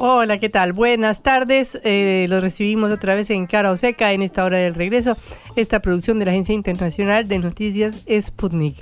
Hola, 0.00 0.38
¿qué 0.38 0.48
tal? 0.48 0.74
Buenas 0.74 1.24
tardes. 1.24 1.80
Eh, 1.82 2.26
los 2.28 2.40
recibimos 2.40 2.92
otra 2.92 3.16
vez 3.16 3.30
en 3.30 3.48
Cara 3.48 3.72
o 3.72 3.76
Seca 3.76 4.12
en 4.12 4.22
esta 4.22 4.44
hora 4.44 4.56
del 4.56 4.76
regreso. 4.76 5.16
Esta 5.56 5.82
producción 5.82 6.20
de 6.20 6.24
la 6.24 6.30
Agencia 6.30 6.54
Internacional 6.54 7.26
de 7.26 7.40
Noticias 7.40 8.04
Sputnik. 8.08 8.76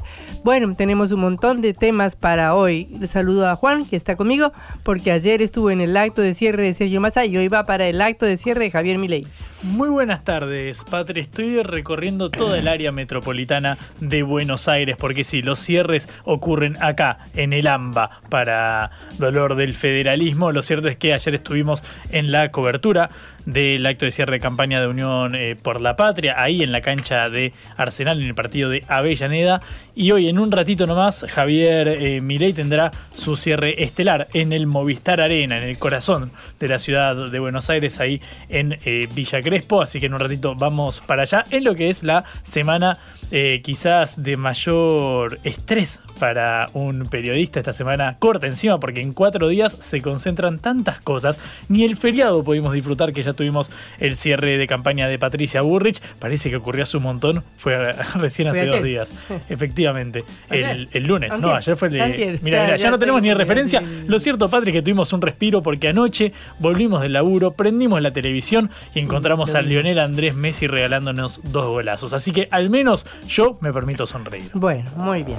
Bueno, 0.45 0.75
tenemos 0.77 1.13
un 1.13 1.21
montón 1.21 1.63
de 1.63 1.73
temas 1.73 2.17
para 2.17 2.55
hoy. 2.55 2.89
Le 3.01 3.07
saludo 3.07 3.49
a 3.49 3.57
Juan, 3.57 3.87
que 3.87 3.97
está 3.97 4.15
conmigo, 4.15 4.53
porque 4.83 5.11
ayer 5.11 5.41
estuvo 5.41 5.71
en 5.71 5.81
el 5.81 5.97
acto 5.97 6.21
de 6.21 6.35
cierre 6.35 6.65
de 6.65 6.75
Sergio 6.75 7.01
Massa 7.01 7.25
y 7.25 7.35
hoy 7.39 7.49
va 7.49 7.65
para 7.65 7.89
el 7.89 8.03
acto 8.03 8.27
de 8.27 8.37
cierre 8.37 8.65
de 8.65 8.71
Javier 8.71 8.99
Milei. 8.99 9.27
Muy 9.67 9.89
buenas 9.89 10.23
tardes, 10.23 10.85
Patri. 10.85 11.21
Estoy 11.21 11.61
recorriendo 11.61 12.31
toda 12.31 12.57
el 12.57 12.69
área 12.69 12.93
metropolitana 12.93 13.77
de 14.01 14.23
Buenos 14.23 14.69
Aires, 14.69 14.97
porque 14.97 15.25
sí, 15.25 15.43
los 15.43 15.59
cierres 15.59 16.09
ocurren 16.25 16.81
acá, 16.81 17.19
en 17.35 17.53
el 17.53 17.67
AMBA, 17.67 18.21
para 18.31 18.93
dolor 19.19 19.57
del 19.57 19.75
federalismo. 19.75 20.53
Lo 20.53 20.63
cierto 20.63 20.87
es 20.87 20.97
que 20.97 21.13
ayer 21.13 21.35
estuvimos 21.35 21.83
en 22.13 22.31
la 22.31 22.53
cobertura 22.53 23.11
del 23.47 23.87
acto 23.87 24.05
de 24.05 24.11
cierre 24.11 24.35
de 24.35 24.41
campaña 24.41 24.81
de 24.81 24.89
Unión 24.89 25.35
eh, 25.35 25.57
por 25.61 25.81
la 25.81 25.97
Patria, 25.97 26.35
ahí 26.37 26.63
en 26.63 26.73
la 26.73 26.83
cancha 26.83 27.31
de 27.31 27.53
Arsenal, 27.77 28.21
en 28.21 28.27
el 28.27 28.35
partido 28.35 28.69
de 28.69 28.85
Avellaneda. 28.89 29.63
Y 29.95 30.11
hoy, 30.11 30.29
en 30.29 30.39
un 30.39 30.53
ratito 30.53 30.87
nomás, 30.87 31.25
Javier 31.29 31.89
eh, 31.89 32.21
Milei 32.21 32.53
tendrá 32.53 32.91
su 33.15 33.37
cierre 33.37 33.83
estelar 33.83 34.29
en 34.35 34.53
el 34.53 34.67
Movistar 34.67 35.21
Arena, 35.21 35.57
en 35.57 35.65
el 35.65 35.79
corazón 35.79 36.33
de 36.61 36.69
la 36.69 36.79
ciudad 36.79 37.31
de 37.31 37.39
Buenos 37.39 37.71
Aires, 37.71 37.99
ahí 38.01 38.21
en 38.49 38.79
eh, 38.85 39.09
Villa 39.15 39.41
Crespo. 39.41 39.81
Así 39.81 40.01
que 40.01 40.07
en 40.07 40.15
un 40.15 40.21
ratito 40.21 40.55
vamos 40.55 41.01
para 41.01 41.23
allá, 41.23 41.47
en 41.51 41.65
lo 41.65 41.75
que 41.75 41.89
es 41.89 42.03
la 42.03 42.25
semana 42.43 42.99
eh, 43.31 43.61
quizás 43.65 44.23
de 44.23 44.37
mayor 44.37 45.41
estrés 45.43 46.01
para 46.21 46.71
un 46.75 47.07
periodista 47.09 47.59
esta 47.59 47.73
semana 47.73 48.17
corta 48.19 48.47
encima, 48.47 48.79
porque 48.79 49.01
en 49.01 49.13
cuatro 49.13 49.49
días 49.49 49.77
se 49.81 50.01
concentran 50.01 50.59
tantas 50.59 51.01
cosas. 51.01 51.41
Ni 51.69 51.85
el 51.85 51.97
feriado 51.97 52.45
pudimos 52.45 52.73
disfrutar, 52.73 53.13
que 53.13 53.23
ya 53.23 53.33
tuvimos 53.37 53.71
el 53.99 54.17
cierre 54.17 54.59
de 54.59 54.67
campaña 54.67 55.09
de 55.09 55.19
Patricia 55.19 55.63
Burrich. 55.63 56.01
Parece 56.19 56.51
que 56.51 56.57
ocurrió 56.57 56.83
hace 56.83 56.97
un 56.97 57.05
montón, 57.05 57.45
fue 57.57 57.93
recién 58.15 58.49
hace 58.49 58.67
dos 58.67 58.83
días. 58.83 59.15
Efectivamente, 59.49 60.25
el, 60.51 60.89
el, 60.93 61.03
lunes, 61.05 61.39
no, 61.39 61.55
ayer 61.55 61.77
fue 61.77 61.89
el. 61.89 61.95
mira, 61.95 62.37
mira, 62.43 62.77
ya, 62.77 62.91
no 62.91 62.99
tenemos 62.99 63.23
ni 63.23 63.33
referencia. 63.33 63.83
Lo 64.07 64.19
cierto, 64.19 64.49
Patri, 64.49 64.73
que 64.73 64.83
tuvimos 64.83 65.13
un 65.13 65.23
respiro 65.23 65.63
porque 65.63 65.89
anoche 65.89 66.33
volvimos 66.59 67.03
del 67.03 67.13
laburo, 67.13 67.53
prendimos 67.53 68.01
la 68.03 68.13
televisión 68.13 68.71
y 68.95 69.01
encontramos 69.01 69.55
a 69.55 69.63
Lionel 69.63 69.99
Andrés 69.99 70.35
Messi 70.35 70.67
regalándonos 70.67 71.41
dos 71.45 71.67
golazos. 71.67 72.13
Así 72.13 72.33
que 72.33 72.49
al 72.51 72.71
menos 72.71 73.07
yo 73.29 73.59
me 73.61 73.73
permito 73.73 74.07
sonreír. 74.07 74.51
Bueno, 74.55 74.91
muy 74.97 75.23
bien 75.23 75.39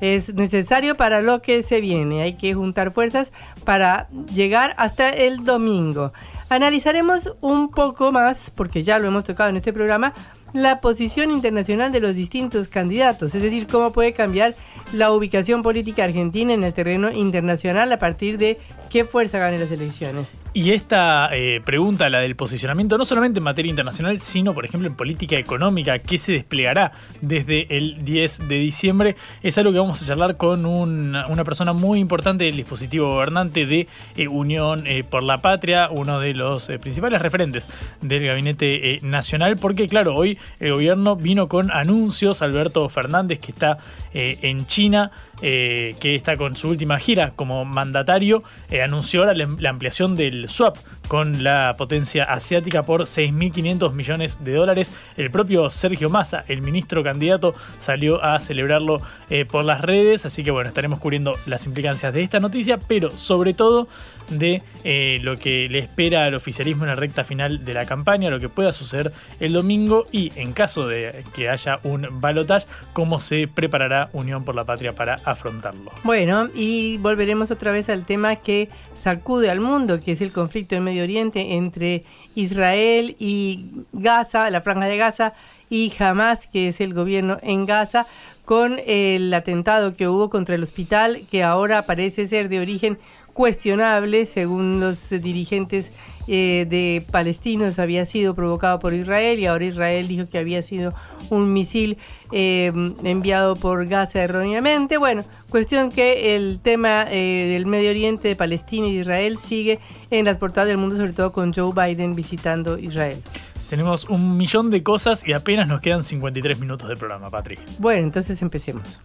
es 0.00 0.34
necesario 0.34 0.96
para 0.96 1.22
lo 1.22 1.40
que 1.40 1.62
se 1.62 1.80
viene. 1.80 2.22
Hay 2.22 2.34
que 2.34 2.54
juntar 2.54 2.92
fuerzas 2.92 3.32
para 3.64 4.08
llegar 4.32 4.74
hasta 4.78 5.10
el 5.10 5.44
domingo. 5.44 6.12
Analizaremos 6.48 7.32
un 7.40 7.70
poco 7.70 8.12
más, 8.12 8.50
porque 8.54 8.84
ya 8.84 9.00
lo 9.00 9.08
hemos 9.08 9.24
tocado 9.24 9.50
en 9.50 9.56
este 9.56 9.72
programa, 9.72 10.12
la 10.52 10.80
posición 10.80 11.30
internacional 11.32 11.90
de 11.90 12.00
los 12.00 12.14
distintos 12.14 12.68
candidatos, 12.68 13.34
es 13.34 13.42
decir, 13.42 13.66
cómo 13.66 13.92
puede 13.92 14.12
cambiar 14.12 14.54
la 14.92 15.10
ubicación 15.10 15.64
política 15.64 16.04
argentina 16.04 16.54
en 16.54 16.62
el 16.62 16.72
terreno 16.72 17.10
internacional 17.10 17.90
a 17.92 17.98
partir 17.98 18.38
de 18.38 18.58
qué 18.90 19.04
fuerza 19.04 19.38
gane 19.38 19.58
las 19.58 19.72
elecciones. 19.72 20.26
Y 20.56 20.70
esta 20.70 21.28
eh, 21.34 21.60
pregunta, 21.62 22.08
la 22.08 22.20
del 22.20 22.34
posicionamiento, 22.34 22.96
no 22.96 23.04
solamente 23.04 23.40
en 23.40 23.44
materia 23.44 23.68
internacional, 23.68 24.18
sino, 24.20 24.54
por 24.54 24.64
ejemplo, 24.64 24.88
en 24.88 24.94
política 24.94 25.36
económica, 25.36 25.98
que 25.98 26.16
se 26.16 26.32
desplegará 26.32 26.92
desde 27.20 27.76
el 27.76 28.02
10 28.06 28.48
de 28.48 28.54
diciembre, 28.54 29.16
es 29.42 29.58
algo 29.58 29.70
que 29.70 29.78
vamos 29.80 30.00
a 30.00 30.06
charlar 30.06 30.38
con 30.38 30.64
una 30.64 31.44
persona 31.44 31.74
muy 31.74 31.98
importante 31.98 32.44
del 32.44 32.56
dispositivo 32.56 33.08
gobernante 33.08 33.66
de 33.66 33.86
eh, 34.16 34.28
Unión 34.28 34.86
eh, 34.86 35.04
por 35.04 35.24
la 35.24 35.42
Patria, 35.42 35.90
uno 35.90 36.20
de 36.20 36.32
los 36.32 36.68
principales 36.80 37.20
referentes 37.20 37.68
del 38.00 38.24
gabinete 38.24 38.98
nacional, 39.02 39.58
porque, 39.58 39.88
claro, 39.88 40.16
hoy 40.16 40.38
el 40.58 40.72
gobierno 40.72 41.16
vino 41.16 41.48
con 41.48 41.70
anuncios, 41.70 42.40
Alberto 42.40 42.88
Fernández, 42.88 43.40
que 43.40 43.52
está 43.52 43.76
en 44.14 44.66
China, 44.66 45.10
que 45.40 46.14
está 46.14 46.36
con 46.36 46.56
su 46.56 46.68
última 46.68 46.98
gira 46.98 47.32
como 47.36 47.64
mandatario, 47.64 48.42
anunció 48.82 49.20
ahora 49.20 49.34
la 49.34 49.70
ampliación 49.70 50.16
del 50.16 50.48
swap 50.48 50.76
con 51.08 51.44
la 51.44 51.76
potencia 51.76 52.24
asiática 52.24 52.82
por 52.82 53.02
6.500 53.02 53.92
millones 53.92 54.38
de 54.44 54.54
dólares. 54.54 54.92
El 55.16 55.30
propio 55.30 55.70
Sergio 55.70 56.10
Massa, 56.10 56.44
el 56.48 56.62
ministro 56.62 57.02
candidato, 57.02 57.54
salió 57.78 58.22
a 58.22 58.38
celebrarlo 58.40 59.00
eh, 59.30 59.44
por 59.44 59.64
las 59.64 59.80
redes, 59.80 60.26
así 60.26 60.44
que 60.44 60.50
bueno, 60.50 60.68
estaremos 60.68 60.98
cubriendo 60.98 61.34
las 61.46 61.66
implicancias 61.66 62.12
de 62.12 62.22
esta 62.22 62.40
noticia, 62.40 62.78
pero 62.78 63.10
sobre 63.10 63.54
todo 63.54 63.88
de 64.30 64.62
eh, 64.84 65.18
lo 65.22 65.38
que 65.38 65.68
le 65.68 65.78
espera 65.78 66.24
al 66.24 66.34
oficialismo 66.34 66.84
en 66.84 66.90
la 66.90 66.96
recta 66.96 67.24
final 67.24 67.64
de 67.64 67.74
la 67.74 67.86
campaña, 67.86 68.30
lo 68.30 68.40
que 68.40 68.48
pueda 68.48 68.72
suceder 68.72 69.12
el 69.40 69.52
domingo 69.52 70.06
y 70.10 70.32
en 70.36 70.52
caso 70.52 70.88
de 70.88 71.24
que 71.34 71.48
haya 71.48 71.78
un 71.84 72.20
balotaje, 72.20 72.66
cómo 72.92 73.20
se 73.20 73.48
preparará 73.48 74.10
Unión 74.12 74.44
por 74.44 74.54
la 74.54 74.64
Patria 74.64 74.94
para 74.94 75.16
afrontarlo. 75.24 75.92
Bueno, 76.02 76.48
y 76.54 76.98
volveremos 76.98 77.50
otra 77.50 77.72
vez 77.72 77.88
al 77.88 78.04
tema 78.04 78.36
que 78.36 78.68
sacude 78.94 79.50
al 79.50 79.60
mundo, 79.60 80.00
que 80.00 80.12
es 80.12 80.20
el 80.20 80.32
conflicto 80.32 80.74
en 80.74 80.84
Medio 80.84 80.95
Oriente 81.02 81.54
entre 81.54 82.04
Israel 82.34 83.16
y 83.18 83.84
Gaza, 83.92 84.50
la 84.50 84.60
franja 84.60 84.86
de 84.86 84.96
Gaza, 84.96 85.32
y 85.68 85.92
Hamas, 85.98 86.46
que 86.46 86.68
es 86.68 86.80
el 86.80 86.94
gobierno 86.94 87.38
en 87.42 87.66
Gaza, 87.66 88.06
con 88.44 88.78
el 88.86 89.32
atentado 89.34 89.96
que 89.96 90.08
hubo 90.08 90.30
contra 90.30 90.54
el 90.54 90.62
hospital, 90.62 91.26
que 91.30 91.42
ahora 91.42 91.82
parece 91.82 92.26
ser 92.26 92.48
de 92.48 92.60
origen 92.60 92.98
cuestionable, 93.36 94.24
según 94.24 94.80
los 94.80 95.10
dirigentes 95.10 95.92
eh, 96.26 96.66
de 96.70 97.04
palestinos, 97.10 97.78
había 97.78 98.06
sido 98.06 98.34
provocado 98.34 98.80
por 98.80 98.94
Israel 98.94 99.38
y 99.38 99.44
ahora 99.44 99.66
Israel 99.66 100.08
dijo 100.08 100.26
que 100.26 100.38
había 100.38 100.62
sido 100.62 100.94
un 101.28 101.52
misil 101.52 101.98
eh, 102.32 102.72
enviado 103.04 103.54
por 103.54 103.86
Gaza 103.86 104.22
erróneamente. 104.22 104.96
Bueno, 104.96 105.22
cuestión 105.50 105.92
que 105.92 106.34
el 106.34 106.60
tema 106.62 107.04
eh, 107.10 107.50
del 107.52 107.66
Medio 107.66 107.90
Oriente, 107.90 108.28
de 108.28 108.36
Palestina 108.36 108.86
y 108.86 108.94
de 108.94 109.00
Israel 109.02 109.36
sigue 109.36 109.80
en 110.10 110.24
las 110.24 110.38
portadas 110.38 110.68
del 110.68 110.78
mundo, 110.78 110.96
sobre 110.96 111.12
todo 111.12 111.30
con 111.30 111.52
Joe 111.52 111.72
Biden 111.74 112.14
visitando 112.14 112.78
Israel. 112.78 113.22
Tenemos 113.68 114.08
un 114.08 114.38
millón 114.38 114.70
de 114.70 114.82
cosas 114.82 115.22
y 115.26 115.34
apenas 115.34 115.68
nos 115.68 115.82
quedan 115.82 116.02
53 116.02 116.58
minutos 116.58 116.88
de 116.88 116.96
programa, 116.96 117.28
Patri. 117.28 117.58
Bueno, 117.78 118.04
entonces 118.04 118.40
empecemos. 118.40 118.98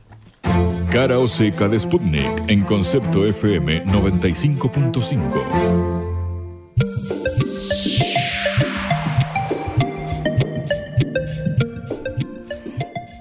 Cara 0.91 1.19
o 1.19 1.27
seca 1.27 1.69
de 1.69 1.79
Sputnik 1.79 2.49
en 2.49 2.65
concepto 2.65 3.25
FM 3.25 3.85
95.5. 3.85 6.01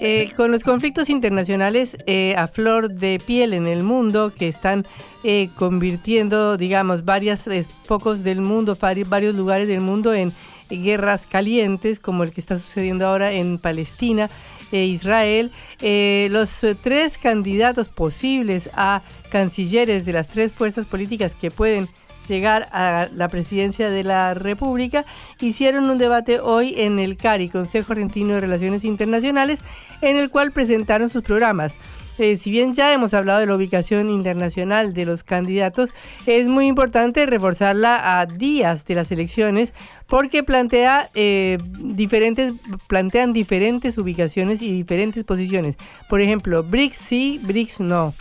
Eh, 0.00 0.30
con 0.36 0.50
los 0.50 0.64
conflictos 0.64 1.08
internacionales 1.08 1.96
eh, 2.06 2.34
a 2.36 2.48
flor 2.48 2.92
de 2.92 3.22
piel 3.24 3.52
en 3.52 3.68
el 3.68 3.84
mundo 3.84 4.32
que 4.36 4.48
están 4.48 4.84
eh, 5.22 5.48
convirtiendo, 5.54 6.56
digamos, 6.56 7.04
varios 7.04 7.44
focos 7.84 8.24
del 8.24 8.40
mundo, 8.40 8.76
varios 8.80 9.36
lugares 9.36 9.68
del 9.68 9.80
mundo 9.80 10.12
en 10.12 10.32
guerras 10.70 11.26
calientes, 11.26 12.00
como 12.00 12.24
el 12.24 12.32
que 12.32 12.40
está 12.40 12.58
sucediendo 12.58 13.06
ahora 13.06 13.30
en 13.30 13.58
Palestina, 13.58 14.28
Israel, 14.72 15.50
eh, 15.80 16.28
los 16.30 16.64
eh, 16.64 16.74
tres 16.74 17.18
candidatos 17.18 17.88
posibles 17.88 18.70
a 18.74 19.02
cancilleres 19.30 20.04
de 20.04 20.12
las 20.12 20.28
tres 20.28 20.52
fuerzas 20.52 20.86
políticas 20.86 21.34
que 21.34 21.50
pueden 21.50 21.88
llegar 22.28 22.68
a 22.72 23.08
la 23.12 23.28
presidencia 23.28 23.90
de 23.90 24.04
la 24.04 24.34
República, 24.34 25.04
hicieron 25.40 25.90
un 25.90 25.98
debate 25.98 26.38
hoy 26.38 26.74
en 26.76 26.98
el 26.98 27.16
CARI, 27.16 27.48
Consejo 27.48 27.92
Argentino 27.92 28.34
de 28.34 28.40
Relaciones 28.40 28.84
Internacionales, 28.84 29.60
en 30.00 30.16
el 30.16 30.30
cual 30.30 30.52
presentaron 30.52 31.08
sus 31.08 31.22
programas. 31.22 31.74
Eh, 32.20 32.36
si 32.36 32.50
bien 32.50 32.74
ya 32.74 32.92
hemos 32.92 33.14
hablado 33.14 33.40
de 33.40 33.46
la 33.46 33.56
ubicación 33.56 34.10
internacional 34.10 34.94
de 34.94 35.06
los 35.06 35.24
candidatos, 35.24 35.90
es 36.26 36.48
muy 36.48 36.66
importante 36.66 37.26
reforzarla 37.26 38.20
a 38.20 38.26
días 38.26 38.84
de 38.84 38.94
las 38.94 39.10
elecciones 39.10 39.72
porque 40.06 40.42
plantea 40.42 41.08
eh, 41.14 41.58
diferentes, 41.78 42.52
plantean 42.86 43.32
diferentes 43.32 43.96
ubicaciones 43.98 44.60
y 44.62 44.72
diferentes 44.72 45.24
posiciones. 45.24 45.76
Por 46.08 46.20
ejemplo, 46.20 46.62
BRICS 46.62 46.96
sí, 46.96 47.40
BRICS 47.42 47.80
no. 47.80 48.14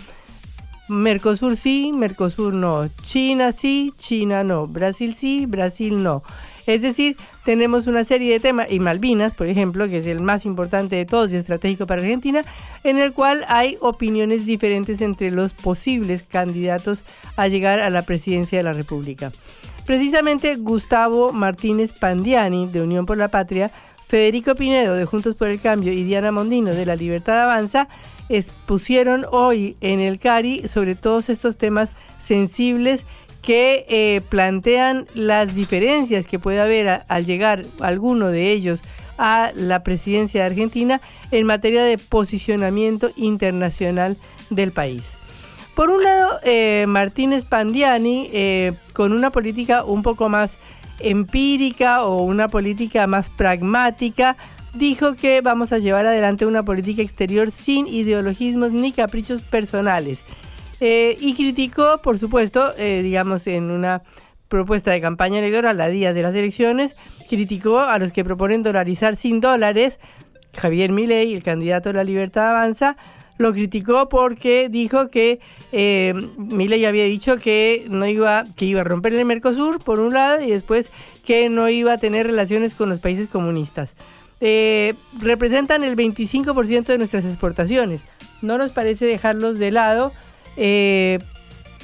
Mercosur 0.88 1.56
sí, 1.56 1.92
Mercosur 1.94 2.54
no. 2.54 2.90
China 3.04 3.52
sí, 3.52 3.94
China 3.98 4.44
no. 4.44 4.66
Brasil 4.66 5.13
sí, 5.13 5.45
Brasil 5.45 6.02
no. 6.02 6.24
Es 6.69 6.83
decir, 6.83 7.18
tenemos 7.45 7.88
una 7.88 8.04
serie 8.04 8.31
de 8.31 8.39
temas, 8.39 8.68
y 8.71 8.80
Malvinas, 8.80 9.33
por 9.33 9.48
ejemplo, 9.48 9.88
que 9.88 9.98
es 9.98 10.06
el 10.06 10.19
más 10.19 10.45
importante 10.45 10.98
de 10.98 11.07
todos 11.07 11.33
y 11.33 11.36
estratégico 11.36 11.88
para 11.88 12.04
Argentina, 12.04 12.44
en 12.83 13.00
el 13.00 13.12
cual 13.12 13.44
hay 13.48 13.75
opiniones 13.81 14.45
diferentes 14.45 15.01
entre 15.01 15.31
los 15.31 15.51
posibles 15.51 16.21
candidatos 16.21 17.04
a 17.38 17.48
llegar 17.48 17.80
a 17.80 17.89
la 17.89 18.04
presidencia 18.04 18.60
de 18.60 18.63
la 18.63 18.74
República. 18.74 19.31
Precisamente 19.88 20.57
Gustavo 20.57 21.31
Martínez 21.33 21.92
Pandiani, 21.92 22.68
de 22.68 22.83
Unión 22.83 23.07
por 23.07 23.18
la 23.18 23.30
Patria, 23.30 23.71
Federico 24.07 24.54
Pinedo, 24.54 24.94
de 24.94 25.06
Juntos 25.06 25.38
por 25.38 25.48
el 25.48 25.60
Cambio, 25.60 25.92
y 25.92 26.04
Diana 26.04 26.31
Mondino, 26.31 26.69
de 26.69 26.86
La 26.86 26.95
Libertad 26.95 27.42
Avanza, 27.42 27.88
expusieron 28.30 29.25
hoy 29.31 29.75
en 29.81 30.01
el 30.01 30.19
CARI 30.19 30.68
sobre 30.68 30.94
todos 30.94 31.30
estos 31.30 31.57
temas 31.57 31.89
sensibles 32.19 33.07
que 33.41 33.86
eh, 33.89 34.21
plantean 34.27 35.07
las 35.13 35.56
diferencias 35.56 36.27
que 36.27 36.39
puede 36.39 36.59
haber 36.59 37.03
al 37.07 37.25
llegar 37.25 37.65
alguno 37.80 38.27
de 38.27 38.51
ellos 38.51 38.81
a 39.18 39.51
la 39.56 39.83
presidencia 39.83 40.41
de 40.41 40.47
Argentina 40.47 41.01
en 41.31 41.45
materia 41.45 41.83
de 41.83 41.97
posicionamiento 41.97 43.12
internacional 43.15 44.18
del 44.50 44.71
país. 44.71 45.03
Por 45.75 45.89
un 45.89 46.03
lado, 46.03 46.39
eh, 46.44 46.86
Martínez 46.88 47.45
Pandiani, 47.45 48.30
eh, 48.33 48.74
con 48.94 49.13
una 49.13 49.30
política 49.30 49.83
un 49.83 50.03
poco 50.03 50.27
más 50.27 50.57
empírica 51.00 52.03
o 52.03 52.24
una 52.24 52.50
política 52.50 53.07
más 53.07 53.30
pragmática, 53.30 54.35
dijo 54.74 55.15
que 55.15 55.42
vamos 55.42 55.71
a 55.71 55.77
llevar 55.77 56.06
adelante 56.06 56.45
una 56.45 56.63
política 56.63 57.01
exterior 57.01 57.51
sin 57.51 57.88
ideologismos 57.88 58.71
ni 58.71 58.92
caprichos 58.92 59.42
personales 59.42 60.24
eh, 60.80 61.18
y 61.20 61.34
criticó, 61.34 62.02
por 62.02 62.18
supuesto, 62.18 62.74
eh, 62.78 63.02
digamos, 63.02 63.48
en 63.48 63.72
una 63.72 64.04
propuesta 64.48 64.92
de 64.92 65.02
campaña 65.02 65.40
electoral 65.40 65.80
a 65.80 65.88
días 65.88 66.16
de 66.16 66.24
las 66.24 66.36
elecciones, 66.36 66.96
criticó 67.30 67.80
a 67.80 68.00
los 68.00 68.12
que 68.12 68.24
proponen 68.24 68.64
dolarizar 68.64 69.16
sin 69.16 69.40
dólares. 69.40 70.00
Javier 70.58 70.92
Milei, 70.92 71.34
el 71.34 71.44
candidato 71.44 71.90
de 71.90 71.94
la 71.94 72.04
Libertad 72.04 72.50
Avanza, 72.50 72.98
lo 73.40 73.54
criticó 73.54 74.10
porque 74.10 74.68
dijo 74.70 75.10
que 75.10 75.40
eh, 75.72 76.14
Milei 76.38 76.86
había 76.86 77.06
dicho 77.06 77.38
que 77.38 77.86
no 77.90 78.06
iba 78.06 78.44
que 78.58 78.66
iba 78.66 78.81
a 78.81 78.84
romper 78.84 79.14
el 79.14 79.24
Mercosur 79.24 79.80
por 79.81 80.02
un 80.02 80.14
lado 80.14 80.44
y 80.44 80.52
después 80.52 80.92
que 81.24 81.48
no 81.48 81.70
iba 81.70 81.94
a 81.94 81.98
tener 81.98 82.28
relaciones 82.28 82.74
con 82.74 82.90
los 82.90 83.00
países 83.00 83.28
comunistas. 83.28 83.96
Eh, 84.42 84.94
representan 85.22 85.84
el 85.86 85.96
25% 85.96 86.86
de 86.86 86.98
nuestras 86.98 87.24
exportaciones. 87.26 88.02
No 88.42 88.58
nos 88.58 88.72
parece 88.72 89.06
dejarlos 89.06 89.58
de 89.58 89.72
lado 89.72 90.12
eh, 90.59 91.19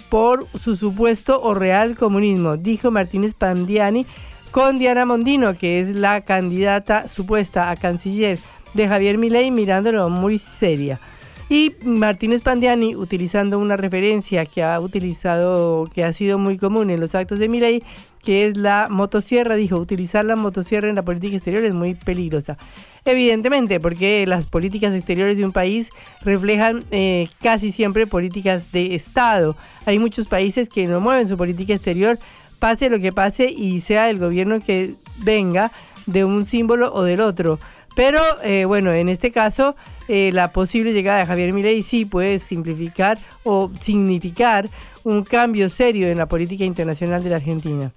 por 0.10 0.48
su 0.60 0.76
supuesto 0.76 1.42
o 1.42 1.54
real 1.54 1.96
comunismo, 1.96 2.58
dijo 2.58 2.92
Martínez 2.92 3.34
Pandiani 3.34 4.06
con 4.52 4.80
Diana 4.80 5.06
Mondino, 5.06 5.58
que 5.58 5.80
es 5.80 5.96
la 5.96 6.22
candidata 6.22 7.08
supuesta 7.08 7.72
a 7.72 7.76
canciller 7.76 8.40
de 8.74 8.88
Javier 8.88 9.18
Milei, 9.18 9.50
mirándolo 9.50 10.10
muy 10.10 10.38
seria. 10.38 11.00
Y 11.48 11.74
Martínez 11.84 12.42
Pandiani, 12.42 12.96
utilizando 12.96 13.60
una 13.60 13.78
referencia 13.78 14.46
que 14.46 14.64
ha 14.64 14.80
utilizado, 14.80 15.88
que 15.94 16.04
ha 16.04 16.12
sido 16.12 16.40
muy 16.40 16.58
común 16.58 16.90
en 16.90 17.00
los 17.00 17.14
actos 17.14 17.38
de 17.38 17.48
Milei, 17.48 17.84
que 18.24 18.48
es 18.48 18.58
la 18.58 18.88
motosierra, 18.90 19.54
dijo, 19.54 19.78
utilizar 19.78 20.26
la 20.26 20.36
motosierra 20.36 20.90
en 20.90 20.96
la 20.96 21.04
política 21.04 21.36
exterior 21.36 21.64
es 21.64 21.76
muy 21.76 21.94
peligrosa. 21.94 22.58
Evidentemente, 23.06 23.80
porque 23.80 24.26
las 24.26 24.48
políticas 24.48 24.96
exteriores 24.96 25.38
de 25.38 25.46
un 25.46 25.52
país 25.52 25.92
reflejan 26.22 26.84
eh, 26.90 27.28
casi 27.44 27.72
siempre 27.72 28.08
políticas 28.08 28.72
de 28.72 28.96
Estado. 28.96 29.56
Hay 29.86 30.00
muchos 30.00 30.26
países 30.26 30.68
que 30.68 30.88
no 30.88 31.00
mueven 31.00 31.28
su 31.28 31.38
política 31.38 31.76
exterior, 31.76 32.18
pase 32.58 32.90
lo 32.90 33.00
que 33.00 33.14
pase 33.14 33.52
y 33.52 33.82
sea 33.82 34.10
el 34.10 34.18
gobierno 34.18 34.60
que 34.60 34.96
venga 35.20 35.72
de 36.08 36.26
un 36.26 36.46
símbolo 36.46 36.92
o 36.92 37.04
del 37.04 37.20
otro. 37.22 37.60
Pero 37.96 38.20
eh, 38.44 38.66
bueno, 38.66 38.94
en 38.94 39.10
este 39.10 39.32
caso, 39.32 39.76
eh, 40.08 40.32
la 40.34 40.50
posible 40.50 40.94
llegada 40.94 41.20
de 41.20 41.26
Javier 41.26 41.54
Milei 41.54 41.82
sí 41.82 42.06
puede 42.06 42.40
simplificar 42.40 43.18
o 43.44 43.72
significar 43.80 44.70
un 45.04 45.24
cambio 45.24 45.70
serio 45.70 46.08
en 46.08 46.18
la 46.18 46.28
política 46.28 46.66
internacional 46.66 47.24
de 47.24 47.30
la 47.30 47.38
Argentina. 47.38 47.92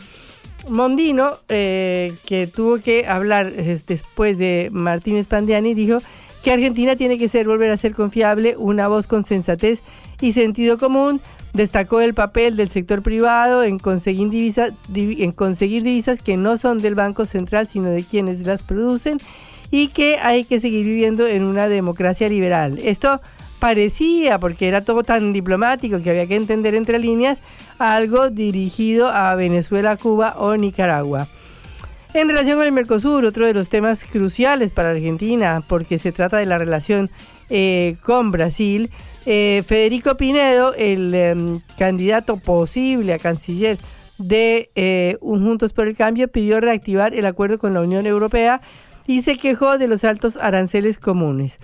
Mondino, 0.69 1.33
eh, 1.49 2.15
que 2.27 2.47
tuvo 2.47 2.79
que 2.79 3.07
hablar 3.07 3.53
después 3.53 4.39
de 4.39 4.69
Martínez 4.71 5.27
Pandiani, 5.27 5.75
dijo 5.75 6.01
que 6.43 6.53
Argentina 6.53 6.95
tiene 6.97 7.19
que 7.19 7.29
ser 7.29 7.47
volver 7.47 7.71
a 7.71 7.77
ser 7.77 7.95
confiable, 7.95 8.55
una 8.57 8.87
voz 8.87 9.07
con 9.07 9.25
sensatez 9.25 9.83
y 10.21 10.33
sentido 10.33 10.79
común. 10.79 11.21
Destacó 11.55 12.01
el 12.01 12.15
papel 12.15 12.57
del 12.57 12.69
sector 12.69 13.03
privado 13.03 13.65
en 13.65 13.79
conseguir, 13.79 14.31
en 14.95 15.33
conseguir 15.33 15.83
divisas 15.83 16.21
que 16.21 16.37
no 16.37 16.57
son 16.57 16.81
del 16.81 16.95
Banco 16.95 17.27
Central, 17.27 17.67
sino 17.69 17.91
de 17.91 18.05
quienes 18.05 18.47
las 18.47 18.63
producen, 18.63 19.19
y 19.71 19.89
que 19.89 20.19
hay 20.19 20.45
que 20.45 20.61
seguir 20.61 20.85
viviendo 20.85 21.27
en 21.27 21.45
una 21.45 21.69
democracia 21.69 22.29
liberal. 22.29 22.79
Esto 22.83 23.21
parecía, 23.59 24.39
porque 24.39 24.69
era 24.69 24.83
todo 24.83 25.03
tan 25.03 25.33
diplomático 25.33 26.03
que 26.03 26.11
había 26.11 26.27
que 26.27 26.37
entender 26.37 26.75
entre 26.75 26.99
líneas, 26.99 27.43
algo 27.79 28.31
dirigido 28.31 29.09
a 29.09 29.35
Venezuela, 29.35 29.97
Cuba 29.97 30.35
o 30.39 30.57
Nicaragua. 30.57 31.29
En 32.15 32.29
relación 32.29 32.57
con 32.57 32.67
el 32.67 32.73
Mercosur, 32.73 33.25
otro 33.25 33.47
de 33.47 33.53
los 33.53 33.69
temas 33.69 34.05
cruciales 34.05 34.73
para 34.73 34.91
Argentina, 34.91 35.63
porque 35.67 35.99
se 35.99 36.11
trata 36.11 36.39
de 36.39 36.47
la 36.47 36.57
relación 36.57 37.11
eh, 37.51 37.97
con 38.03 38.31
Brasil, 38.31 38.91
eh, 39.27 39.63
Federico 39.67 40.17
Pinedo, 40.17 40.73
el 40.75 41.15
em, 41.15 41.61
candidato 41.77 42.39
posible 42.39 43.13
a 43.13 43.19
canciller 43.19 43.77
de 44.17 44.71
eh, 44.75 45.19
Un 45.21 45.45
Juntos 45.45 45.75
por 45.75 45.87
el 45.87 45.97
Cambio, 45.97 46.29
pidió 46.29 46.61
reactivar 46.61 47.15
el 47.15 47.27
acuerdo 47.27 47.59
con 47.59 47.75
la 47.75 47.83
Unión 47.83 48.07
Europea 48.07 48.63
y 49.09 49.23
se 49.23 49.37
quejó 49.37 49.79
de 49.79 49.89
los 49.89 50.05
altos 50.05 50.37
aranceles 50.37 50.99
comunes. 50.99 51.59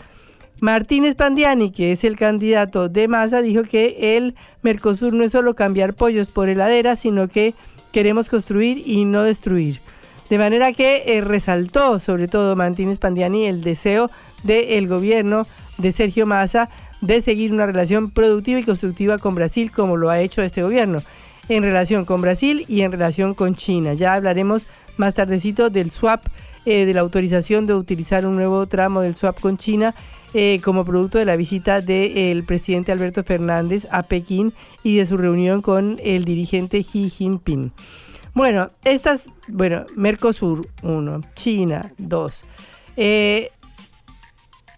Martínez 0.60 1.14
Pandiani, 1.14 1.70
que 1.72 1.92
es 1.92 2.02
el 2.02 2.16
candidato 2.16 2.88
de 2.88 3.06
Massa, 3.06 3.42
dijo 3.42 3.62
que 3.62 4.16
el 4.16 4.34
Mercosur 4.62 5.12
no 5.12 5.24
es 5.24 5.32
solo 5.32 5.54
cambiar 5.54 5.92
pollos 5.92 6.30
por 6.30 6.48
heladera, 6.48 6.96
sino 6.96 7.28
que 7.28 7.54
queremos 7.92 8.30
construir 8.30 8.82
y 8.86 9.04
no 9.04 9.22
destruir. 9.22 9.80
De 10.30 10.38
manera 10.38 10.72
que 10.72 11.02
eh, 11.06 11.20
resaltó 11.20 11.98
sobre 11.98 12.28
todo 12.28 12.56
Martínez 12.56 12.96
Pandiani 12.96 13.46
el 13.46 13.62
deseo 13.62 14.10
del 14.42 14.88
gobierno 14.88 15.46
de 15.76 15.92
Sergio 15.92 16.24
Massa 16.24 16.70
de 17.02 17.20
seguir 17.20 17.52
una 17.52 17.66
relación 17.66 18.10
productiva 18.10 18.58
y 18.58 18.64
constructiva 18.64 19.18
con 19.18 19.34
Brasil 19.34 19.70
como 19.70 19.98
lo 19.98 20.08
ha 20.08 20.20
hecho 20.20 20.40
este 20.40 20.62
gobierno, 20.62 21.02
en 21.50 21.62
relación 21.62 22.06
con 22.06 22.22
Brasil 22.22 22.64
y 22.68 22.80
en 22.80 22.92
relación 22.92 23.34
con 23.34 23.54
China. 23.54 23.92
Ya 23.92 24.14
hablaremos 24.14 24.66
más 24.96 25.12
tardecito 25.12 25.68
del 25.68 25.90
swap, 25.90 26.24
eh, 26.66 26.86
de 26.86 26.94
la 26.94 27.00
autorización 27.00 27.66
de 27.66 27.74
utilizar 27.74 28.24
un 28.24 28.36
nuevo 28.36 28.66
tramo 28.66 29.02
del 29.02 29.14
swap 29.14 29.38
con 29.38 29.58
China 29.58 29.94
eh, 30.32 30.60
como 30.64 30.84
producto 30.84 31.18
de 31.18 31.26
la 31.26 31.36
visita 31.36 31.82
del 31.82 32.42
presidente 32.42 32.90
Alberto 32.90 33.22
Fernández 33.22 33.86
a 33.90 34.02
Pekín 34.02 34.54
y 34.82 34.96
de 34.96 35.04
su 35.04 35.18
reunión 35.18 35.62
con 35.62 35.98
el 36.02 36.24
dirigente 36.24 36.82
Xi 36.82 37.10
Jinping. 37.10 37.70
Bueno, 38.32 38.68
estas, 38.82 39.26
bueno, 39.46 39.84
Mercosur 39.94 40.66
1, 40.82 41.20
China 41.34 41.92
2. 41.98 42.44
Eh, 42.96 43.48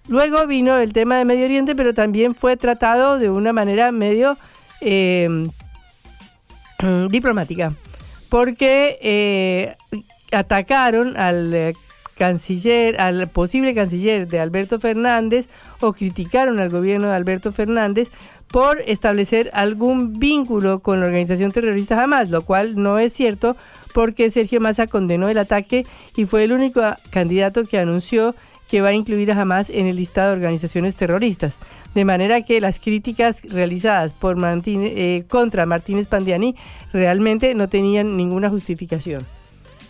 luego 0.09 0.45
vino 0.47 0.77
el 0.77 0.93
tema 0.93 1.19
de 1.19 1.25
Medio 1.25 1.45
Oriente, 1.45 1.77
pero 1.77 1.95
también 1.95 2.35
fue 2.35 2.57
tratado 2.57 3.19
de 3.19 3.31
una 3.31 3.53
manera 3.53 3.93
medio 3.93 4.37
diplomática, 7.09 7.73
porque 8.29 9.77
atacaron 10.39 11.17
al 11.17 11.75
canciller, 12.17 13.01
al 13.01 13.29
posible 13.29 13.75
canciller 13.75 14.27
de 14.27 14.41
Alberto 14.41 14.79
Fernández 14.81 15.49
o 15.81 15.93
criticaron 15.93 16.59
al 16.59 16.71
gobierno 16.71 17.09
de 17.09 17.15
Alberto 17.15 17.53
Fernández 17.53 18.09
por 18.49 18.81
establecer 18.87 19.51
algún 19.53 20.19
vínculo 20.19 20.81
con 20.81 21.01
la 21.01 21.07
organización 21.07 21.53
terrorista 21.53 22.03
Hamas, 22.03 22.31
lo 22.31 22.43
cual 22.43 22.81
no 22.81 22.99
es 22.99 23.13
cierto 23.13 23.57
porque 23.93 24.31
Sergio 24.31 24.61
Massa 24.61 24.87
condenó 24.87 25.29
el 25.29 25.39
ataque 25.39 25.87
y 26.17 26.25
fue 26.27 26.45
el 26.45 26.53
único 26.53 26.81
candidato 27.11 27.65
que 27.65 27.79
anunció 27.79 28.35
que 28.69 28.81
va 28.81 28.89
a 28.89 28.95
incluir 28.95 29.31
a 29.31 29.41
Hamas 29.41 29.71
en 29.71 29.87
el 29.87 29.97
listado 29.97 30.31
de 30.31 30.37
organizaciones 30.37 30.97
terroristas. 30.97 31.57
De 31.95 32.05
manera 32.05 32.43
que 32.43 32.61
las 32.61 32.79
críticas 32.79 33.43
realizadas 33.45 34.13
por 34.13 34.37
eh, 34.67 35.25
contra 35.29 35.67
Martínez 35.67 36.07
Pandiani 36.07 36.55
realmente 36.93 37.55
no 37.55 37.69
tenían 37.69 38.17
ninguna 38.17 38.51
justificación. 38.51 39.25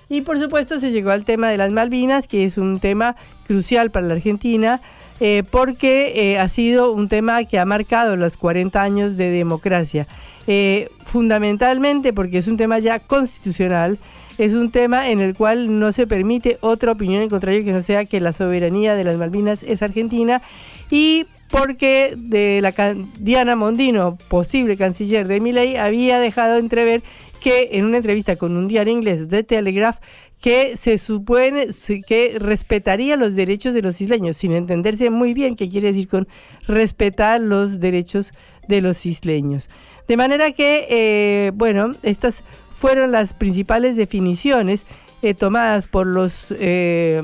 Y 0.08 0.20
por 0.20 0.40
supuesto 0.40 0.78
se 0.78 0.92
llegó 0.92 1.10
al 1.10 1.24
tema 1.24 1.48
de 1.48 1.56
las 1.56 1.72
Malvinas, 1.72 2.28
que 2.28 2.44
es 2.44 2.58
un 2.58 2.78
tema 2.78 3.16
crucial 3.46 3.90
para 3.90 4.06
la 4.06 4.14
Argentina. 4.14 4.80
eh, 5.18 5.44
porque 5.50 6.12
eh, 6.14 6.38
ha 6.38 6.46
sido 6.48 6.92
un 6.92 7.08
tema 7.08 7.42
que 7.44 7.58
ha 7.58 7.64
marcado 7.64 8.16
los 8.16 8.36
40 8.36 8.82
años 8.82 9.16
de 9.16 9.30
democracia. 9.30 10.06
Eh, 10.46 10.90
fundamentalmente 11.06 12.12
porque 12.12 12.38
es 12.38 12.46
un 12.46 12.56
tema 12.56 12.78
ya 12.78 12.98
constitucional, 12.98 13.98
es 14.38 14.52
un 14.52 14.70
tema 14.70 15.10
en 15.10 15.20
el 15.20 15.34
cual 15.34 15.78
no 15.78 15.90
se 15.92 16.06
permite 16.06 16.58
otra 16.60 16.92
opinión 16.92 17.22
en 17.22 17.30
contrario 17.30 17.64
que 17.64 17.72
no 17.72 17.80
sea 17.80 18.04
que 18.04 18.20
la 18.20 18.32
soberanía 18.32 18.94
de 18.94 19.04
las 19.04 19.16
Malvinas 19.16 19.62
es 19.62 19.82
argentina 19.82 20.42
y 20.90 21.24
porque 21.50 22.14
de 22.16 22.60
la 22.60 22.74
Diana 23.18 23.56
Mondino, 23.56 24.18
posible 24.28 24.76
canciller 24.76 25.26
de 25.26 25.40
Milei, 25.40 25.76
había 25.76 26.18
dejado 26.18 26.58
entrever 26.58 27.02
que 27.46 27.78
en 27.78 27.84
una 27.84 27.98
entrevista 27.98 28.34
con 28.34 28.56
un 28.56 28.66
diario 28.66 28.92
inglés, 28.92 29.28
The 29.28 29.44
Telegraph, 29.44 29.98
que 30.42 30.76
se 30.76 30.98
supone 30.98 31.68
que 32.04 32.38
respetaría 32.40 33.16
los 33.16 33.36
derechos 33.36 33.72
de 33.72 33.82
los 33.82 34.00
isleños, 34.00 34.36
sin 34.36 34.50
entenderse 34.50 35.10
muy 35.10 35.32
bien 35.32 35.54
qué 35.54 35.68
quiere 35.68 35.86
decir 35.86 36.08
con 36.08 36.26
respetar 36.66 37.40
los 37.40 37.78
derechos 37.78 38.32
de 38.66 38.80
los 38.80 39.06
isleños. 39.06 39.70
De 40.08 40.16
manera 40.16 40.50
que, 40.50 40.88
eh, 40.90 41.52
bueno, 41.54 41.92
estas 42.02 42.42
fueron 42.74 43.12
las 43.12 43.32
principales 43.32 43.94
definiciones 43.94 44.84
eh, 45.22 45.32
tomadas 45.32 45.86
por 45.86 46.04
los 46.04 46.52
eh, 46.58 47.22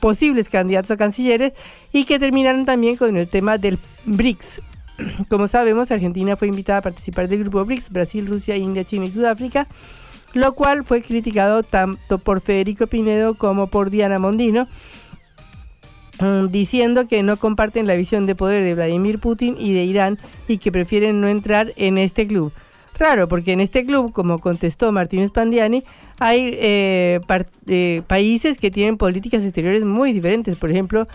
posibles 0.00 0.48
candidatos 0.48 0.90
a 0.90 0.96
cancilleres 0.96 1.52
y 1.92 2.02
que 2.02 2.18
terminaron 2.18 2.64
también 2.64 2.96
con 2.96 3.16
el 3.16 3.28
tema 3.28 3.58
del 3.58 3.78
BRICS. 4.06 4.60
Como 5.28 5.46
sabemos, 5.46 5.90
Argentina 5.90 6.36
fue 6.36 6.48
invitada 6.48 6.78
a 6.78 6.82
participar 6.82 7.28
del 7.28 7.40
grupo 7.40 7.64
BRICS, 7.64 7.90
Brasil, 7.90 8.26
Rusia, 8.26 8.56
India, 8.56 8.84
China 8.84 9.06
y 9.06 9.10
Sudáfrica, 9.10 9.66
lo 10.34 10.54
cual 10.54 10.84
fue 10.84 11.02
criticado 11.02 11.62
tanto 11.62 12.18
por 12.18 12.40
Federico 12.40 12.86
Pinedo 12.86 13.34
como 13.34 13.68
por 13.68 13.90
Diana 13.90 14.18
Mondino, 14.18 14.66
mm, 16.20 16.46
diciendo 16.48 17.06
que 17.08 17.22
no 17.22 17.36
comparten 17.38 17.86
la 17.86 17.94
visión 17.94 18.26
de 18.26 18.34
poder 18.34 18.64
de 18.64 18.74
Vladimir 18.74 19.18
Putin 19.18 19.56
y 19.58 19.72
de 19.72 19.84
Irán 19.84 20.18
y 20.48 20.58
que 20.58 20.72
prefieren 20.72 21.20
no 21.20 21.28
entrar 21.28 21.72
en 21.76 21.98
este 21.98 22.26
club. 22.26 22.52
Raro, 22.98 23.28
porque 23.28 23.52
en 23.52 23.60
este 23.60 23.84
club, 23.84 24.12
como 24.12 24.38
contestó 24.38 24.90
Martínez 24.90 25.30
Pandiani, 25.30 25.84
hay 26.18 26.56
eh, 26.58 27.20
eh, 27.66 28.02
países 28.06 28.56
que 28.58 28.70
tienen 28.70 28.96
políticas 28.96 29.44
exteriores 29.44 29.84
muy 29.84 30.14
diferentes. 30.14 30.56
Por 30.56 30.70
ejemplo, 30.70 31.06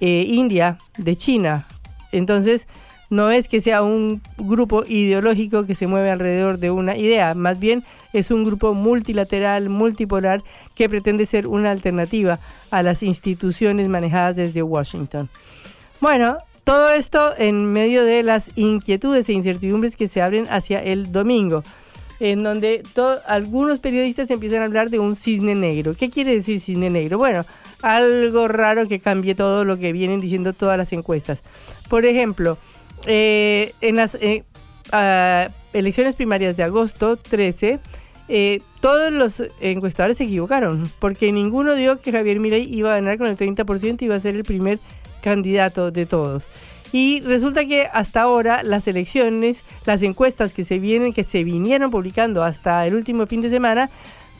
eh, 0.00 0.24
India 0.26 0.78
de 0.96 1.16
China. 1.16 1.66
Entonces, 2.12 2.66
no 3.10 3.30
es 3.30 3.48
que 3.48 3.60
sea 3.60 3.82
un 3.82 4.20
grupo 4.36 4.84
ideológico 4.86 5.64
que 5.64 5.74
se 5.74 5.86
mueve 5.86 6.10
alrededor 6.10 6.58
de 6.58 6.70
una 6.70 6.96
idea, 6.96 7.34
más 7.34 7.58
bien 7.58 7.84
es 8.12 8.30
un 8.30 8.44
grupo 8.44 8.74
multilateral, 8.74 9.68
multipolar, 9.68 10.42
que 10.74 10.88
pretende 10.88 11.26
ser 11.26 11.46
una 11.46 11.70
alternativa 11.70 12.38
a 12.70 12.82
las 12.82 13.02
instituciones 13.02 13.88
manejadas 13.88 14.36
desde 14.36 14.62
Washington. 14.62 15.28
Bueno, 16.00 16.38
todo 16.64 16.90
esto 16.90 17.32
en 17.38 17.72
medio 17.72 18.04
de 18.04 18.22
las 18.22 18.50
inquietudes 18.54 19.28
e 19.28 19.32
incertidumbres 19.32 19.96
que 19.96 20.08
se 20.08 20.20
abren 20.20 20.46
hacia 20.50 20.82
el 20.82 21.12
domingo, 21.12 21.64
en 22.20 22.42
donde 22.42 22.82
algunos 23.26 23.78
periodistas 23.78 24.30
empiezan 24.30 24.62
a 24.62 24.66
hablar 24.66 24.90
de 24.90 24.98
un 24.98 25.16
cisne 25.16 25.54
negro. 25.54 25.94
¿Qué 25.94 26.10
quiere 26.10 26.34
decir 26.34 26.60
cisne 26.60 26.90
negro? 26.90 27.16
Bueno, 27.16 27.44
algo 27.82 28.48
raro 28.48 28.88
que 28.88 29.00
cambie 29.00 29.34
todo 29.34 29.64
lo 29.64 29.78
que 29.78 29.92
vienen 29.92 30.20
diciendo 30.20 30.52
todas 30.52 30.76
las 30.76 30.92
encuestas. 30.92 31.42
Por 31.88 32.04
ejemplo, 32.04 32.58
eh, 33.06 33.72
en 33.80 33.96
las 33.96 34.16
eh, 34.20 34.44
elecciones 35.72 36.14
primarias 36.14 36.56
de 36.56 36.62
agosto 36.62 37.16
13, 37.16 37.78
eh, 38.28 38.60
todos 38.80 39.10
los 39.10 39.42
encuestadores 39.60 40.18
se 40.18 40.24
equivocaron, 40.24 40.90
porque 40.98 41.32
ninguno 41.32 41.74
dijo 41.74 41.98
que 41.98 42.12
Javier 42.12 42.40
Milei 42.40 42.62
iba 42.72 42.92
a 42.92 42.96
ganar 42.96 43.16
con 43.16 43.26
el 43.26 43.36
30% 43.36 44.02
y 44.02 44.04
iba 44.04 44.16
a 44.16 44.20
ser 44.20 44.36
el 44.36 44.44
primer 44.44 44.78
candidato 45.22 45.90
de 45.90 46.06
todos. 46.06 46.46
Y 46.92 47.20
resulta 47.20 47.66
que 47.66 47.88
hasta 47.92 48.22
ahora 48.22 48.62
las 48.62 48.86
elecciones, 48.86 49.62
las 49.84 50.02
encuestas 50.02 50.54
que 50.54 50.64
se 50.64 50.78
vienen, 50.78 51.12
que 51.12 51.24
se 51.24 51.44
vinieron 51.44 51.90
publicando 51.90 52.42
hasta 52.42 52.86
el 52.86 52.94
último 52.94 53.26
fin 53.26 53.42
de 53.42 53.50
semana, 53.50 53.90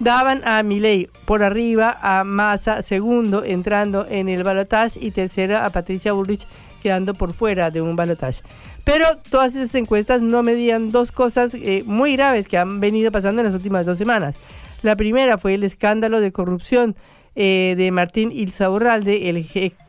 daban 0.01 0.47
a 0.47 0.63
Milei 0.63 1.09
por 1.25 1.43
arriba, 1.43 1.99
a 2.01 2.25
Massa 2.25 2.83
segundo 2.83 3.45
entrando 3.45 4.07
en 4.09 4.29
el 4.29 4.45
balotaje 4.45 4.99
y 5.03 5.11
tercera 5.11 5.67
a 5.67 5.71
Patricia 5.71 6.13
Bullrich 6.13 6.47
quedando 6.83 7.15
por 7.15 7.33
fuera 7.33 7.71
de 7.71 7.83
un 7.83 7.97
balotaje. 7.97 8.43
Pero 8.85 9.05
todas 9.31 9.55
esas 9.55 9.75
encuestas 9.75 10.23
no 10.23 10.43
medían 10.43 10.91
dos 10.91 11.13
cosas 11.13 11.55
eh, 11.55 11.83
muy 11.85 12.17
graves 12.17 12.49
que 12.49 12.59
han 12.59 12.81
venido 12.81 13.13
pasando 13.13 13.43
en 13.43 13.47
las 13.47 13.55
últimas 13.55 13.85
dos 13.85 13.99
semanas. 13.99 14.35
La 14.83 14.97
primera 14.97 15.39
fue 15.39 15.55
el 15.55 15.65
escándalo 15.65 16.21
de 16.21 16.33
corrupción 16.33 16.97
eh, 17.35 17.75
de 17.77 17.91
Martín 17.91 18.33
Ilzaurralde, 18.33 19.29
el 19.29 19.47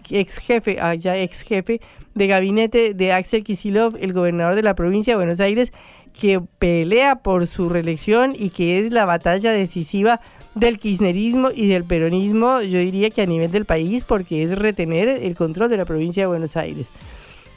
ex 0.09 0.37
jefe, 0.37 0.77
ah, 0.81 0.95
ya 0.95 1.17
ex 1.17 1.41
jefe 1.41 1.81
de 2.13 2.27
gabinete 2.27 2.93
de 2.93 3.13
Axel 3.13 3.43
Kisilov, 3.43 3.95
el 3.99 4.13
gobernador 4.13 4.55
de 4.55 4.63
la 4.63 4.75
provincia 4.75 5.13
de 5.13 5.17
Buenos 5.17 5.39
Aires, 5.39 5.71
que 6.19 6.41
pelea 6.59 7.15
por 7.15 7.47
su 7.47 7.69
reelección 7.69 8.35
y 8.37 8.49
que 8.49 8.79
es 8.79 8.91
la 8.91 9.05
batalla 9.05 9.51
decisiva 9.51 10.19
del 10.53 10.77
kirchnerismo 10.77 11.49
y 11.53 11.67
del 11.67 11.85
peronismo, 11.85 12.61
yo 12.61 12.79
diría 12.79 13.09
que 13.09 13.21
a 13.21 13.25
nivel 13.25 13.51
del 13.51 13.65
país, 13.65 14.03
porque 14.03 14.43
es 14.43 14.57
retener 14.57 15.07
el 15.07 15.35
control 15.35 15.69
de 15.69 15.77
la 15.77 15.85
provincia 15.85 16.23
de 16.23 16.27
Buenos 16.27 16.57
Aires. 16.57 16.87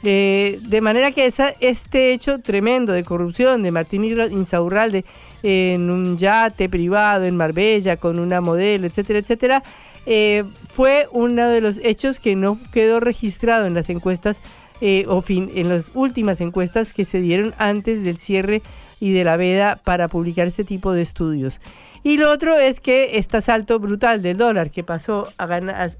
Eh, 0.05 0.59
de 0.61 0.81
manera 0.81 1.11
que 1.11 1.25
esa, 1.25 1.53
este 1.59 2.13
hecho 2.13 2.39
tremendo 2.39 2.91
de 2.93 3.03
corrupción 3.03 3.63
de 3.63 3.71
Martín 3.71 4.03
Insaurralde 4.03 5.05
en 5.43 5.89
un 5.89 6.17
yate 6.17 6.69
privado 6.69 7.25
en 7.25 7.37
Marbella 7.37 7.97
con 7.97 8.19
una 8.19 8.41
modelo, 8.41 8.87
etcétera, 8.87 9.19
etcétera, 9.19 9.63
eh, 10.05 10.43
fue 10.69 11.07
uno 11.11 11.47
de 11.47 11.61
los 11.61 11.79
hechos 11.83 12.19
que 12.19 12.35
no 12.35 12.57
quedó 12.71 12.99
registrado 12.99 13.65
en 13.65 13.73
las 13.73 13.89
encuestas 13.89 14.41
eh, 14.85 15.05
o 15.07 15.21
fin, 15.21 15.49
en 15.55 15.69
las 15.69 15.91
últimas 15.93 16.41
encuestas 16.41 16.91
que 16.91 17.05
se 17.05 17.21
dieron 17.21 17.53
antes 17.57 18.03
del 18.03 18.17
cierre 18.17 18.61
y 18.99 19.13
de 19.13 19.23
la 19.23 19.37
veda 19.37 19.79
para 19.81 20.09
publicar 20.09 20.45
este 20.45 20.65
tipo 20.65 20.91
de 20.91 21.01
estudios. 21.01 21.61
Y 22.03 22.17
lo 22.17 22.29
otro 22.29 22.57
es 22.57 22.81
que 22.81 23.17
este 23.17 23.41
salto 23.41 23.79
brutal 23.79 24.21
del 24.21 24.35
dólar 24.35 24.71
que 24.71 24.83
pasó 24.83 25.29
a, 25.37 25.45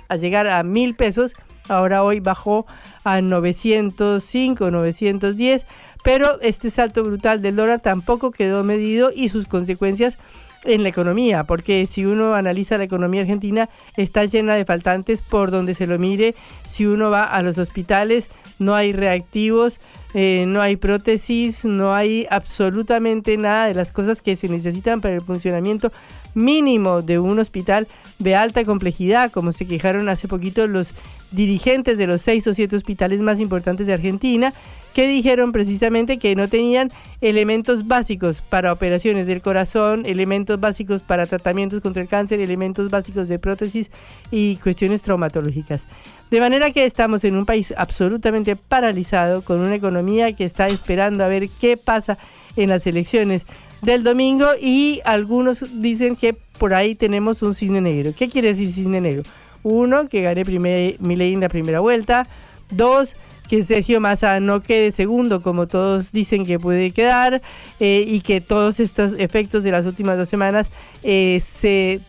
a 0.09 0.15
llegar 0.17 0.47
a 0.47 0.61
mil 0.63 0.95
pesos, 0.95 1.33
ahora 1.69 2.03
hoy 2.03 2.19
bajó 2.19 2.65
a 3.05 3.21
905, 3.21 4.69
910 4.69 5.65
pero 6.03 6.41
este 6.41 6.69
salto 6.69 7.03
brutal 7.03 7.41
del 7.41 7.55
dólar 7.55 7.79
tampoco 7.79 8.31
quedó 8.31 8.65
medido 8.65 9.11
y 9.15 9.29
sus 9.29 9.45
consecuencias 9.45 10.17
en 10.65 10.83
la 10.83 10.89
economía, 10.89 11.43
porque 11.43 11.85
si 11.85 12.05
uno 12.05 12.35
analiza 12.35 12.77
la 12.77 12.85
economía 12.85 13.21
argentina, 13.21 13.69
está 13.97 14.25
llena 14.25 14.55
de 14.55 14.65
faltantes 14.65 15.21
por 15.21 15.51
donde 15.51 15.73
se 15.73 15.87
lo 15.87 15.99
mire. 15.99 16.35
Si 16.63 16.85
uno 16.85 17.09
va 17.09 17.23
a 17.23 17.41
los 17.41 17.57
hospitales, 17.57 18.29
no 18.59 18.75
hay 18.75 18.93
reactivos, 18.93 19.79
eh, 20.13 20.45
no 20.47 20.61
hay 20.61 20.75
prótesis, 20.75 21.65
no 21.65 21.93
hay 21.93 22.27
absolutamente 22.29 23.35
nada 23.37 23.67
de 23.67 23.73
las 23.73 23.91
cosas 23.91 24.21
que 24.21 24.35
se 24.35 24.47
necesitan 24.47 25.01
para 25.01 25.15
el 25.15 25.21
funcionamiento 25.21 25.91
mínimo 26.35 27.01
de 27.01 27.19
un 27.19 27.39
hospital 27.39 27.87
de 28.19 28.35
alta 28.35 28.63
complejidad, 28.63 29.31
como 29.31 29.51
se 29.51 29.65
quejaron 29.65 30.09
hace 30.09 30.27
poquito 30.27 30.67
los 30.67 30.93
dirigentes 31.31 31.97
de 31.97 32.07
los 32.07 32.21
seis 32.21 32.45
o 32.47 32.53
siete 32.53 32.75
hospitales 32.75 33.19
más 33.21 33.39
importantes 33.39 33.87
de 33.87 33.93
Argentina, 33.93 34.53
que 34.93 35.07
dijeron 35.07 35.51
precisamente 35.51 36.17
que 36.17 36.35
no 36.35 36.47
tenían 36.47 36.91
elementos 37.21 37.87
básicos 37.87 38.41
para 38.41 38.71
operaciones 38.71 39.27
del 39.27 39.41
corazón, 39.41 40.05
elementos 40.05 40.59
básicos 40.59 41.01
para 41.01 41.25
tratamientos 41.25 41.81
contra 41.81 42.01
el 42.01 42.07
cáncer, 42.07 42.39
elementos 42.39 42.89
básicos 42.89 43.27
de 43.27 43.39
prótesis 43.39 43.89
y 44.31 44.57
cuestiones 44.57 45.01
traumatológicas. 45.01 45.83
De 46.29 46.39
manera 46.39 46.71
que 46.71 46.85
estamos 46.85 47.23
en 47.23 47.35
un 47.35 47.45
país 47.45 47.73
absolutamente 47.77 48.55
paralizado, 48.55 49.43
con 49.43 49.59
una 49.59 49.75
economía 49.75 50.33
que 50.33 50.45
está 50.45 50.67
esperando 50.67 51.23
a 51.23 51.27
ver 51.27 51.49
qué 51.61 51.77
pasa 51.77 52.17
en 52.55 52.69
las 52.69 52.87
elecciones 52.87 53.45
del 53.81 54.03
domingo 54.03 54.47
y 54.59 55.01
algunos 55.05 55.65
dicen 55.81 56.15
que 56.15 56.33
por 56.57 56.73
ahí 56.73 56.95
tenemos 56.95 57.43
un 57.43 57.53
cine 57.53 57.81
negro. 57.81 58.13
¿Qué 58.17 58.29
quiere 58.29 58.49
decir 58.49 58.71
cine 58.71 59.01
negro? 59.01 59.23
Uno, 59.63 60.07
que 60.07 60.21
gane 60.21 60.45
primer, 60.45 60.97
ley 60.99 61.33
en 61.33 61.41
la 61.41 61.49
primera 61.49 61.79
vuelta. 61.79 62.27
Dos, 62.69 63.15
que 63.53 63.61
Sergio 63.61 64.01
Massa 64.01 64.39
no 64.39 64.63
quede 64.63 64.89
segundo 64.89 65.43
como 65.43 65.67
todos 65.67 66.11
dicen 66.11 66.43
que 66.43 66.57
puede 66.57 66.89
quedar 66.89 67.43
eh, 67.79 68.03
y 68.07 68.21
que 68.21 68.41
todos 68.41 68.79
estos 68.79 69.13
efectos 69.13 69.61
de 69.61 69.71
las 69.71 69.85
últimas 69.85 70.17
dos 70.17 70.27
semanas 70.27 70.71
eh, 71.03 71.39
se 71.39 71.99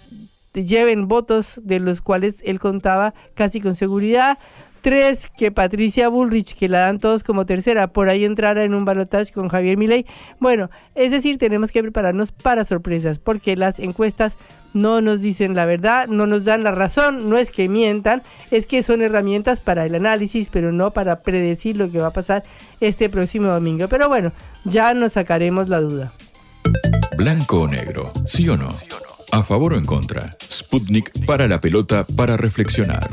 lleven 0.55 1.07
votos 1.07 1.61
de 1.63 1.81
los 1.81 2.01
cuales 2.01 2.41
él 2.47 2.59
contaba 2.61 3.13
casi 3.35 3.61
con 3.61 3.75
seguridad. 3.75 4.39
Tres, 4.81 5.31
que 5.37 5.53
Patricia 5.53 6.09
Bullrich, 6.09 6.57
que 6.57 6.71
la 6.71 6.79
dan 6.79 6.99
todos 6.99 7.23
como 7.23 7.45
tercera, 7.45 7.89
por 7.89 8.09
ahí 8.09 8.25
entrara 8.25 8.65
en 8.65 8.73
un 8.73 8.87
balotaje 8.87 9.31
con 9.31 9.51
Javier 9.51 9.77
Milei. 9.77 10.07
Bueno, 10.41 10.71
es 10.95 11.11
decir, 11.11 11.37
tenemos 11.37 11.71
que 11.71 11.83
prepararnos 11.83 12.33
para 12.33 12.65
sorpresas, 12.65 13.19
porque 13.19 13.55
las 13.55 13.81
encuestas 13.81 14.39
no 14.75 15.01
nos 15.01 15.21
dicen 15.21 15.55
la 15.55 15.65
verdad, 15.65 16.09
no 16.09 16.27
nos 16.27 16.45
dan 16.45 16.63
la 16.65 16.73
razón, 16.73 17.31
no 17.31 17.39
es 17.39 17.51
que 17.51 17.69
mientan, 17.69 18.23
es 18.51 18.67
que 18.67 18.83
son 18.83 19.01
herramientas 19.01 19.61
para 19.61 19.87
el 19.87 19.95
análisis, 19.95 20.49
pero 20.51 20.73
no 20.73 20.91
para 20.91 21.21
predecir 21.21 21.77
lo 21.77 21.91
que 21.91 22.01
va 22.01 22.09
a 22.09 22.13
pasar 22.13 22.45
este 22.81 23.09
próximo 23.09 23.49
domingo. 23.49 23.89
Pero 23.89 24.09
bueno, 24.09 24.33
ya 24.65 24.93
nos 24.93 25.15
sacaremos 25.15 25.69
la 25.71 25.81
duda. 25.81 26.13
Blanco 27.17 27.63
o 27.63 27.69
negro, 27.69 28.13
sí 28.27 28.49
o 28.49 28.57
no. 28.57 28.69
A 29.33 29.43
favor 29.43 29.73
o 29.73 29.79
en 29.79 29.87
contra. 29.87 30.31
Sputnik 30.43 31.25
para 31.25 31.49
la 31.49 31.61
pelota 31.61 32.05
para 32.05 32.37
reflexionar. 32.37 33.09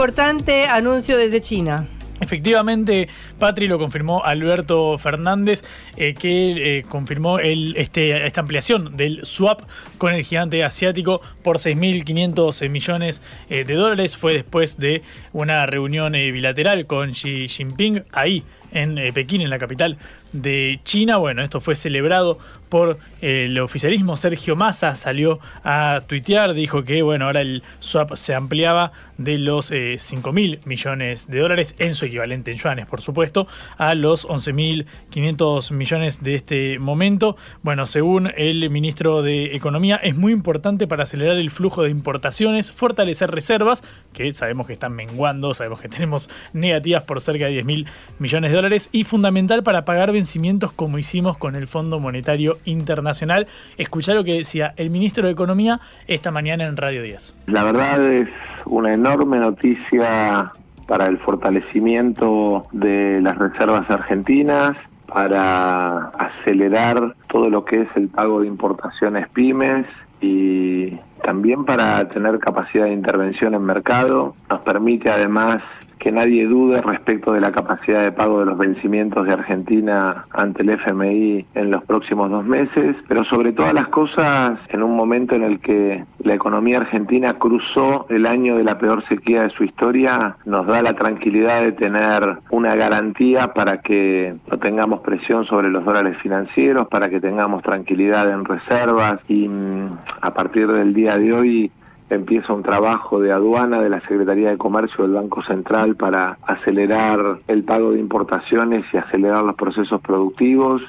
Importante 0.00 0.64
anuncio 0.64 1.18
desde 1.18 1.42
China. 1.42 1.86
Efectivamente, 2.20 3.06
Patri 3.38 3.68
lo 3.68 3.78
confirmó 3.78 4.24
Alberto 4.24 4.96
Fernández, 4.96 5.62
eh, 5.94 6.14
que 6.14 6.78
eh, 6.78 6.84
confirmó 6.84 7.38
este, 7.38 8.26
esta 8.26 8.40
ampliación 8.40 8.96
del 8.96 9.26
swap 9.26 9.60
con 9.98 10.14
el 10.14 10.24
gigante 10.24 10.64
asiático 10.64 11.20
por 11.42 11.58
6.500 11.58 12.66
millones 12.70 13.20
eh, 13.50 13.64
de 13.64 13.74
dólares. 13.74 14.16
Fue 14.16 14.32
después 14.32 14.78
de 14.78 15.02
una 15.34 15.66
reunión 15.66 16.14
bilateral 16.14 16.86
con 16.86 17.10
Xi 17.10 17.46
Jinping 17.46 18.04
ahí 18.12 18.42
en 18.72 19.12
Pekín, 19.12 19.42
en 19.42 19.50
la 19.50 19.58
capital 19.58 19.98
de 20.32 20.80
China. 20.82 21.18
Bueno, 21.18 21.42
esto 21.42 21.60
fue 21.60 21.76
celebrado 21.76 22.38
por 22.70 22.98
el 23.20 23.58
oficialismo. 23.58 24.16
Sergio 24.16 24.56
Massa 24.56 24.94
salió 24.94 25.40
a 25.62 26.00
tuitear, 26.06 26.54
dijo 26.54 26.84
que 26.84 27.02
bueno, 27.02 27.26
ahora 27.26 27.42
el 27.42 27.62
swap 27.80 28.14
se 28.14 28.34
ampliaba 28.34 28.92
de 29.18 29.36
los 29.36 29.70
5 29.98 30.32
mil 30.32 30.60
millones 30.64 31.26
de 31.28 31.40
dólares 31.40 31.76
en 31.78 31.94
su 31.94 32.06
equivalente 32.06 32.50
en 32.52 32.56
yuanes, 32.56 32.86
por 32.86 33.02
supuesto, 33.02 33.46
a 33.76 33.94
los 33.94 34.26
11.500 34.26 35.72
millones 35.72 36.22
de 36.22 36.36
este 36.36 36.78
momento. 36.78 37.36
Bueno, 37.62 37.84
según 37.84 38.30
el 38.36 38.70
ministro 38.70 39.22
de 39.22 39.56
Economía, 39.56 39.96
es 39.96 40.16
muy 40.16 40.32
importante 40.32 40.86
para 40.86 41.02
acelerar 41.02 41.36
el 41.36 41.50
flujo 41.50 41.82
de 41.82 41.90
importaciones, 41.90 42.72
fortalecer 42.72 43.30
reservas, 43.30 43.82
que 44.12 44.32
sabemos 44.32 44.66
que 44.66 44.72
están 44.72 44.94
menguando, 44.94 45.52
sabemos 45.52 45.80
que 45.80 45.88
tenemos 45.88 46.30
negativas 46.52 47.02
por 47.02 47.20
cerca 47.20 47.46
de 47.46 47.52
10 47.52 47.64
mil 47.64 47.86
millones 48.18 48.50
de 48.50 48.56
dólares, 48.56 48.88
y 48.92 49.04
fundamental 49.04 49.62
para 49.62 49.84
pagar 49.84 50.12
vencimientos 50.12 50.72
como 50.72 50.98
hicimos 50.98 51.36
con 51.36 51.56
el 51.56 51.66
Fondo 51.66 52.00
Monetario 52.00 52.58
Internacional. 52.64 53.46
Escuchar 53.76 54.16
lo 54.16 54.24
que 54.24 54.34
decía 54.34 54.74
el 54.76 54.90
ministro 54.90 55.26
de 55.26 55.32
Economía 55.32 55.80
esta 56.06 56.30
mañana 56.30 56.64
en 56.64 56.76
Radio 56.76 57.02
10. 57.02 57.34
La 57.46 57.64
verdad 57.64 58.04
es 58.04 58.28
una 58.66 58.92
enorme 58.92 59.38
noticia 59.38 60.52
para 60.86 61.06
el 61.06 61.18
fortalecimiento 61.18 62.66
de 62.72 63.20
las 63.22 63.38
reservas 63.38 63.88
argentinas, 63.90 64.76
para 65.06 66.06
acelerar 66.08 67.14
todo 67.28 67.48
lo 67.48 67.64
que 67.64 67.82
es 67.82 67.88
el 67.96 68.08
pago 68.08 68.40
de 68.40 68.48
importaciones 68.48 69.28
pymes 69.28 69.86
y 70.20 70.90
también 71.22 71.64
para 71.64 72.08
tener 72.08 72.38
capacidad 72.38 72.84
de 72.84 72.92
intervención 72.92 73.54
en 73.54 73.62
mercado. 73.62 74.34
Nos 74.48 74.60
permite 74.62 75.10
además 75.10 75.62
que 76.00 76.10
nadie 76.10 76.46
dude 76.46 76.80
respecto 76.80 77.32
de 77.32 77.40
la 77.40 77.52
capacidad 77.52 78.02
de 78.02 78.10
pago 78.10 78.40
de 78.40 78.46
los 78.46 78.58
vencimientos 78.58 79.26
de 79.26 79.34
Argentina 79.34 80.24
ante 80.30 80.62
el 80.62 80.70
FMI 80.70 81.44
en 81.54 81.70
los 81.70 81.84
próximos 81.84 82.30
dos 82.30 82.44
meses, 82.44 82.96
pero 83.06 83.22
sobre 83.24 83.52
todas 83.52 83.74
las 83.74 83.88
cosas 83.88 84.58
en 84.70 84.82
un 84.82 84.96
momento 84.96 85.36
en 85.36 85.42
el 85.42 85.60
que 85.60 86.04
la 86.20 86.34
economía 86.34 86.78
argentina 86.78 87.34
cruzó 87.34 88.06
el 88.08 88.26
año 88.26 88.56
de 88.56 88.64
la 88.64 88.78
peor 88.78 89.06
sequía 89.08 89.42
de 89.42 89.50
su 89.50 89.64
historia, 89.64 90.36
nos 90.46 90.66
da 90.66 90.82
la 90.82 90.94
tranquilidad 90.94 91.62
de 91.62 91.72
tener 91.72 92.38
una 92.50 92.74
garantía 92.74 93.48
para 93.48 93.82
que 93.82 94.34
no 94.50 94.58
tengamos 94.58 95.00
presión 95.00 95.44
sobre 95.44 95.68
los 95.68 95.84
dólares 95.84 96.16
financieros, 96.22 96.88
para 96.88 97.10
que 97.10 97.20
tengamos 97.20 97.62
tranquilidad 97.62 98.30
en 98.30 98.46
reservas 98.46 99.20
y 99.28 99.48
mm, 99.48 99.98
a 100.22 100.32
partir 100.32 100.66
del 100.66 100.94
día 100.94 101.18
de 101.18 101.34
hoy 101.34 101.70
empieza 102.10 102.52
un 102.52 102.62
trabajo 102.62 103.20
de 103.20 103.32
aduana 103.32 103.80
de 103.80 103.88
la 103.88 104.00
Secretaría 104.00 104.50
de 104.50 104.58
Comercio 104.58 105.04
del 105.04 105.14
Banco 105.14 105.42
Central 105.44 105.96
para 105.96 106.38
acelerar 106.42 107.38
el 107.46 107.64
pago 107.64 107.92
de 107.92 108.00
importaciones 108.00 108.84
y 108.92 108.96
acelerar 108.96 109.44
los 109.44 109.54
procesos 109.54 110.00
productivos. 110.00 110.82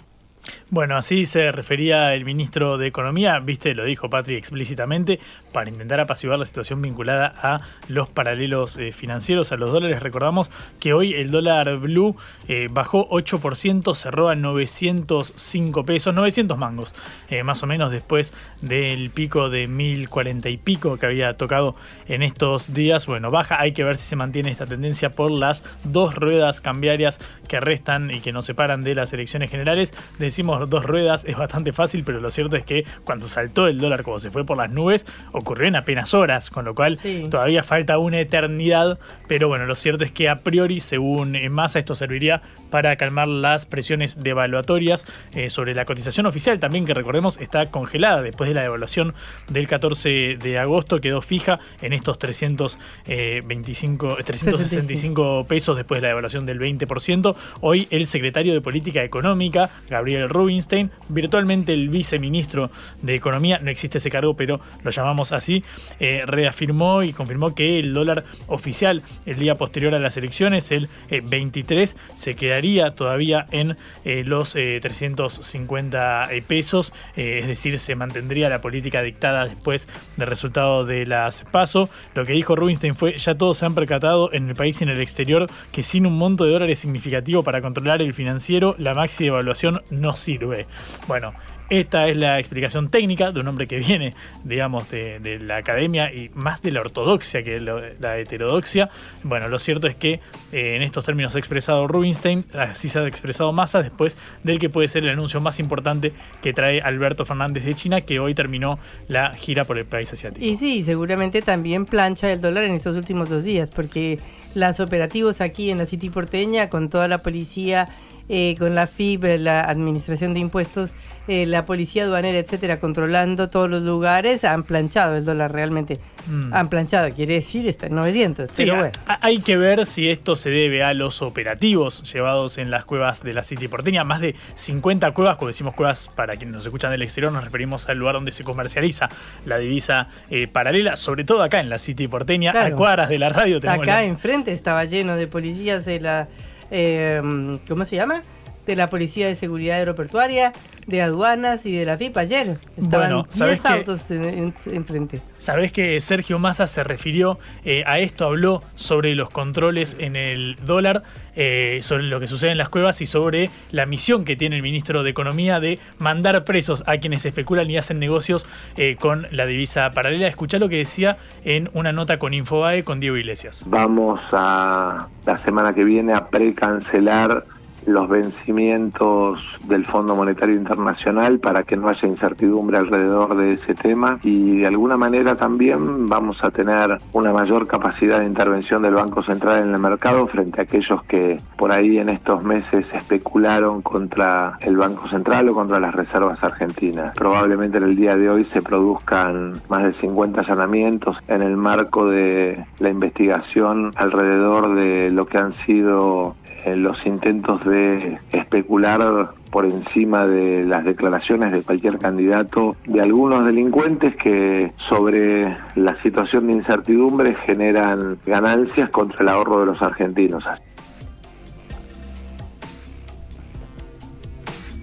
Bueno, 0.69 0.95
así 0.95 1.25
se 1.25 1.51
refería 1.51 2.15
el 2.15 2.25
ministro 2.25 2.77
de 2.77 2.87
Economía, 2.87 3.39
viste, 3.39 3.75
lo 3.75 3.83
dijo 3.83 4.09
Patri 4.09 4.35
explícitamente, 4.35 5.19
para 5.51 5.69
intentar 5.69 5.99
apaciguar 5.99 6.39
la 6.39 6.45
situación 6.45 6.81
vinculada 6.81 7.33
a 7.41 7.61
los 7.89 8.09
paralelos 8.09 8.77
eh, 8.77 8.91
financieros, 8.91 9.51
a 9.51 9.57
los 9.57 9.71
dólares. 9.71 10.01
Recordamos 10.01 10.49
que 10.79 10.93
hoy 10.93 11.13
el 11.13 11.29
dólar 11.29 11.77
blue 11.77 12.15
eh, 12.47 12.67
bajó 12.71 13.09
8%, 13.09 13.93
cerró 13.95 14.29
a 14.29 14.35
905 14.35 15.83
pesos, 15.85 16.13
900 16.15 16.57
mangos, 16.57 16.95
eh, 17.29 17.43
más 17.43 17.61
o 17.63 17.67
menos 17.67 17.91
después 17.91 18.33
del 18.61 19.09
pico 19.09 19.49
de 19.49 19.67
1040 19.67 20.49
y 20.49 20.57
pico 20.57 20.97
que 20.97 21.05
había 21.05 21.35
tocado 21.35 21.75
en 22.07 22.23
estos 22.23 22.73
días. 22.73 23.05
Bueno, 23.05 23.29
baja, 23.29 23.59
hay 23.59 23.73
que 23.73 23.83
ver 23.83 23.97
si 23.97 24.07
se 24.07 24.15
mantiene 24.15 24.51
esta 24.51 24.65
tendencia 24.65 25.11
por 25.11 25.31
las 25.31 25.63
dos 25.83 26.15
ruedas 26.15 26.61
cambiarias 26.61 27.19
que 27.47 27.59
restan 27.59 28.11
y 28.11 28.21
que 28.21 28.31
nos 28.31 28.45
separan 28.45 28.83
de 28.83 28.95
las 28.95 29.11
elecciones 29.13 29.51
generales. 29.51 29.93
Decimos 30.31 30.69
dos 30.69 30.85
ruedas 30.85 31.25
es 31.25 31.35
bastante 31.35 31.73
fácil, 31.73 32.03
pero 32.05 32.21
lo 32.21 32.31
cierto 32.31 32.55
es 32.55 32.63
que 32.63 32.85
cuando 33.03 33.27
saltó 33.27 33.67
el 33.67 33.79
dólar 33.79 34.03
como 34.03 34.17
se 34.17 34.31
fue 34.31 34.45
por 34.45 34.55
las 34.55 34.71
nubes, 34.71 35.05
ocurrió 35.33 35.67
en 35.67 35.75
apenas 35.75 36.13
horas, 36.13 36.49
con 36.49 36.63
lo 36.63 36.73
cual 36.73 36.97
todavía 37.29 37.63
falta 37.63 37.97
una 37.97 38.19
eternidad, 38.19 38.97
pero 39.27 39.49
bueno, 39.49 39.65
lo 39.65 39.75
cierto 39.75 40.05
es 40.05 40.11
que 40.11 40.29
a 40.29 40.37
priori, 40.37 40.79
según 40.79 41.37
Massa, 41.51 41.79
esto 41.79 41.95
serviría 41.95 42.41
para 42.69 42.95
calmar 42.95 43.27
las 43.27 43.65
presiones 43.65 44.23
devaluatorias. 44.23 45.05
Eh, 45.33 45.49
sobre 45.49 45.75
la 45.75 45.85
cotización 45.85 46.25
oficial, 46.25 46.59
también 46.59 46.85
que 46.85 46.93
recordemos 46.93 47.37
está 47.39 47.65
congelada. 47.67 48.21
Después 48.21 48.47
de 48.47 48.53
la 48.53 48.61
devaluación 48.61 49.13
del 49.49 49.67
14 49.67 50.37
de 50.41 50.59
agosto, 50.59 51.01
quedó 51.01 51.21
fija 51.21 51.59
en 51.81 51.93
estos 51.93 52.19
325, 52.19 54.17
365 54.23 55.45
pesos 55.47 55.75
después 55.75 55.99
de 55.99 56.03
la 56.03 56.07
devaluación 56.09 56.45
del 56.45 56.59
20%. 56.59 57.35
Hoy 57.59 57.87
el 57.91 58.07
secretario 58.07 58.53
de 58.53 58.61
Política 58.61 59.03
Económica, 59.03 59.69
Gabriel 59.89 60.20
Rubin, 60.27 60.61
virtualmente 61.09 61.73
el 61.73 61.89
viceministro 61.89 62.71
de 63.01 63.15
Economía, 63.15 63.59
no 63.61 63.69
existe 63.69 63.97
ese 63.97 64.09
cargo, 64.09 64.35
pero 64.35 64.59
lo 64.83 64.91
llamamos 64.91 65.31
así, 65.31 65.63
eh, 65.99 66.23
reafirmó 66.25 67.03
y 67.03 67.13
confirmó 67.13 67.55
que 67.55 67.79
el 67.79 67.93
dólar 67.93 68.25
oficial 68.47 69.01
el 69.25 69.37
día 69.37 69.55
posterior 69.55 69.95
a 69.95 69.99
las 69.99 70.17
elecciones, 70.17 70.71
el 70.71 70.89
23, 71.09 71.93
eh, 71.93 71.97
se 72.15 72.35
quedaría 72.35 72.91
todavía 72.91 73.47
en 73.51 73.77
eh, 74.05 74.23
los 74.25 74.53
350 74.53 76.29
pesos, 76.47 76.93
es 77.15 77.47
decir, 77.47 77.79
se 77.79 77.95
mantendría 77.95 78.49
la 78.49 78.61
política 78.61 79.01
dictada 79.01 79.45
después 79.45 79.87
del 80.17 80.27
resultado 80.27 80.85
de 80.85 81.05
las 81.05 81.45
PASO. 81.51 81.89
Lo 82.15 82.25
que 82.25 82.33
dijo 82.33 82.55
Rubinstein 82.55 82.95
fue, 82.95 83.17
ya 83.17 83.35
todos 83.35 83.57
se 83.57 83.65
han 83.65 83.75
percatado 83.75 84.31
en 84.33 84.49
el 84.49 84.55
país 84.55 84.81
y 84.81 84.83
en 84.83 84.89
el 84.89 85.01
exterior 85.01 85.47
que 85.71 85.83
sin 85.83 86.05
un 86.05 86.17
monto 86.17 86.45
de 86.45 86.51
dólares 86.51 86.79
significativo 86.79 87.43
para 87.43 87.61
controlar 87.61 88.01
el 88.01 88.13
financiero, 88.13 88.75
la 88.77 88.93
maxi 88.93 89.25
devaluación 89.25 89.81
no 89.89 90.10
sirve. 90.15 90.67
Bueno, 91.07 91.33
esta 91.71 92.09
es 92.09 92.17
la 92.17 92.37
explicación 92.37 92.89
técnica 92.89 93.31
de 93.31 93.39
un 93.39 93.47
hombre 93.47 93.65
que 93.65 93.79
viene, 93.79 94.13
digamos, 94.43 94.91
de, 94.91 95.39
la 95.41 95.55
academia 95.55 96.13
y 96.13 96.29
más 96.33 96.61
de 96.61 96.71
la 96.73 96.81
ortodoxia 96.81 97.43
que 97.43 97.61
la 97.61 98.17
heterodoxia. 98.17 98.89
Bueno, 99.23 99.47
lo 99.47 99.57
cierto 99.57 99.87
es 99.87 99.95
que 99.95 100.19
eh, 100.51 100.75
en 100.75 100.81
estos 100.81 101.05
términos 101.05 101.33
ha 101.37 101.39
expresado 101.39 101.87
Rubinstein, 101.87 102.43
así 102.53 102.89
se 102.89 102.99
ha 102.99 103.07
expresado 103.07 103.53
Massa 103.53 103.81
después 103.81 104.17
del 104.43 104.59
que 104.59 104.69
puede 104.69 104.89
ser 104.89 105.05
el 105.05 105.11
anuncio 105.11 105.39
más 105.39 105.61
importante 105.61 106.11
que 106.41 106.51
trae 106.51 106.81
Alberto 106.81 107.25
Fernández 107.25 107.63
de 107.63 107.73
China, 107.73 108.01
que 108.01 108.19
hoy 108.19 108.35
terminó 108.35 108.77
la 109.07 109.33
gira 109.33 109.63
por 109.63 109.77
el 109.77 109.85
país 109.85 110.11
asiático. 110.11 110.45
Y 110.45 110.57
sí, 110.57 110.83
seguramente 110.83 111.41
también 111.41 111.85
plancha 111.85 112.29
el 112.29 112.41
dólar 112.41 112.65
en 112.65 112.75
estos 112.75 112.97
últimos 112.97 113.29
dos 113.29 113.45
días, 113.45 113.71
porque 113.71 114.19
las 114.55 114.81
operativos 114.81 115.39
aquí 115.39 115.71
en 115.71 115.77
la 115.77 115.85
City 115.85 116.09
porteña, 116.09 116.67
con 116.67 116.89
toda 116.89 117.07
la 117.07 117.19
policía 117.19 117.87
eh, 118.33 118.55
con 118.57 118.75
la 118.75 118.87
FIB, 118.87 119.37
la 119.39 119.61
Administración 119.65 120.33
de 120.33 120.39
Impuestos, 120.39 120.93
eh, 121.27 121.45
la 121.45 121.65
Policía 121.65 122.03
Aduanera, 122.03 122.39
etcétera, 122.39 122.79
controlando 122.79 123.49
todos 123.49 123.69
los 123.69 123.83
lugares, 123.83 124.45
han 124.45 124.63
planchado 124.63 125.17
el 125.17 125.25
dólar 125.25 125.51
realmente. 125.51 125.99
Mm. 126.27 126.53
Han 126.53 126.69
planchado, 126.69 127.13
quiere 127.13 127.33
decir, 127.33 127.67
está 127.67 127.87
en 127.87 127.95
900. 127.95 128.51
pero 128.55 128.75
bueno. 128.75 128.91
Hay 129.05 129.39
que 129.39 129.57
ver 129.57 129.85
si 129.85 130.09
esto 130.09 130.37
se 130.37 130.49
debe 130.49 130.81
a 130.81 130.93
los 130.93 131.21
operativos 131.21 132.09
llevados 132.11 132.57
en 132.57 132.71
las 132.71 132.85
cuevas 132.85 133.21
de 133.21 133.33
la 133.33 133.43
City 133.43 133.67
porteña. 133.67 134.05
Más 134.05 134.21
de 134.21 134.33
50 134.53 135.11
cuevas, 135.11 135.35
cuando 135.35 135.47
decimos 135.47 135.75
cuevas 135.75 136.09
para 136.15 136.37
quienes 136.37 136.55
nos 136.55 136.65
escuchan 136.65 136.91
del 136.91 137.01
exterior, 137.01 137.33
nos 137.33 137.43
referimos 137.43 137.89
al 137.89 137.97
lugar 137.97 138.15
donde 138.15 138.31
se 138.31 138.45
comercializa 138.45 139.09
la 139.45 139.57
divisa 139.57 140.07
eh, 140.29 140.47
paralela, 140.47 140.95
sobre 140.95 141.25
todo 141.25 141.43
acá 141.43 141.59
en 141.59 141.69
la 141.69 141.79
City 141.79 142.07
porteña, 142.07 142.51
a 142.51 142.71
cuadras 142.71 143.09
de 143.09 143.19
la 143.19 143.27
radio. 143.27 143.57
Acá 143.57 144.05
enfrente 144.05 144.53
estaba 144.53 144.85
lleno 144.85 145.17
de 145.17 145.27
policías 145.27 145.83
de 145.83 145.99
la 145.99 146.29
eh, 146.71 147.21
¿cómo 147.67 147.85
se 147.85 147.95
llama? 147.97 148.23
De 148.65 148.75
la 148.75 148.89
Policía 148.89 149.27
de 149.27 149.35
Seguridad 149.35 149.77
Aeroportuaria, 149.77 150.53
de 150.87 151.01
aduanas 151.01 151.65
y 151.65 151.75
de 151.75 151.85
la 151.85 151.97
FIP 151.97 152.17
ayer. 152.17 152.57
Estaban 152.77 153.23
10 153.29 153.65
autos 153.65 154.11
enfrente. 154.11 155.17
En, 155.17 155.21
Sabés 155.37 155.71
que 155.71 155.99
Sergio 155.99 156.39
Massa 156.39 156.67
se 156.67 156.83
refirió 156.83 157.39
eh, 157.63 157.83
a 157.85 157.99
esto, 157.99 158.25
habló 158.25 158.61
sobre 158.75 159.15
los 159.15 159.29
controles 159.29 159.95
en 159.99 160.15
el 160.15 160.57
dólar, 160.63 161.03
eh, 161.35 161.79
sobre 161.81 162.03
lo 162.03 162.19
que 162.19 162.27
sucede 162.27 162.51
en 162.51 162.57
las 162.57 162.69
cuevas 162.69 163.01
y 163.01 163.05
sobre 163.05 163.49
la 163.71 163.85
misión 163.85 164.25
que 164.25 164.35
tiene 164.35 164.57
el 164.57 164.63
ministro 164.63 165.03
de 165.03 165.09
Economía 165.09 165.59
de 165.59 165.79
mandar 165.97 166.43
presos 166.43 166.83
a 166.87 166.97
quienes 166.97 167.25
especulan 167.25 167.69
y 167.69 167.77
hacen 167.77 167.99
negocios 167.99 168.47
eh, 168.77 168.95
con 168.99 169.27
la 169.31 169.45
divisa 169.45 169.91
paralela. 169.91 170.27
Escuchá 170.27 170.59
lo 170.59 170.69
que 170.69 170.77
decía 170.77 171.17
en 171.43 171.69
una 171.73 171.91
nota 171.91 172.19
con 172.19 172.33
Infobae 172.33 172.83
con 172.83 172.99
Diego 172.99 173.17
Iglesias. 173.17 173.65
Vamos 173.67 174.19
a 174.31 175.07
la 175.25 175.43
semana 175.43 175.73
que 175.73 175.83
viene 175.83 176.13
a 176.13 176.27
precancelar 176.27 177.43
los 177.85 178.09
vencimientos 178.09 179.43
del 179.67 179.85
Fondo 179.85 180.15
Monetario 180.15 180.55
Internacional 180.55 181.39
para 181.39 181.63
que 181.63 181.77
no 181.77 181.89
haya 181.89 182.07
incertidumbre 182.07 182.77
alrededor 182.77 183.35
de 183.35 183.53
ese 183.53 183.73
tema 183.75 184.19
y 184.23 184.59
de 184.59 184.67
alguna 184.67 184.97
manera 184.97 185.35
también 185.35 186.07
vamos 186.07 186.37
a 186.43 186.51
tener 186.51 186.97
una 187.13 187.33
mayor 187.33 187.67
capacidad 187.67 188.19
de 188.19 188.25
intervención 188.25 188.81
del 188.81 188.95
Banco 188.95 189.23
Central 189.23 189.63
en 189.63 189.73
el 189.73 189.79
mercado 189.79 190.27
frente 190.27 190.61
a 190.61 190.63
aquellos 190.63 191.03
que 191.03 191.39
por 191.57 191.71
ahí 191.71 191.97
en 191.97 192.09
estos 192.09 192.43
meses 192.43 192.85
especularon 192.93 193.81
contra 193.81 194.57
el 194.61 194.77
Banco 194.77 195.07
Central 195.07 195.49
o 195.49 195.53
contra 195.53 195.79
las 195.79 195.93
reservas 195.93 196.43
argentinas. 196.43 197.13
Probablemente 197.15 197.77
en 197.77 197.83
el 197.83 197.95
día 197.95 198.15
de 198.15 198.29
hoy 198.29 198.45
se 198.53 198.61
produzcan 198.61 199.61
más 199.69 199.83
de 199.83 199.93
50 199.93 200.41
allanamientos 200.41 201.17
en 201.27 201.41
el 201.41 201.57
marco 201.57 202.09
de 202.09 202.65
la 202.79 202.89
investigación 202.89 203.91
alrededor 203.95 204.75
de 204.75 205.11
lo 205.11 205.25
que 205.25 205.37
han 205.37 205.53
sido 205.65 206.35
los 206.75 207.05
intentos 207.05 207.63
de 207.65 208.19
especular 208.31 209.31
por 209.51 209.65
encima 209.65 210.25
de 210.25 210.63
las 210.63 210.85
declaraciones 210.85 211.51
de 211.51 211.61
cualquier 211.61 211.97
candidato 211.97 212.75
de 212.85 213.01
algunos 213.01 213.45
delincuentes 213.45 214.15
que 214.15 214.71
sobre 214.89 215.57
la 215.75 216.01
situación 216.01 216.47
de 216.47 216.53
incertidumbre 216.53 217.35
generan 217.45 218.17
ganancias 218.25 218.89
contra 218.89 219.23
el 219.23 219.29
ahorro 219.29 219.59
de 219.59 219.65
los 219.67 219.81
argentinos. 219.81 220.43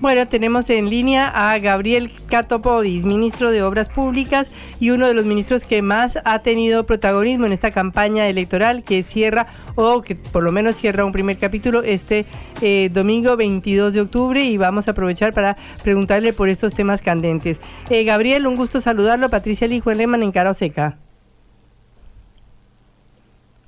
Bueno, 0.00 0.28
tenemos 0.28 0.70
en 0.70 0.90
línea 0.90 1.26
a 1.26 1.58
Gabriel 1.58 2.12
Catopodis, 2.28 3.04
ministro 3.04 3.50
de 3.50 3.64
Obras 3.64 3.88
Públicas 3.88 4.52
y 4.78 4.90
uno 4.90 5.08
de 5.08 5.14
los 5.14 5.24
ministros 5.24 5.64
que 5.64 5.82
más 5.82 6.20
ha 6.24 6.38
tenido 6.38 6.86
protagonismo 6.86 7.46
en 7.46 7.52
esta 7.52 7.72
campaña 7.72 8.28
electoral 8.28 8.84
que 8.84 9.02
cierra 9.02 9.48
o 9.74 10.00
que 10.02 10.14
por 10.14 10.44
lo 10.44 10.52
menos 10.52 10.76
cierra 10.76 11.04
un 11.04 11.10
primer 11.10 11.36
capítulo 11.36 11.82
este 11.82 12.26
eh, 12.62 12.90
domingo 12.92 13.36
22 13.36 13.92
de 13.92 14.00
octubre 14.02 14.40
y 14.40 14.56
vamos 14.56 14.86
a 14.86 14.92
aprovechar 14.92 15.32
para 15.32 15.56
preguntarle 15.82 16.32
por 16.32 16.48
estos 16.48 16.74
temas 16.74 17.02
candentes. 17.02 17.60
Eh, 17.90 18.04
Gabriel, 18.04 18.46
un 18.46 18.54
gusto 18.54 18.80
saludarlo. 18.80 19.28
Patricia 19.30 19.66
Lijo 19.66 19.92
Leman 19.92 20.22
en 20.22 20.30
Cara 20.30 20.54
Seca. 20.54 20.96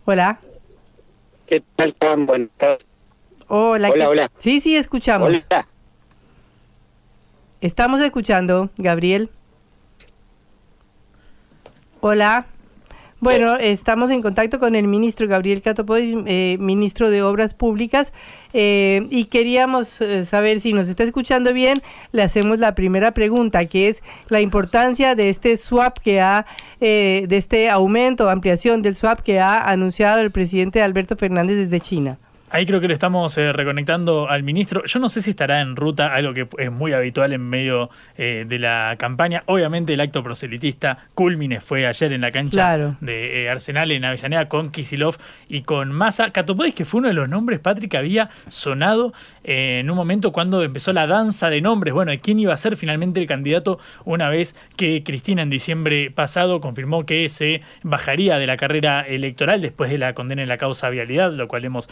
Hola. 0.04 0.38
¿Qué 1.46 1.60
tal, 1.74 1.92
Juan? 2.00 2.26
Buenas 2.26 2.50
tardes. 2.56 2.86
Hola, 3.48 3.90
hola, 3.90 4.08
hola. 4.08 4.30
Sí, 4.38 4.60
sí, 4.60 4.76
escuchamos. 4.76 5.28
Hola. 5.28 5.66
Estamos 7.60 8.00
escuchando, 8.00 8.70
Gabriel. 8.78 9.28
Hola. 12.00 12.46
Bueno, 13.22 13.56
estamos 13.56 14.10
en 14.10 14.22
contacto 14.22 14.58
con 14.58 14.74
el 14.74 14.88
ministro 14.88 15.28
Gabriel 15.28 15.60
Catopoy, 15.60 16.24
eh, 16.26 16.56
ministro 16.58 17.10
de 17.10 17.22
Obras 17.22 17.52
Públicas, 17.52 18.14
eh, 18.54 19.06
y 19.10 19.26
queríamos 19.26 20.00
eh, 20.00 20.24
saber 20.24 20.62
si 20.62 20.72
nos 20.72 20.88
está 20.88 21.04
escuchando 21.04 21.52
bien. 21.52 21.82
Le 22.12 22.22
hacemos 22.22 22.58
la 22.58 22.74
primera 22.74 23.12
pregunta, 23.12 23.66
que 23.66 23.88
es 23.88 24.02
la 24.30 24.40
importancia 24.40 25.14
de 25.14 25.28
este 25.28 25.58
swap 25.58 25.98
que 25.98 26.22
ha, 26.22 26.46
de 26.80 27.28
este 27.30 27.68
aumento, 27.68 28.30
ampliación 28.30 28.80
del 28.80 28.94
swap 28.94 29.20
que 29.20 29.38
ha 29.38 29.68
anunciado 29.68 30.22
el 30.22 30.30
presidente 30.30 30.80
Alberto 30.80 31.14
Fernández 31.14 31.58
desde 31.58 31.78
China. 31.80 32.18
Ahí 32.52 32.66
creo 32.66 32.80
que 32.80 32.88
le 32.88 32.94
estamos 32.94 33.38
eh, 33.38 33.52
reconectando 33.52 34.28
al 34.28 34.42
ministro. 34.42 34.82
Yo 34.84 34.98
no 34.98 35.08
sé 35.08 35.20
si 35.20 35.30
estará 35.30 35.60
en 35.60 35.76
ruta, 35.76 36.12
algo 36.12 36.34
que 36.34 36.48
es 36.58 36.72
muy 36.72 36.92
habitual 36.92 37.32
en 37.32 37.42
medio 37.42 37.90
eh, 38.18 38.44
de 38.48 38.58
la 38.58 38.96
campaña. 38.98 39.44
Obviamente 39.46 39.94
el 39.94 40.00
acto 40.00 40.24
proselitista 40.24 40.98
culmine 41.14 41.60
fue 41.60 41.86
ayer 41.86 42.12
en 42.12 42.22
la 42.22 42.32
cancha 42.32 42.96
de 43.00 43.44
eh, 43.44 43.50
Arsenal 43.50 43.92
en 43.92 44.04
Avellaneda 44.04 44.48
con 44.48 44.72
Kisilov 44.72 45.16
y 45.48 45.62
con 45.62 45.92
Massa. 45.92 46.32
Catopodis, 46.32 46.74
que 46.74 46.84
fue 46.84 46.98
uno 46.98 47.08
de 47.08 47.14
los 47.14 47.28
nombres, 47.28 47.60
Patrick, 47.60 47.92
que 47.92 47.96
había 47.96 48.30
sonado 48.48 49.12
en 49.44 49.88
un 49.88 49.96
momento 49.96 50.32
cuando 50.32 50.60
empezó 50.64 50.92
la 50.92 51.06
danza 51.06 51.50
de 51.50 51.60
nombres. 51.60 51.94
Bueno, 51.94 52.10
de 52.10 52.18
quién 52.18 52.40
iba 52.40 52.52
a 52.52 52.56
ser 52.56 52.76
finalmente 52.76 53.20
el 53.20 53.28
candidato 53.28 53.78
una 54.04 54.28
vez 54.28 54.56
que 54.76 55.04
Cristina 55.04 55.42
en 55.42 55.50
diciembre 55.50 56.10
pasado 56.10 56.60
confirmó 56.60 57.06
que 57.06 57.28
se 57.28 57.62
bajaría 57.84 58.40
de 58.40 58.48
la 58.48 58.56
carrera 58.56 59.02
electoral 59.02 59.60
después 59.60 59.88
de 59.88 59.98
la 59.98 60.14
condena 60.14 60.42
en 60.42 60.48
la 60.48 60.58
causa 60.58 60.90
vialidad, 60.90 61.32
lo 61.32 61.46
cual 61.46 61.64
hemos 61.64 61.88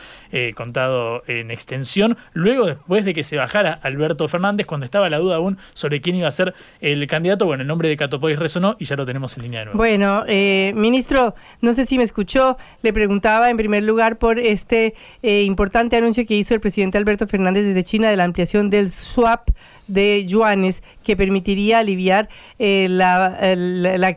contado 0.54 1.22
en 1.26 1.50
extensión, 1.50 2.16
luego 2.32 2.66
después 2.66 3.04
de 3.04 3.14
que 3.14 3.24
se 3.24 3.36
bajara 3.36 3.78
Alberto 3.82 4.28
Fernández, 4.28 4.66
cuando 4.66 4.84
estaba 4.84 5.08
la 5.08 5.18
duda 5.18 5.36
aún 5.36 5.58
sobre 5.74 6.00
quién 6.00 6.16
iba 6.16 6.28
a 6.28 6.32
ser 6.32 6.54
el 6.80 7.06
candidato, 7.06 7.46
bueno, 7.46 7.62
el 7.62 7.68
nombre 7.68 7.88
de 7.88 7.96
Catopois 7.96 8.38
resonó 8.38 8.76
y 8.78 8.84
ya 8.84 8.96
lo 8.96 9.06
tenemos 9.06 9.36
en 9.36 9.42
línea 9.42 9.60
de 9.60 9.66
nuevo. 9.66 9.78
Bueno, 9.78 10.24
eh, 10.26 10.72
ministro, 10.74 11.34
no 11.60 11.72
sé 11.72 11.86
si 11.86 11.98
me 11.98 12.04
escuchó, 12.04 12.56
le 12.82 12.92
preguntaba 12.92 13.50
en 13.50 13.56
primer 13.56 13.82
lugar 13.82 14.18
por 14.18 14.38
este 14.38 14.94
eh, 15.22 15.42
importante 15.42 15.96
anuncio 15.96 16.26
que 16.26 16.34
hizo 16.34 16.54
el 16.54 16.60
presidente 16.60 16.98
Alberto 16.98 17.26
Fernández 17.26 17.64
desde 17.64 17.84
China 17.84 18.10
de 18.10 18.16
la 18.16 18.24
ampliación 18.24 18.70
del 18.70 18.92
swap 18.92 19.50
de 19.86 20.26
yuanes 20.26 20.82
que 21.02 21.16
permitiría 21.16 21.78
aliviar 21.78 22.28
eh, 22.58 22.86
la, 22.90 23.38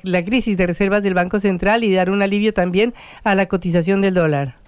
la 0.04 0.26
crisis 0.26 0.58
de 0.58 0.68
reservas 0.68 1.02
del 1.02 1.14
Banco 1.14 1.40
Central 1.40 1.84
y 1.84 1.94
dar 1.94 2.10
un 2.10 2.22
alivio 2.22 2.54
también 2.54 2.94
a 3.24 3.36
la 3.36 3.48
cotización 3.48 4.02
del 4.02 4.14
dólar. 4.14 4.61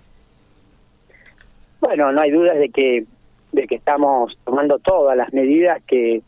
Bueno, 1.83 2.13
no 2.13 2.21
hay 2.21 2.31
dudas 2.31 2.57
de 2.57 2.69
que 2.69 3.03
de 3.51 3.67
que 3.67 3.75
estamos 3.75 4.35
tomando 4.45 4.79
todas 4.79 5.17
las 5.17 5.33
medidas 5.33 5.83
que, 5.85 6.21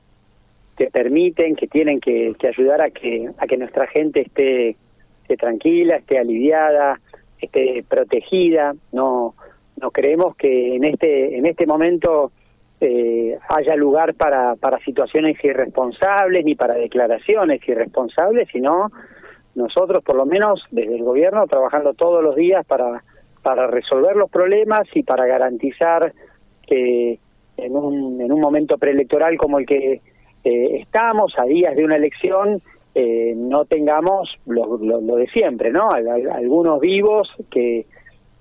que 0.78 0.88
permiten, 0.92 1.56
que 1.56 1.66
tienen 1.66 2.00
que, 2.00 2.36
ayudar 2.46 2.82
a 2.82 2.92
que 2.92 3.30
a 3.38 3.48
que 3.48 3.58
nuestra 3.58 3.88
gente 3.88 4.22
esté, 4.22 4.76
tranquila, 5.38 5.96
esté 5.96 6.20
aliviada, 6.20 7.00
esté 7.40 7.86
protegida. 7.88 8.76
No 8.92 9.36
no 9.82 9.92
creemos 9.92 10.36
que 10.36 10.76
en 10.76 10.84
este 10.84 11.38
en 11.38 11.46
este 11.46 11.66
momento 11.66 12.34
eh, 12.82 13.38
haya 13.48 13.78
lugar 13.78 14.14
para 14.14 14.56
para 14.58 14.80
situaciones 14.80 15.42
irresponsables 15.42 16.44
ni 16.44 16.56
para 16.56 16.74
declaraciones 16.74 17.66
irresponsables, 17.66 18.50
sino 18.52 18.92
nosotros 19.56 20.04
por 20.04 20.18
lo 20.18 20.26
menos 20.26 20.62
desde 20.72 20.96
el 20.96 21.04
gobierno 21.04 21.48
trabajando 21.48 21.94
todos 21.94 22.22
los 22.22 22.36
días 22.36 22.66
para 22.66 23.04
para 23.46 23.68
resolver 23.68 24.16
los 24.16 24.32
problemas 24.32 24.88
y 24.96 25.04
para 25.04 25.28
garantizar 25.28 26.12
que 26.66 27.20
en 27.58 27.76
un, 27.76 28.20
en 28.20 28.32
un 28.32 28.42
momento 28.42 28.80
preelectoral 28.80 29.38
como 29.38 29.60
el 29.60 29.68
que 29.68 30.02
eh, 30.44 30.78
estamos, 30.82 31.32
a 31.38 31.44
días 31.44 31.76
de 31.76 31.86
una 31.86 31.96
elección, 31.96 32.60
eh, 32.96 33.36
no 33.38 33.66
tengamos 33.66 34.36
lo, 34.48 34.80
lo, 34.80 35.16
de 35.16 35.28
siempre, 35.28 35.70
¿no? 35.70 35.90
algunos 35.92 36.80
vivos 36.80 37.30
que, 37.52 37.86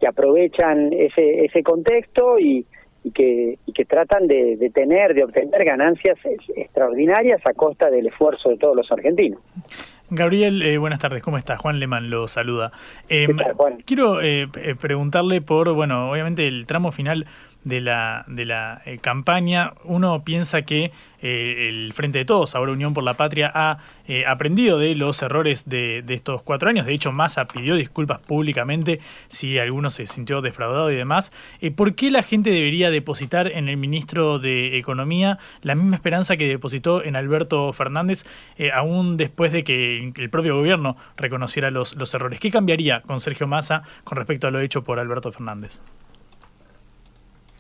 que 0.01 0.07
aprovechan 0.07 0.95
ese, 0.95 1.45
ese 1.45 1.63
contexto 1.63 2.39
y, 2.39 2.65
y 3.03 3.11
que, 3.11 3.59
y 3.67 3.73
que 3.75 3.85
tratan 3.85 4.27
de, 4.27 4.57
de, 4.57 4.71
tener, 4.71 5.13
de 5.13 5.25
obtener 5.25 5.67
ganancias 5.67 6.17
extraordinarias 6.57 7.43
a 7.45 7.53
costa 7.53 7.91
del 7.91 8.07
esfuerzo 8.07 8.49
de 8.49 8.57
todos 8.57 8.75
los 8.75 8.91
argentinos. 8.91 9.41
Gabriel, 10.11 10.63
eh, 10.63 10.79
buenas 10.79 10.99
tardes, 10.99 11.23
¿cómo 11.23 11.39
está? 11.39 11.57
Juan 11.57 11.81
Leman 11.81 12.11
lo 12.11 12.29
saluda. 12.29 12.73
Em, 13.09 13.37
quiero 13.85 14.21
eh, 14.21 14.49
preguntarle 14.81 15.41
por, 15.41 15.73
bueno, 15.73 16.11
obviamente 16.11 16.47
el 16.47 16.67
tramo 16.67 16.93
final 16.93 17.27
de 17.65 17.81
la, 17.81 18.25
de 18.29 18.45
la 18.45 18.83
eh, 18.85 18.99
campaña, 18.99 19.73
uno 19.85 20.23
piensa 20.23 20.63
que 20.63 20.93
eh, 21.21 21.69
el 21.71 21.93
Frente 21.95 22.19
de 22.19 22.25
Todos, 22.27 22.55
ahora 22.55 22.73
Unión 22.73 22.93
por 22.93 23.03
la 23.03 23.15
Patria, 23.15 23.51
ha 23.55 23.79
eh, 24.07 24.25
aprendido 24.27 24.79
de 24.79 24.95
los 24.95 25.23
errores 25.23 25.67
de, 25.67 26.03
de, 26.03 26.15
estos 26.15 26.43
cuatro 26.43 26.69
años. 26.69 26.85
De 26.85 26.93
hecho, 26.93 27.11
Massa 27.11 27.47
pidió 27.47 27.75
disculpas 27.75 28.19
públicamente 28.19 29.01
si 29.29 29.59
alguno 29.59 29.89
se 29.89 30.07
sintió 30.07 30.43
defraudado 30.43 30.91
y 30.91 30.97
demás. 30.97 31.33
¿Por 31.75 31.95
qué 31.95 32.11
la 32.11 32.23
gente 32.23 32.51
debería 32.51 32.91
depositar 32.91 33.49
en 33.49 33.69
el 33.69 33.79
ministro 33.79 34.39
de 34.39 34.77
Economía 34.77 35.39
la 35.63 35.75
misma 35.75 35.97
esperanza 35.97 36.37
que 36.37 36.47
depositó 36.47 37.03
en 37.03 37.17
Alberto 37.17 37.73
Fernández, 37.73 38.27
aún 38.75 39.17
después 39.17 39.53
de 39.53 39.65
que 39.65 40.13
el 40.15 40.31
propio 40.31 40.57
gobierno 40.57 40.97
reconociera 41.17 41.71
los, 41.71 41.97
los 41.97 42.13
errores? 42.13 42.41
¿Qué 42.41 42.51
cambiaría 42.51 43.01
con 43.01 43.21
Sergio 43.21 43.47
Massa 43.47 43.83
con 44.05 44.17
respecto 44.17 44.47
a 44.47 44.51
lo 44.51 44.61
hecho 44.61 44.85
por 44.85 44.99
Alberto 44.99 45.33
Fernández? 45.33 45.81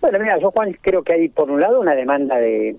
Bueno, 0.04 0.18
mira, 0.18 0.36
yo 0.36 0.50
Juan 0.50 0.70
creo 0.82 1.02
que 1.02 1.14
hay 1.14 1.28
por 1.30 1.50
un 1.50 1.62
lado 1.62 1.80
una 1.80 1.94
demanda 1.94 2.36
de, 2.36 2.76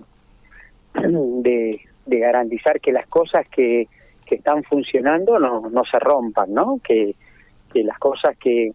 de, 0.94 1.80
garantizar 2.06 2.78
que 2.78 2.92
las 2.92 3.06
cosas 3.06 3.48
que, 3.48 3.88
que 4.24 4.36
están 4.36 4.62
funcionando 4.62 5.40
no, 5.40 5.68
no 5.68 5.82
se 5.84 5.98
rompan, 5.98 6.54
¿no? 6.54 6.78
Que, 6.84 7.16
que 7.72 7.82
las 7.82 7.98
cosas 7.98 8.38
que 8.38 8.70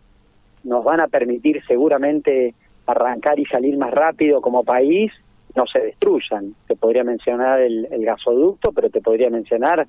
nos 0.66 0.84
van 0.84 1.00
a 1.00 1.08
permitir 1.08 1.64
seguramente 1.66 2.54
arrancar 2.88 3.40
y 3.40 3.46
salir 3.46 3.78
más 3.78 3.92
rápido 3.92 4.42
como 4.42 4.66
país 4.66 5.14
no 5.56 5.66
se 5.66 5.80
destruyan. 5.80 6.54
Te 6.68 6.76
podría 6.76 7.06
mencionar 7.06 7.62
el, 7.62 7.88
el 7.90 8.04
gasoducto, 8.04 8.74
pero 8.74 8.90
te 8.90 9.00
podría 9.00 9.30
mencionar 9.30 9.88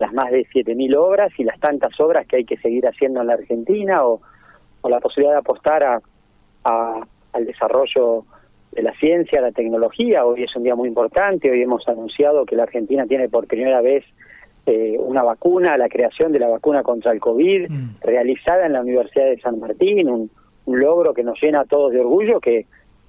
las 0.00 0.12
más 0.12 0.32
de 0.32 0.44
7.000 0.46 0.96
obras 0.96 1.30
y 1.38 1.44
las 1.44 1.60
tantas 1.60 1.92
obras 2.00 2.26
que 2.26 2.38
hay 2.38 2.44
que 2.44 2.56
seguir 2.56 2.88
haciendo 2.88 3.20
en 3.20 3.28
la 3.28 3.34
Argentina 3.34 3.98
o, 4.02 4.20
o 4.80 4.88
la 4.88 4.98
posibilidad 4.98 5.34
de 5.34 5.38
apostar 5.38 5.84
a, 5.84 6.00
a, 6.64 7.06
al 7.32 7.46
desarrollo 7.46 8.24
de 8.72 8.82
la 8.82 8.92
ciencia, 8.94 9.40
la 9.40 9.52
tecnología. 9.52 10.24
Hoy 10.24 10.44
es 10.44 10.54
un 10.54 10.62
día 10.62 10.74
muy 10.74 10.88
importante, 10.88 11.50
hoy 11.50 11.62
hemos 11.62 11.86
anunciado 11.88 12.44
que 12.46 12.56
la 12.56 12.64
Argentina 12.64 13.06
tiene 13.06 13.28
por 13.28 13.46
primera 13.46 13.80
vez 13.80 14.04
eh, 14.66 14.96
una 14.98 15.22
vacuna, 15.22 15.76
la 15.76 15.88
creación 15.88 16.32
de 16.32 16.38
la 16.38 16.48
vacuna 16.48 16.82
contra 16.82 17.12
el 17.12 17.20
COVID, 17.20 17.70
mm. 17.70 17.96
realizada 18.02 18.66
en 18.66 18.74
la 18.74 18.82
Universidad 18.82 19.24
de 19.24 19.40
San 19.40 19.58
Martín, 19.58 20.08
un, 20.08 20.30
logro 20.66 21.14
que 21.14 21.24
nos 21.24 21.42
llena 21.42 21.62
a 21.62 21.64
todos 21.64 21.90
de 21.90 21.98
orgullo, 21.98 22.38
que, 22.38 22.66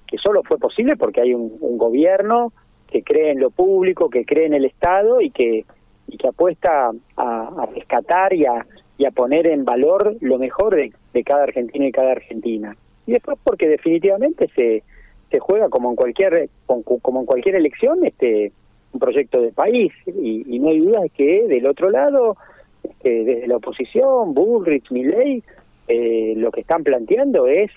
que 0.08 0.18
solo 0.18 0.42
fue 0.42 0.58
posible 0.58 0.96
porque 0.96 1.20
hay 1.20 1.32
un, 1.32 1.78
gobierno 1.78 2.52
que 2.90 3.04
cree 3.04 3.30
en 3.30 3.38
lo 3.38 3.50
público, 3.50 4.10
que 4.10 4.24
cree 4.24 4.46
en 4.46 4.54
el 4.54 4.64
Estado 4.64 5.20
y 5.20 5.30
que, 5.30 5.64
y 6.08 6.16
que 6.16 6.26
apuesta 6.26 6.90
a, 7.16 7.66
rescatar 7.72 8.32
y 8.32 8.46
a, 8.46 8.66
y 8.98 9.04
a 9.04 9.12
poner 9.12 9.46
en 9.46 9.64
valor 9.64 10.16
lo 10.20 10.38
mejor 10.38 10.74
de, 10.74 10.92
de 11.12 11.22
cada 11.22 11.44
argentino 11.44 11.86
y 11.86 11.92
cada 11.92 12.10
argentina. 12.10 12.76
Y 13.06 13.12
después 13.12 13.38
porque 13.42 13.68
definitivamente 13.68 14.48
se, 14.54 14.82
se 15.30 15.38
juega 15.38 15.68
como 15.68 15.90
en 15.90 15.96
cualquier 15.96 16.48
como 16.66 17.20
en 17.20 17.26
cualquier 17.26 17.56
elección 17.56 18.04
este 18.04 18.52
un 18.92 19.00
proyecto 19.00 19.40
de 19.40 19.52
país. 19.52 19.92
Y, 20.06 20.58
no 20.58 20.68
hay 20.68 20.78
duda 20.78 21.00
que 21.14 21.46
del 21.48 21.66
otro 21.66 21.90
lado 21.90 22.36
este, 22.84 23.24
desde 23.24 23.46
la 23.46 23.56
oposición 23.56 24.34
Bullrich 24.34 24.90
Milley 24.90 25.42
eh, 25.88 26.34
lo 26.36 26.50
que 26.52 26.60
están 26.60 26.84
planteando 26.84 27.46
es 27.46 27.70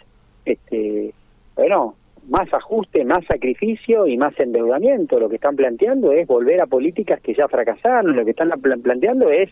este 0.46 1.14
bueno 1.56 1.96
más 2.28 2.52
ajuste 2.54 3.06
más 3.06 3.24
sacrificio 3.26 4.08
y 4.08 4.18
más 4.18 4.38
endeudamiento. 4.40 5.20
Lo 5.20 5.30
que 5.30 5.36
están 5.36 5.56
planteando 5.56 6.12
es 6.12 6.28
volver 6.28 6.62
a 6.62 6.68
políticas 6.68 7.22
que 7.22 7.34
ya 7.34 7.48
fracasaron. 7.48 8.16
Lo 8.16 8.26
que 8.26 8.32
están 8.32 8.50
planteando 8.60 9.30
es 9.30 9.50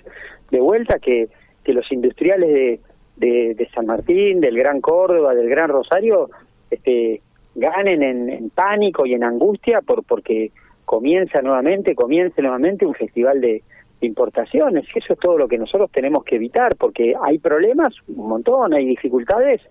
de 0.51 0.59
vuelta 0.59 0.99
que 0.99 1.29
que 1.63 1.73
los 1.73 1.89
industriales 1.91 2.49
de, 2.53 2.79
de, 3.15 3.56
de 3.56 3.69
San 3.69 3.86
Martín 3.86 4.41
del 4.41 4.58
Gran 4.58 4.82
Córdoba 4.82 5.34
del 5.34 5.49
Gran 5.49 5.69
Rosario 5.69 6.30
este 6.69 7.21
ganen 7.56 8.02
en, 8.02 8.49
pánico 8.49 9.06
y 9.06 9.13
en 9.13 9.23
angustia 9.23 9.82
por 9.82 10.04
porque 10.04 10.52
comienza 10.86 11.41
nuevamente, 11.41 11.95
comience 11.95 12.41
nuevamente 12.41 12.86
un 12.86 12.95
festival 12.95 13.41
de, 13.41 13.63
importaciones. 14.02 14.86
Y 14.93 14.99
eso 14.99 15.13
es 15.13 15.19
todo 15.19 15.38
lo 15.38 15.47
que 15.47 15.58
nosotros 15.58 15.89
tenemos 15.91 16.26
que 16.26 16.36
evitar, 16.36 16.76
porque 16.76 17.13
hay 17.21 17.38
problemas, 17.38 17.93
un 18.10 18.28
montón, 18.28 18.73
hay 18.73 18.86
dificultades 18.86 19.62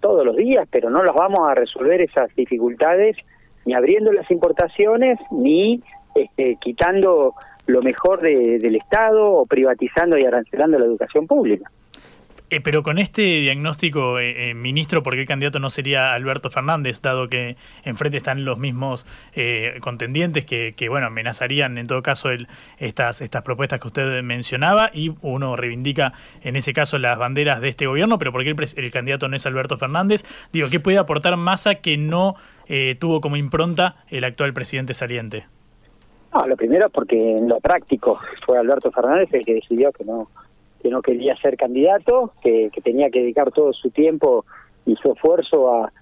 todos 0.00 0.26
los 0.26 0.36
días, 0.36 0.66
pero 0.70 0.90
no 0.90 1.04
las 1.04 1.14
vamos 1.14 1.48
a 1.48 1.54
resolver 1.54 2.00
esas 2.00 2.34
dificultades 2.34 3.16
ni 3.64 3.74
abriendo 3.74 4.12
las 4.12 4.28
importaciones, 4.30 5.18
ni 5.30 5.82
este, 6.14 6.56
quitando 6.60 7.34
lo 7.66 7.82
mejor 7.82 8.20
del 8.20 8.76
Estado 8.76 9.32
o 9.32 9.46
privatizando 9.46 10.16
y 10.18 10.24
arancelando 10.24 10.78
la 10.78 10.86
educación 10.86 11.26
pública. 11.26 11.70
Eh, 12.48 12.60
pero 12.60 12.84
con 12.84 12.98
este 12.98 13.22
diagnóstico, 13.22 14.20
eh, 14.20 14.50
eh, 14.50 14.54
ministro, 14.54 15.02
¿por 15.02 15.14
qué 15.14 15.22
el 15.22 15.26
candidato 15.26 15.58
no 15.58 15.68
sería 15.68 16.14
Alberto 16.14 16.48
Fernández, 16.48 17.02
dado 17.02 17.28
que 17.28 17.56
enfrente 17.82 18.18
están 18.18 18.44
los 18.44 18.58
mismos 18.58 19.04
contendientes 19.80 20.44
que, 20.44 20.88
bueno, 20.88 21.08
amenazarían 21.08 21.76
en 21.78 21.86
todo 21.86 22.02
caso 22.02 22.30
el, 22.30 22.48
estas, 22.78 23.20
estas 23.20 23.42
propuestas 23.42 23.80
que 23.80 23.88
usted 23.88 24.22
mencionaba 24.22 24.90
y 24.92 25.14
uno 25.22 25.56
reivindica 25.56 26.12
en 26.42 26.56
ese 26.56 26.72
caso 26.72 26.98
las 26.98 27.18
banderas 27.18 27.60
de 27.60 27.68
este 27.68 27.86
gobierno, 27.86 28.18
pero 28.18 28.32
¿por 28.32 28.44
qué 28.44 28.50
el, 28.50 28.90
candidato 28.90 29.28
no 29.28 29.36
es 29.36 29.44
Alberto 29.46 29.76
Fernández? 29.76 30.24
Digo, 30.52 30.68
¿qué 30.70 30.80
puede 30.80 30.98
aportar 30.98 31.36
Massa 31.36 31.76
que 31.76 31.96
no 31.96 32.36
tuvo 32.98 33.20
como 33.20 33.36
impronta 33.36 33.96
el 34.08 34.24
actual 34.24 34.52
presidente 34.52 34.94
saliente? 34.94 35.46
No, 36.32 36.46
lo 36.46 36.56
primero 36.56 36.88
porque 36.90 37.36
en 37.36 37.48
lo 37.48 37.60
práctico 37.60 38.20
fue 38.44 38.58
Alberto 38.58 38.90
Fernández 38.90 39.28
el 39.32 39.44
que 39.44 39.54
decidió 39.54 39.92
que 39.92 40.04
no 40.04 40.28
que 40.86 40.92
no 40.92 41.02
quería 41.02 41.34
ser 41.38 41.56
candidato, 41.56 42.32
que, 42.40 42.70
tenía 42.84 43.10
que 43.10 43.18
dedicar 43.18 43.50
todo 43.50 43.72
su 43.72 43.90
tiempo 43.90 44.44
y 44.84 44.94
su 44.94 45.12
esfuerzo 45.12 45.74
a, 45.74 45.92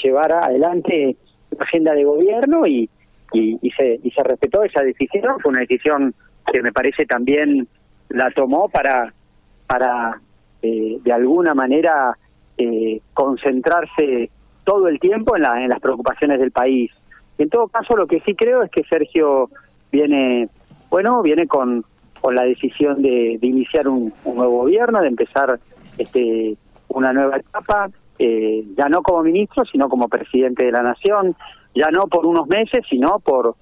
llevar 0.00 0.32
adelante 0.32 1.16
la 1.50 1.64
agenda 1.64 1.92
de 1.94 2.04
gobierno 2.04 2.66
y, 2.66 2.88
y, 3.32 3.70
se, 3.70 3.98
y 4.00 4.10
se 4.12 4.22
respetó 4.22 4.62
esa 4.62 4.84
decisión. 4.84 5.40
Fue 5.42 5.50
una 5.50 5.60
decisión 5.60 6.14
que 6.52 6.62
me 6.62 6.72
parece 6.72 7.04
también 7.04 7.66
la 8.10 8.30
tomó 8.30 8.68
para, 8.68 9.12
para 9.66 10.20
eh, 10.62 10.98
de 11.02 11.12
alguna 11.12 11.54
manera 11.54 12.16
eh, 12.58 13.00
concentrarse 13.14 14.30
todo 14.62 14.86
el 14.86 15.00
tiempo 15.00 15.36
en, 15.36 15.42
la, 15.42 15.64
en 15.64 15.70
las 15.70 15.80
preocupaciones 15.80 16.38
del 16.38 16.52
país. 16.52 16.92
En 17.38 17.48
todo 17.48 17.66
caso, 17.66 17.96
lo 17.96 18.06
que 18.06 18.20
sí 18.20 18.36
creo 18.36 18.62
es 18.62 18.70
que 18.70 18.84
Sergio 18.84 19.50
viene, 19.90 20.48
bueno, 20.90 21.22
viene 21.22 21.48
con, 21.48 21.84
con 22.20 22.34
la 22.34 22.42
decisión 22.42 23.02
de, 23.02 23.38
iniciar 23.42 23.88
un, 23.88 24.12
nuevo 24.24 24.58
gobierno, 24.58 25.00
de 25.00 25.08
empezar 25.08 25.58
este, 25.96 26.56
una 26.88 27.12
nueva 27.12 27.36
etapa, 27.36 27.90
eh, 28.18 28.64
ya 28.76 28.88
no 28.88 29.02
como 29.02 29.22
ministro, 29.22 29.64
sino 29.64 29.88
como 29.88 30.08
presidente 30.08 30.64
de 30.64 30.72
la 30.72 30.82
nación, 30.82 31.36
ya 31.74 31.88
no 31.90 32.06
por 32.06 32.26
unos 32.26 32.48
meses, 32.48 32.84
sino 32.88 33.18
por, 33.20 33.56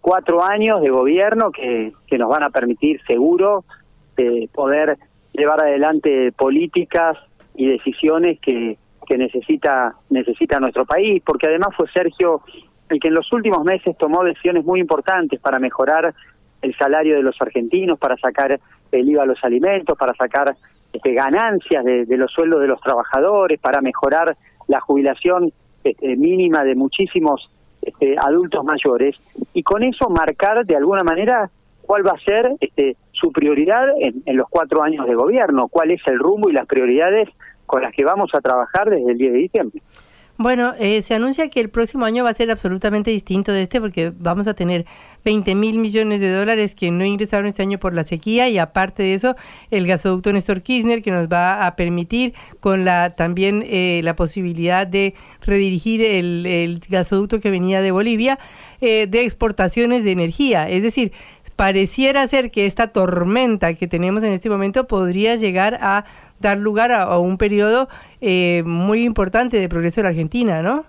cuatro 0.00 0.42
años 0.42 0.82
de 0.82 0.90
gobierno 0.90 1.52
que, 1.52 1.92
que 2.08 2.18
nos 2.18 2.28
van 2.28 2.42
a 2.42 2.50
permitir 2.50 3.00
seguro 3.06 3.64
eh, 4.16 4.48
poder 4.52 4.98
llevar 5.32 5.62
adelante 5.62 6.32
políticas 6.32 7.16
y 7.54 7.68
decisiones 7.68 8.40
que, 8.40 8.78
que 9.06 9.16
necesita, 9.16 9.94
necesita 10.10 10.58
nuestro 10.58 10.84
país, 10.84 11.22
porque 11.24 11.46
además 11.46 11.68
fue 11.76 11.86
Sergio 11.92 12.42
el 12.88 13.00
que 13.00 13.08
en 13.08 13.14
los 13.14 13.32
últimos 13.32 13.64
meses 13.64 13.96
tomó 13.98 14.22
decisiones 14.24 14.64
muy 14.64 14.80
importantes 14.80 15.40
para 15.40 15.58
mejorar 15.58 16.14
el 16.66 16.76
salario 16.76 17.16
de 17.16 17.22
los 17.22 17.40
argentinos, 17.40 17.98
para 17.98 18.16
sacar 18.16 18.58
el 18.92 19.08
IVA 19.08 19.22
a 19.22 19.26
los 19.26 19.42
alimentos, 19.42 19.96
para 19.96 20.14
sacar 20.14 20.54
este, 20.92 21.14
ganancias 21.14 21.84
de, 21.84 22.16
los 22.16 22.30
sueldos 22.32 22.60
de 22.60 22.68
los 22.68 22.80
trabajadores, 22.80 23.60
para 23.60 23.80
mejorar 23.80 24.36
la 24.68 24.80
jubilación 24.80 25.52
este, 25.84 26.16
mínima 26.16 26.64
de 26.64 26.74
muchísimos 26.74 27.50
este, 27.82 28.16
adultos 28.18 28.64
mayores 28.64 29.14
y 29.52 29.62
con 29.62 29.84
eso 29.84 30.08
marcar 30.08 30.66
de 30.66 30.74
alguna 30.76 31.04
manera 31.04 31.48
cuál 31.82 32.04
va 32.04 32.12
a 32.12 32.24
ser 32.24 32.50
este, 32.60 32.96
su 33.12 33.30
prioridad 33.30 33.84
en, 34.00 34.22
en, 34.26 34.36
los 34.36 34.48
cuatro 34.48 34.82
años 34.82 35.06
de 35.06 35.14
gobierno, 35.14 35.68
cuál 35.68 35.92
es 35.92 36.00
el 36.06 36.18
rumbo 36.18 36.50
y 36.50 36.52
las 36.52 36.66
prioridades 36.66 37.28
con 37.64 37.82
las 37.82 37.92
que 37.92 38.04
vamos 38.04 38.34
a 38.34 38.40
trabajar 38.40 38.90
desde 38.90 39.12
el 39.12 39.18
10 39.18 39.32
de 39.32 39.38
diciembre. 39.38 39.82
Bueno, 40.38 40.74
eh, 40.78 41.00
se 41.00 41.14
anuncia 41.14 41.48
que 41.48 41.60
el 41.60 41.70
próximo 41.70 42.04
año 42.04 42.22
va 42.22 42.28
a 42.28 42.34
ser 42.34 42.50
absolutamente 42.50 43.10
distinto 43.10 43.52
de 43.52 43.62
este 43.62 43.80
porque 43.80 44.12
vamos 44.18 44.46
a 44.46 44.52
tener 44.52 44.84
20 45.24 45.54
mil 45.54 45.78
millones 45.78 46.20
de 46.20 46.30
dólares 46.30 46.74
que 46.74 46.90
no 46.90 47.06
ingresaron 47.06 47.46
este 47.46 47.62
año 47.62 47.78
por 47.78 47.94
la 47.94 48.04
sequía 48.04 48.46
y 48.50 48.58
aparte 48.58 49.02
de 49.02 49.14
eso 49.14 49.34
el 49.70 49.86
gasoducto 49.86 50.30
Néstor 50.30 50.60
Kirchner 50.60 51.00
que 51.00 51.10
nos 51.10 51.28
va 51.28 51.66
a 51.66 51.74
permitir 51.74 52.34
con 52.60 52.84
la 52.84 53.16
también 53.16 53.64
eh, 53.66 54.02
la 54.04 54.14
posibilidad 54.14 54.86
de 54.86 55.14
redirigir 55.40 56.02
el, 56.02 56.80
gasoducto 56.86 57.40
que 57.40 57.50
venía 57.50 57.80
de 57.80 57.90
Bolivia 57.90 58.38
eh, 58.82 59.06
de 59.06 59.24
exportaciones 59.24 60.04
de 60.04 60.12
energía. 60.12 60.68
Es 60.68 60.82
decir, 60.82 61.12
pareciera 61.56 62.26
ser 62.26 62.50
que 62.50 62.66
esta 62.66 62.88
tormenta 62.88 63.74
que 63.74 63.88
tenemos 63.88 64.22
en 64.22 64.32
este 64.32 64.50
momento 64.50 64.86
podría 64.86 65.36
llegar 65.36 65.78
a 65.80 66.04
dar 66.38 66.58
lugar 66.58 66.92
a, 66.92 67.18
un 67.18 67.38
periodo 67.38 67.88
eh, 68.20 68.62
muy 68.64 69.02
importante 69.02 69.58
de 69.58 69.68
progreso 69.68 70.00
de 70.00 70.02
la 70.04 70.10
Argentina, 70.10 70.62
¿no? 70.62 70.84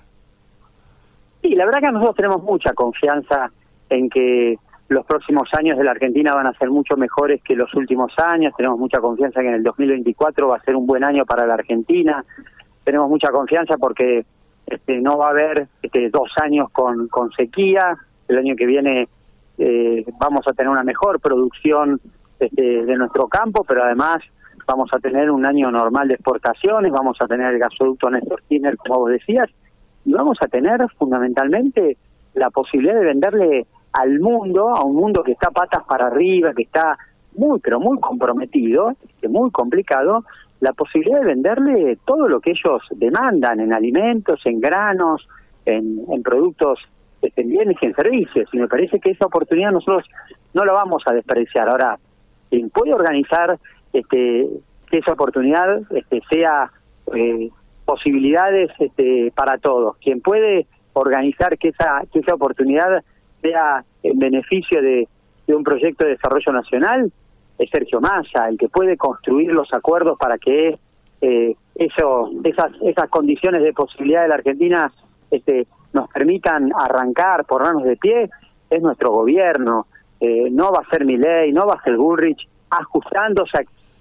Sí, 1.42 1.56
la 1.56 1.66
verdad 1.66 1.80
que 1.80 1.92
nosotros 1.92 2.16
tenemos 2.18 2.44
mucha 2.44 2.74
confianza 2.74 3.50
en 3.90 4.10
que 4.10 4.58
los 4.90 5.06
próximos 5.06 5.50
años 5.58 5.78
de 5.78 5.86
la 5.86 5.92
Argentina 5.92 6.34
van 6.34 6.48
a 6.48 6.54
ser 6.54 6.70
mucho 6.70 6.98
mejores 6.98 7.42
que 7.44 7.56
los 7.56 7.74
últimos 7.74 8.12
años, 8.18 8.54
tenemos 8.58 8.78
mucha 8.78 9.00
confianza 9.00 9.42
que 9.42 9.48
en 9.48 9.56
el 9.56 9.64
2024 9.64 10.50
va 10.50 10.58
a 10.58 10.62
ser 10.62 10.76
un 10.76 10.86
buen 10.86 11.04
año 11.06 11.26
para 11.26 11.46
la 11.46 11.54
Argentina, 11.54 12.24
tenemos 12.84 13.10
mucha 13.10 13.30
confianza 13.30 13.78
porque 13.78 14.26
este, 14.66 15.00
no 15.00 15.18
va 15.18 15.28
a 15.28 15.32
haber 15.32 15.68
este, 15.82 16.10
dos 16.10 16.30
años 16.42 16.70
con 16.72 17.32
sequía, 17.38 17.98
el 18.28 18.38
año 18.38 18.56
que 18.56 18.66
viene 18.66 19.08
eh, 19.58 20.06
vamos 20.20 20.48
a 20.48 20.54
tener 20.54 20.70
una 20.70 20.84
mejor 20.84 21.20
producción 21.20 22.00
este, 22.40 22.86
de 22.86 22.96
nuestro 22.96 23.28
campo, 23.28 23.64
pero 23.64 23.84
además 23.84 24.18
vamos 24.68 24.90
a 24.94 25.00
tener 25.00 25.32
un 25.32 25.46
año 25.46 25.72
normal 25.72 26.08
de 26.08 26.16
exportaciones, 26.16 26.92
vamos 26.92 27.18
a 27.22 27.28
tener 27.28 27.54
el 27.54 27.60
gasoducto 27.60 28.10
Néstor 28.10 28.44
Kirchner, 28.48 28.78
como 28.78 29.00
vos 29.00 29.12
decías, 29.12 29.50
y 30.06 30.14
vamos 30.14 30.38
a 30.42 30.48
tener 30.48 30.86
fundamentalmente 30.98 31.98
la 32.34 32.50
posibilidad 32.50 32.96
de 32.96 33.06
venderle 33.06 33.66
al 33.94 34.20
mundo, 34.20 34.70
a 34.70 34.84
un 34.84 34.96
mundo 34.96 35.24
que 35.24 35.32
está 35.32 35.50
patas 35.50 35.84
para 35.86 36.08
arriba, 36.08 36.54
que 36.54 36.64
está 36.64 36.98
muy, 37.36 37.60
pero 37.60 37.80
muy 37.80 38.00
comprometido, 38.00 38.94
que 39.22 39.28
muy 39.28 39.50
complicado, 39.52 40.26
la 40.60 40.74
posibilidad 40.74 41.20
de 41.22 41.26
venderle 41.26 41.98
todo 42.06 42.28
lo 42.28 42.40
que 42.40 42.52
ellos 42.52 42.82
demandan 42.92 43.60
en 43.60 43.74
alimentos, 43.74 44.42
en 44.46 44.60
granos, 44.60 45.28
en, 45.66 46.02
en 46.10 46.24
productos 46.24 46.80
en 47.22 47.50
bienes 47.50 47.78
y 47.82 47.86
en 47.86 47.96
servicios. 47.96 48.50
Y 48.54 48.58
me 48.58 48.68
parece 48.68 49.00
que 49.00 49.12
esa 49.12 49.26
oportunidad 49.26 49.72
nosotros 49.72 50.06
no 50.54 50.66
la 50.66 50.74
vamos 50.74 51.04
a 51.06 51.14
desperdiciar. 51.14 51.70
Ahora, 51.70 51.98
quien 52.50 52.70
puede 52.70 52.94
organizar 52.94 53.58
este, 53.94 54.48
que 54.90 54.98
esa 54.98 55.14
oportunidad 55.14 55.80
este, 55.92 56.22
sea 56.30 56.72
eh, 57.14 57.50
posibilidades 57.86 58.70
este, 58.80 59.32
para 59.36 59.58
todos, 59.58 59.98
quien 59.98 60.22
puede 60.22 60.68
organizar 60.94 61.58
que 61.58 61.70
esa, 61.70 62.02
que 62.12 62.20
esa 62.20 62.36
oportunidad 62.36 63.04
sea 63.42 63.84
en 64.04 64.20
beneficio 64.20 64.82
de, 64.82 65.08
de 65.46 65.56
un 65.56 65.64
proyecto 65.64 66.06
de 66.06 66.12
desarrollo 66.12 66.52
nacional, 66.52 67.12
es 67.58 67.70
Sergio 67.70 68.00
Massa, 68.02 68.48
el 68.50 68.58
que 68.58 68.70
puede 68.70 68.98
construir 68.98 69.52
los 69.52 69.72
acuerdos 69.74 70.18
para 70.20 70.38
que 70.38 70.78
eh, 71.22 71.56
eso, 71.76 72.32
esas, 72.44 72.72
esas 72.84 73.10
condiciones 73.10 73.64
de 73.64 73.74
posibilidad 73.74 74.24
de 74.24 74.28
la 74.28 74.36
Argentina 74.36 74.92
este, 75.32 75.68
nos 75.94 76.10
permitan 76.10 76.72
arrancar, 76.78 77.46
ponernos 77.46 77.84
de 77.84 77.98
pie, 77.98 78.30
es 78.70 78.82
nuestro 78.82 79.12
gobierno. 79.12 79.88
Eh, 80.20 80.50
no 80.52 80.72
va 80.72 80.82
a 80.86 80.90
ser 80.90 81.06
mi 81.06 81.18
ley, 81.18 81.52
no 81.52 81.68
va 81.68 81.76
a 81.76 81.84
ser 81.84 81.96
Bullrich, 81.96 82.48
ajustando, 82.70 83.46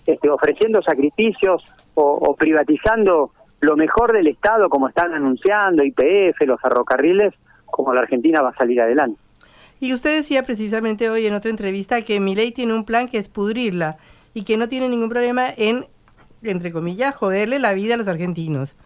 este, 0.07 0.31
ofreciendo 0.31 0.83
sacrificios 0.83 1.63
o, 1.95 2.35
privatizando 2.37 3.31
lo 3.61 3.77
mejor 3.77 4.13
del 4.13 4.27
Estado, 4.27 4.69
como 4.69 4.89
están 4.89 5.15
anunciando, 5.15 5.83
IPF, 5.83 6.41
los 6.47 6.61
ferrocarriles, 6.61 7.33
como 7.65 7.95
la 7.95 8.03
Argentina 8.03 8.43
va 8.43 8.51
a 8.51 8.55
salir 8.55 8.81
adelante. 8.81 9.19
Y 9.81 9.95
usted 9.95 10.15
decía 10.15 10.43
precisamente 10.45 11.11
hoy 11.11 11.27
en 11.27 11.35
otra 11.35 11.51
entrevista 11.51 12.03
que 12.03 12.21
mi 12.21 12.35
ley 12.35 12.53
tiene 12.53 12.75
un 12.75 12.85
plan 12.85 13.09
que 13.09 13.19
es 13.19 13.29
pudrirla 13.29 13.97
y 14.35 14.45
que 14.45 14.57
no 14.57 14.69
tiene 14.69 14.89
ningún 14.89 15.09
problema 15.09 15.49
en, 15.57 15.87
entre 16.43 16.73
comillas, 16.73 17.17
joderle 17.17 17.59
la 17.59 17.73
vida 17.73 17.95
a 17.95 17.97
los 17.97 18.09
argentinos. 18.09 18.77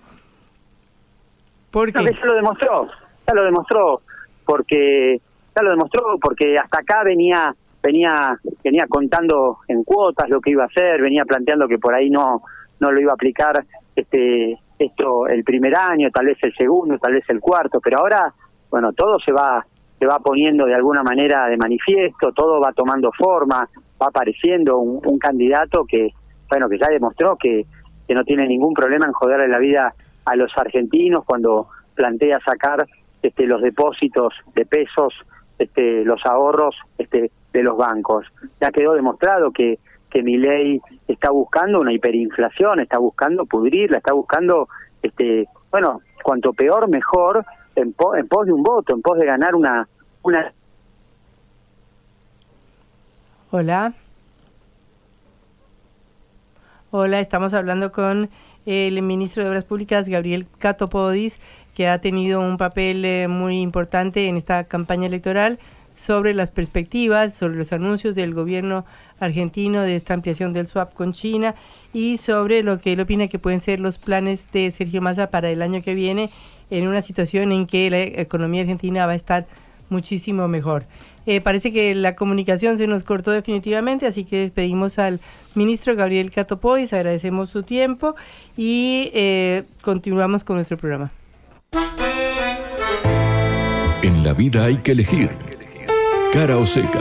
¿Por 1.70 1.92
qué? 1.92 2.00
lo 2.24 2.34
demostró, 2.34 2.88
ya 3.26 3.34
lo 3.34 3.44
demostró, 3.44 4.02
porque 4.44 5.20
ya 5.54 5.62
lo 5.62 5.70
demostró 5.70 6.18
porque 6.20 6.56
hasta 6.56 6.80
acá 6.80 7.04
venía 7.04 7.54
venía 7.82 8.38
venía 8.62 8.86
contando 8.88 9.58
en 9.68 9.84
cuotas 9.84 10.28
lo 10.28 10.40
que 10.40 10.50
iba 10.50 10.64
a 10.64 10.66
hacer, 10.66 11.00
venía 11.00 11.24
planteando 11.24 11.68
que 11.68 11.78
por 11.78 11.94
ahí 11.94 12.10
no 12.10 12.42
no 12.80 12.90
lo 12.90 13.00
iba 13.00 13.12
a 13.12 13.14
aplicar 13.14 13.64
este 13.94 14.58
esto 14.78 15.26
el 15.26 15.44
primer 15.44 15.76
año, 15.76 16.10
tal 16.10 16.26
vez 16.26 16.38
el 16.42 16.54
segundo, 16.54 16.98
tal 16.98 17.12
vez 17.12 17.24
el 17.28 17.40
cuarto, 17.40 17.80
pero 17.80 17.98
ahora 17.98 18.32
bueno, 18.70 18.92
todo 18.92 19.18
se 19.18 19.32
va 19.32 19.64
se 19.98 20.06
va 20.06 20.18
poniendo 20.18 20.64
de 20.64 20.74
alguna 20.74 21.02
manera 21.02 21.46
de 21.46 21.56
manifiesto, 21.56 22.32
todo 22.32 22.60
va 22.60 22.72
tomando 22.72 23.10
forma, 23.12 23.68
va 24.00 24.06
apareciendo 24.06 24.78
un, 24.78 25.18
candidato 25.18 25.84
que 25.84 26.10
bueno, 26.48 26.68
que 26.68 26.78
ya 26.78 26.88
demostró 26.88 27.36
que 27.36 27.64
que 28.08 28.14
no 28.14 28.24
tiene 28.24 28.46
ningún 28.48 28.74
problema 28.74 29.06
en 29.06 29.12
joderle 29.12 29.46
la 29.46 29.58
vida 29.58 29.94
a 30.30 30.36
los 30.36 30.52
argentinos 30.56 31.24
cuando 31.24 31.66
plantea 31.94 32.38
sacar 32.40 32.86
este, 33.20 33.46
los 33.46 33.60
depósitos 33.62 34.32
de 34.54 34.64
pesos, 34.64 35.12
este, 35.58 36.04
los 36.04 36.24
ahorros 36.24 36.76
este, 36.98 37.32
de 37.52 37.62
los 37.64 37.76
bancos. 37.76 38.26
Ya 38.60 38.70
quedó 38.70 38.94
demostrado 38.94 39.50
que, 39.50 39.80
que 40.08 40.22
mi 40.22 40.38
ley 40.38 40.80
está 41.08 41.30
buscando 41.30 41.80
una 41.80 41.92
hiperinflación, 41.92 42.78
está 42.78 42.98
buscando 42.98 43.44
pudrirla, 43.44 43.98
está 43.98 44.12
buscando, 44.12 44.68
este, 45.02 45.48
bueno, 45.72 46.00
cuanto 46.22 46.52
peor, 46.52 46.88
mejor, 46.88 47.44
en, 47.74 47.92
en 48.16 48.28
pos 48.28 48.46
de 48.46 48.52
un 48.52 48.62
voto, 48.62 48.94
en 48.94 49.02
pos 49.02 49.18
de 49.18 49.26
ganar 49.26 49.56
una... 49.56 49.88
una... 50.22 50.52
Hola. 53.50 53.94
Hola, 56.92 57.18
estamos 57.18 57.52
hablando 57.52 57.90
con 57.90 58.30
el 58.66 59.00
ministro 59.02 59.42
de 59.42 59.50
Obras 59.50 59.64
Públicas, 59.64 60.08
Gabriel 60.08 60.46
Catopodis, 60.58 61.38
que 61.74 61.88
ha 61.88 62.00
tenido 62.00 62.40
un 62.40 62.56
papel 62.56 63.04
eh, 63.04 63.28
muy 63.28 63.60
importante 63.60 64.28
en 64.28 64.36
esta 64.36 64.64
campaña 64.64 65.06
electoral 65.06 65.58
sobre 65.94 66.34
las 66.34 66.50
perspectivas, 66.50 67.34
sobre 67.34 67.56
los 67.56 67.72
anuncios 67.72 68.14
del 68.14 68.34
gobierno 68.34 68.84
argentino 69.18 69.82
de 69.82 69.96
esta 69.96 70.14
ampliación 70.14 70.52
del 70.52 70.66
swap 70.66 70.94
con 70.94 71.12
China 71.12 71.54
y 71.92 72.16
sobre 72.16 72.62
lo 72.62 72.80
que 72.80 72.94
él 72.94 73.00
opina 73.00 73.28
que 73.28 73.38
pueden 73.38 73.60
ser 73.60 73.80
los 73.80 73.98
planes 73.98 74.50
de 74.52 74.70
Sergio 74.70 75.02
Massa 75.02 75.30
para 75.30 75.50
el 75.50 75.62
año 75.62 75.82
que 75.82 75.94
viene 75.94 76.30
en 76.70 76.88
una 76.88 77.02
situación 77.02 77.52
en 77.52 77.66
que 77.66 77.90
la 77.90 78.00
economía 78.00 78.62
argentina 78.62 79.06
va 79.06 79.12
a 79.12 79.16
estar 79.16 79.46
muchísimo 79.90 80.48
mejor. 80.48 80.86
Eh, 81.26 81.40
parece 81.40 81.72
que 81.72 81.94
la 81.94 82.16
comunicación 82.16 82.78
se 82.78 82.86
nos 82.86 83.04
cortó 83.04 83.30
definitivamente, 83.30 84.06
así 84.06 84.24
que 84.24 84.38
despedimos 84.38 84.98
al 84.98 85.20
ministro 85.54 85.94
Gabriel 85.94 86.30
Catopois, 86.30 86.92
agradecemos 86.92 87.50
su 87.50 87.62
tiempo 87.62 88.14
y 88.56 89.10
eh, 89.12 89.64
continuamos 89.82 90.44
con 90.44 90.56
nuestro 90.56 90.78
programa. 90.78 91.12
En 94.02 94.24
la 94.24 94.32
vida 94.32 94.64
hay 94.64 94.78
que 94.78 94.92
elegir. 94.92 95.30
Cara 96.32 96.56
o 96.56 96.64
seca. 96.64 97.00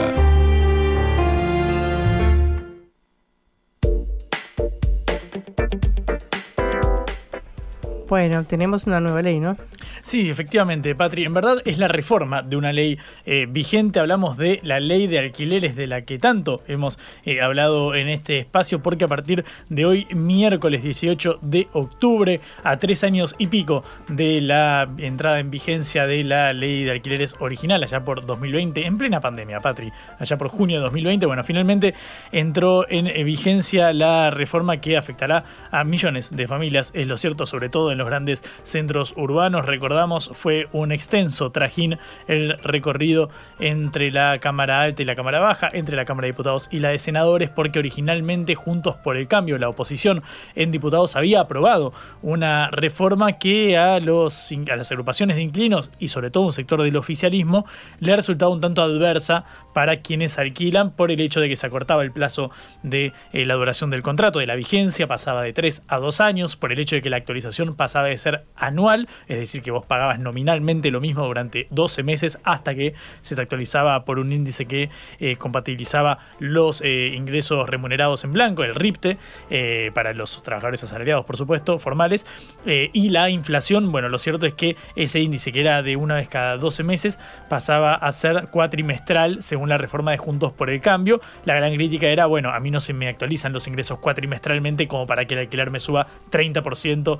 Bueno, 8.09 8.43
tenemos 8.43 8.87
una 8.87 8.99
nueva 8.99 9.21
ley, 9.21 9.39
¿no? 9.39 9.55
Sí, 10.01 10.29
efectivamente, 10.29 10.95
Patri. 10.95 11.25
En 11.25 11.33
verdad 11.33 11.61
es 11.65 11.77
la 11.77 11.87
reforma 11.87 12.41
de 12.41 12.55
una 12.55 12.71
ley 12.71 12.97
eh, 13.25 13.47
vigente. 13.49 13.99
Hablamos 13.99 14.37
de 14.37 14.59
la 14.63 14.79
ley 14.79 15.07
de 15.07 15.19
alquileres 15.19 15.75
de 15.75 15.87
la 15.87 16.03
que 16.03 16.19
tanto 16.19 16.61
hemos 16.67 16.99
eh, 17.25 17.41
hablado 17.41 17.95
en 17.95 18.09
este 18.09 18.39
espacio, 18.39 18.81
porque 18.81 19.05
a 19.05 19.07
partir 19.07 19.45
de 19.69 19.85
hoy, 19.85 20.07
miércoles 20.13 20.83
18 20.83 21.39
de 21.41 21.67
octubre, 21.73 22.39
a 22.63 22.77
tres 22.77 23.03
años 23.03 23.35
y 23.37 23.47
pico 23.47 23.83
de 24.07 24.41
la 24.41 24.89
entrada 24.97 25.39
en 25.39 25.51
vigencia 25.51 26.07
de 26.07 26.23
la 26.23 26.53
ley 26.53 26.83
de 26.83 26.91
alquileres 26.91 27.35
original, 27.39 27.83
allá 27.83 28.03
por 28.03 28.25
2020, 28.25 28.85
en 28.85 28.97
plena 28.97 29.19
pandemia, 29.19 29.59
Patri, 29.59 29.91
allá 30.17 30.37
por 30.37 30.47
junio 30.49 30.77
de 30.77 30.83
2020, 30.83 31.25
bueno, 31.25 31.43
finalmente 31.43 31.93
entró 32.31 32.89
en 32.89 33.07
eh, 33.07 33.23
vigencia 33.23 33.93
la 33.93 34.29
reforma 34.29 34.77
que 34.77 34.97
afectará 34.97 35.43
a 35.71 35.83
millones 35.83 36.35
de 36.35 36.47
familias, 36.47 36.91
es 36.93 37.07
lo 37.07 37.17
cierto, 37.17 37.45
sobre 37.45 37.69
todo 37.69 37.91
en 37.91 37.97
los 37.97 38.07
grandes 38.07 38.43
centros 38.63 39.13
urbanos. 39.17 39.65
Recordamos, 39.89 40.29
fue 40.33 40.67
un 40.71 40.91
extenso 40.91 41.51
trajín 41.51 41.97
el 42.27 42.59
recorrido 42.59 43.31
entre 43.59 44.11
la 44.11 44.37
Cámara 44.37 44.81
Alta 44.81 45.01
y 45.01 45.05
la 45.05 45.15
Cámara 45.15 45.39
Baja, 45.39 45.67
entre 45.73 45.95
la 45.95 46.05
Cámara 46.05 46.27
de 46.27 46.33
Diputados 46.33 46.69
y 46.71 46.77
la 46.77 46.89
de 46.89 46.99
Senadores, 46.99 47.49
porque 47.49 47.79
originalmente 47.79 48.53
Juntos 48.53 48.97
por 48.97 49.17
el 49.17 49.27
Cambio, 49.27 49.57
la 49.57 49.67
oposición 49.67 50.21
en 50.53 50.69
diputados, 50.69 51.15
había 51.15 51.39
aprobado 51.39 51.91
una 52.21 52.69
reforma 52.69 53.31
que 53.39 53.79
a, 53.79 53.99
los, 53.99 54.51
a 54.71 54.75
las 54.75 54.91
agrupaciones 54.91 55.37
de 55.37 55.41
inclinos 55.41 55.89
y 55.97 56.09
sobre 56.09 56.29
todo 56.29 56.43
un 56.43 56.53
sector 56.53 56.83
del 56.83 56.95
oficialismo 56.95 57.65
le 57.99 58.13
ha 58.13 58.15
resultado 58.15 58.51
un 58.51 58.61
tanto 58.61 58.83
adversa 58.83 59.43
para 59.73 59.95
quienes 59.95 60.37
alquilan 60.37 60.91
por 60.91 61.09
el 61.09 61.19
hecho 61.19 61.41
de 61.41 61.49
que 61.49 61.55
se 61.55 61.65
acortaba 61.65 62.03
el 62.03 62.11
plazo 62.11 62.51
de 62.83 63.11
eh, 63.33 63.43
la 63.47 63.55
duración 63.55 63.89
del 63.89 64.03
contrato, 64.03 64.37
de 64.37 64.45
la 64.45 64.55
vigencia, 64.55 65.07
pasaba 65.07 65.41
de 65.41 65.51
3 65.51 65.85
a 65.87 65.97
2 65.97 66.21
años, 66.21 66.55
por 66.57 66.71
el 66.71 66.79
hecho 66.79 66.95
de 66.95 67.01
que 67.01 67.09
la 67.09 67.17
actualización 67.17 67.73
pasaba 67.75 68.09
de 68.09 68.17
ser 68.19 68.45
anual, 68.55 69.07
es 69.27 69.39
decir, 69.39 69.63
que 69.63 69.71
vos 69.71 69.78
pagabas 69.85 70.19
nominalmente 70.19 70.91
lo 70.91 71.01
mismo 71.01 71.25
durante 71.25 71.67
12 71.71 72.03
meses 72.03 72.39
hasta 72.43 72.75
que 72.75 72.93
se 73.21 73.35
te 73.35 73.41
actualizaba 73.41 74.05
por 74.05 74.19
un 74.19 74.31
índice 74.31 74.65
que 74.65 74.89
eh, 75.19 75.35
compatibilizaba 75.37 76.19
los 76.39 76.81
eh, 76.81 77.13
ingresos 77.15 77.67
remunerados 77.67 78.23
en 78.23 78.33
blanco, 78.33 78.63
el 78.63 78.75
RIPTE, 78.75 79.17
eh, 79.49 79.91
para 79.93 80.13
los 80.13 80.41
trabajadores 80.43 80.83
asalariados, 80.83 81.25
por 81.25 81.37
supuesto, 81.37 81.79
formales, 81.79 82.25
y 82.65 83.09
la 83.09 83.29
inflación, 83.29 83.91
bueno, 83.91 84.09
lo 84.09 84.19
cierto 84.19 84.45
es 84.45 84.53
que 84.53 84.75
ese 84.95 85.19
índice 85.19 85.51
que 85.51 85.61
era 85.61 85.81
de 85.81 85.95
una 85.95 86.15
vez 86.15 86.27
cada 86.27 86.57
12 86.57 86.83
meses 86.83 87.19
pasaba 87.47 87.95
a 87.95 88.11
ser 88.11 88.47
cuatrimestral 88.51 89.41
según 89.41 89.69
la 89.69 89.77
reforma 89.77 90.11
de 90.11 90.17
Juntos 90.17 90.51
por 90.51 90.69
el 90.69 90.79
Cambio. 90.81 91.19
La 91.45 91.55
gran 91.55 91.73
crítica 91.73 92.07
era, 92.07 92.25
bueno, 92.25 92.51
a 92.51 92.59
mí 92.59 92.69
no 92.69 92.79
se 92.79 92.93
me 92.93 93.07
actualizan 93.07 93.53
los 93.53 93.67
ingresos 93.67 93.99
cuatrimestralmente 93.99 94.87
como 94.87 95.07
para 95.07 95.25
que 95.25 95.33
el 95.33 95.41
alquiler 95.41 95.71
me 95.71 95.79
suba 95.79 96.07
30% 96.31 97.19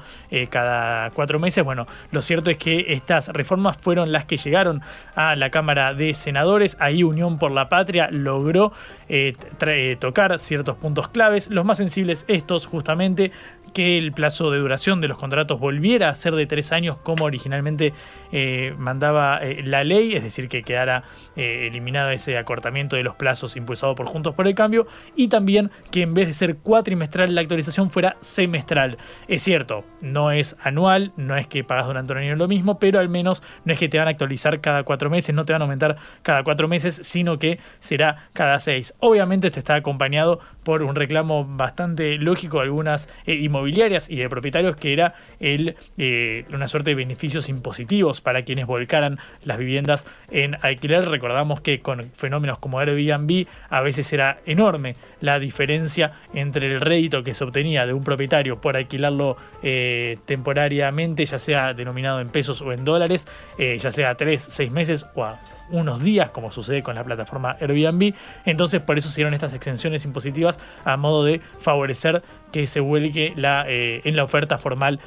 cada 0.49 0.59
cada 0.59 1.09
cuatro 1.11 1.39
meses. 1.39 1.63
Bueno, 1.63 1.87
lo 2.11 2.21
cierto 2.21 2.48
es 2.51 2.57
que 2.57 2.85
estas 2.93 3.29
reformas 3.29 3.77
fueron 3.77 4.11
las 4.11 4.25
que 4.25 4.37
llegaron 4.37 4.81
a 5.15 5.35
la 5.35 5.49
Cámara 5.49 5.93
de 5.93 6.13
Senadores. 6.13 6.77
Ahí 6.79 7.03
Unión 7.03 7.37
por 7.37 7.51
la 7.51 7.69
Patria 7.69 8.09
logró 8.11 8.71
eh, 9.07 9.33
eh, 9.61 9.97
tocar 9.99 10.39
ciertos 10.39 10.75
puntos 10.77 11.07
claves. 11.09 11.49
Los 11.49 11.65
más 11.65 11.77
sensibles 11.77 12.25
estos 12.27 12.65
justamente 12.65 13.31
que 13.71 13.97
el 13.97 14.11
plazo 14.11 14.51
de 14.51 14.59
duración 14.59 15.01
de 15.01 15.07
los 15.07 15.17
contratos 15.17 15.59
volviera 15.59 16.09
a 16.09 16.15
ser 16.15 16.35
de 16.35 16.45
tres 16.45 16.71
años 16.71 16.97
como 16.97 17.25
originalmente 17.25 17.93
eh, 18.31 18.73
mandaba 18.77 19.39
eh, 19.41 19.61
la 19.63 19.83
ley, 19.83 20.13
es 20.13 20.23
decir, 20.23 20.49
que 20.49 20.63
quedara 20.63 21.03
eh, 21.35 21.67
eliminado 21.67 22.09
ese 22.11 22.37
acortamiento 22.37 22.95
de 22.95 23.03
los 23.03 23.15
plazos 23.15 23.55
impulsado 23.55 23.95
por 23.95 24.07
Juntos 24.07 24.35
por 24.35 24.47
el 24.47 24.55
Cambio, 24.55 24.87
y 25.15 25.27
también 25.27 25.71
que 25.91 26.01
en 26.01 26.13
vez 26.13 26.27
de 26.27 26.33
ser 26.33 26.57
cuatrimestral 26.57 27.33
la 27.35 27.41
actualización 27.41 27.89
fuera 27.89 28.17
semestral. 28.19 28.97
Es 29.27 29.43
cierto, 29.43 29.83
no 30.01 30.31
es 30.31 30.57
anual, 30.63 31.13
no 31.17 31.35
es 31.35 31.47
que 31.47 31.63
pagas 31.63 31.87
durante 31.87 32.13
un 32.13 32.19
año 32.19 32.35
lo 32.35 32.47
mismo, 32.47 32.79
pero 32.79 32.99
al 32.99 33.09
menos 33.09 33.43
no 33.65 33.73
es 33.73 33.79
que 33.79 33.89
te 33.89 33.97
van 33.97 34.07
a 34.07 34.11
actualizar 34.11 34.61
cada 34.61 34.83
cuatro 34.83 35.09
meses, 35.09 35.33
no 35.35 35.45
te 35.45 35.53
van 35.53 35.61
a 35.61 35.65
aumentar 35.65 35.97
cada 36.23 36.43
cuatro 36.43 36.67
meses, 36.67 36.99
sino 37.03 37.39
que 37.39 37.59
será 37.79 38.29
cada 38.33 38.59
seis. 38.59 38.93
Obviamente 38.99 39.47
este 39.47 39.59
está 39.59 39.75
acompañado 39.75 40.39
por 40.69 40.83
un 40.83 40.93
reclamo 40.93 41.45
bastante 41.45 42.19
lógico 42.19 42.57
de 42.57 42.65
algunas 42.65 43.09
inmobiliarias 43.25 44.07
y 44.07 44.17
de 44.17 44.29
propietarios 44.29 44.75
que 44.75 44.93
era 44.93 45.15
el, 45.39 45.75
eh, 45.97 46.45
una 46.53 46.67
suerte 46.67 46.91
de 46.91 46.95
beneficios 46.95 47.49
impositivos 47.49 48.21
para 48.21 48.43
quienes 48.43 48.67
volcaran 48.67 49.17
las 49.45 49.57
viviendas 49.57 50.05
en 50.29 50.57
alquiler. 50.61 51.09
Recordamos 51.09 51.61
que 51.61 51.79
con 51.79 52.11
fenómenos 52.11 52.59
como 52.59 52.77
Airbnb 52.77 53.47
a 53.71 53.81
veces 53.81 54.13
era 54.13 54.41
enorme 54.45 54.93
la 55.21 55.39
diferencia 55.39 56.11
entre 56.35 56.67
el 56.67 56.81
rédito 56.81 57.23
que 57.23 57.33
se 57.33 57.45
obtenía 57.45 57.87
de 57.87 57.93
un 57.93 58.03
propietario 58.03 58.61
por 58.61 58.77
alquilarlo 58.77 59.37
eh, 59.63 60.19
temporariamente, 60.27 61.25
ya 61.25 61.39
sea 61.39 61.73
denominado 61.73 62.21
en 62.21 62.29
pesos 62.29 62.61
o 62.61 62.71
en 62.73 62.85
dólares, 62.85 63.25
eh, 63.57 63.79
ya 63.79 63.89
sea 63.89 64.13
tres, 64.13 64.45
seis 64.47 64.69
meses 64.69 65.07
o 65.15 65.23
a 65.23 65.39
unos 65.71 66.01
días, 66.01 66.31
como 66.31 66.51
sucede 66.51 66.83
con 66.83 66.95
la 66.95 67.03
plataforma 67.03 67.57
Airbnb. 67.59 68.13
Entonces, 68.45 68.81
por 68.81 68.97
eso 68.97 69.09
se 69.09 69.15
dieron 69.17 69.33
estas 69.33 69.53
exenciones 69.53 70.05
impositivas 70.05 70.59
a 70.85 70.97
modo 70.97 71.23
de 71.23 71.39
favorecer 71.39 72.23
que 72.51 72.67
se 72.67 72.79
vuelque 72.79 73.33
la, 73.35 73.65
eh, 73.67 74.01
en 74.03 74.15
la 74.15 74.23
oferta 74.23 74.57
formal 74.57 74.99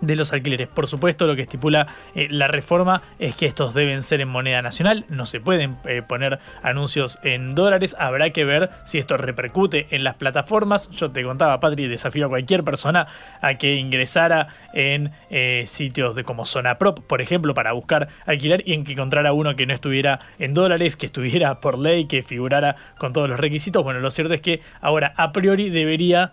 de 0.00 0.16
los 0.16 0.32
alquileres. 0.32 0.68
Por 0.68 0.86
supuesto, 0.86 1.26
lo 1.26 1.36
que 1.36 1.42
estipula 1.42 1.88
eh, 2.14 2.28
la 2.30 2.48
reforma 2.48 3.02
es 3.18 3.34
que 3.34 3.46
estos 3.46 3.74
deben 3.74 4.02
ser 4.02 4.20
en 4.20 4.28
moneda 4.28 4.62
nacional, 4.62 5.04
no 5.08 5.26
se 5.26 5.40
pueden 5.40 5.76
eh, 5.86 6.02
poner 6.02 6.38
anuncios 6.62 7.18
en 7.22 7.54
dólares, 7.54 7.96
habrá 7.98 8.30
que 8.30 8.44
ver 8.44 8.70
si 8.84 8.98
esto 8.98 9.16
repercute 9.16 9.86
en 9.90 10.04
las 10.04 10.14
plataformas. 10.14 10.90
Yo 10.90 11.10
te 11.10 11.22
contaba, 11.22 11.60
Patri, 11.60 11.88
desafío 11.88 12.26
a 12.26 12.28
cualquier 12.28 12.64
persona 12.64 13.08
a 13.40 13.54
que 13.54 13.76
ingresara 13.76 14.48
en 14.72 15.12
eh, 15.30 15.64
sitios 15.66 16.14
de 16.14 16.24
como 16.24 16.44
Zona 16.44 16.78
Prop, 16.78 17.00
por 17.00 17.20
ejemplo, 17.20 17.54
para 17.54 17.72
buscar 17.72 18.08
alquiler 18.26 18.62
y 18.66 18.74
en 18.74 18.84
que 18.84 18.92
encontrara 18.92 19.32
uno 19.32 19.56
que 19.56 19.66
no 19.66 19.74
estuviera 19.74 20.20
en 20.38 20.54
dólares, 20.54 20.96
que 20.96 21.06
estuviera 21.06 21.60
por 21.60 21.78
ley, 21.78 22.06
que 22.06 22.22
figurara 22.22 22.76
con 22.98 23.12
todos 23.12 23.28
los 23.28 23.40
requisitos. 23.40 23.82
Bueno, 23.82 24.00
lo 24.00 24.10
cierto 24.10 24.34
es 24.34 24.40
que 24.40 24.60
ahora 24.80 25.12
a 25.16 25.32
priori 25.32 25.70
debería 25.70 26.32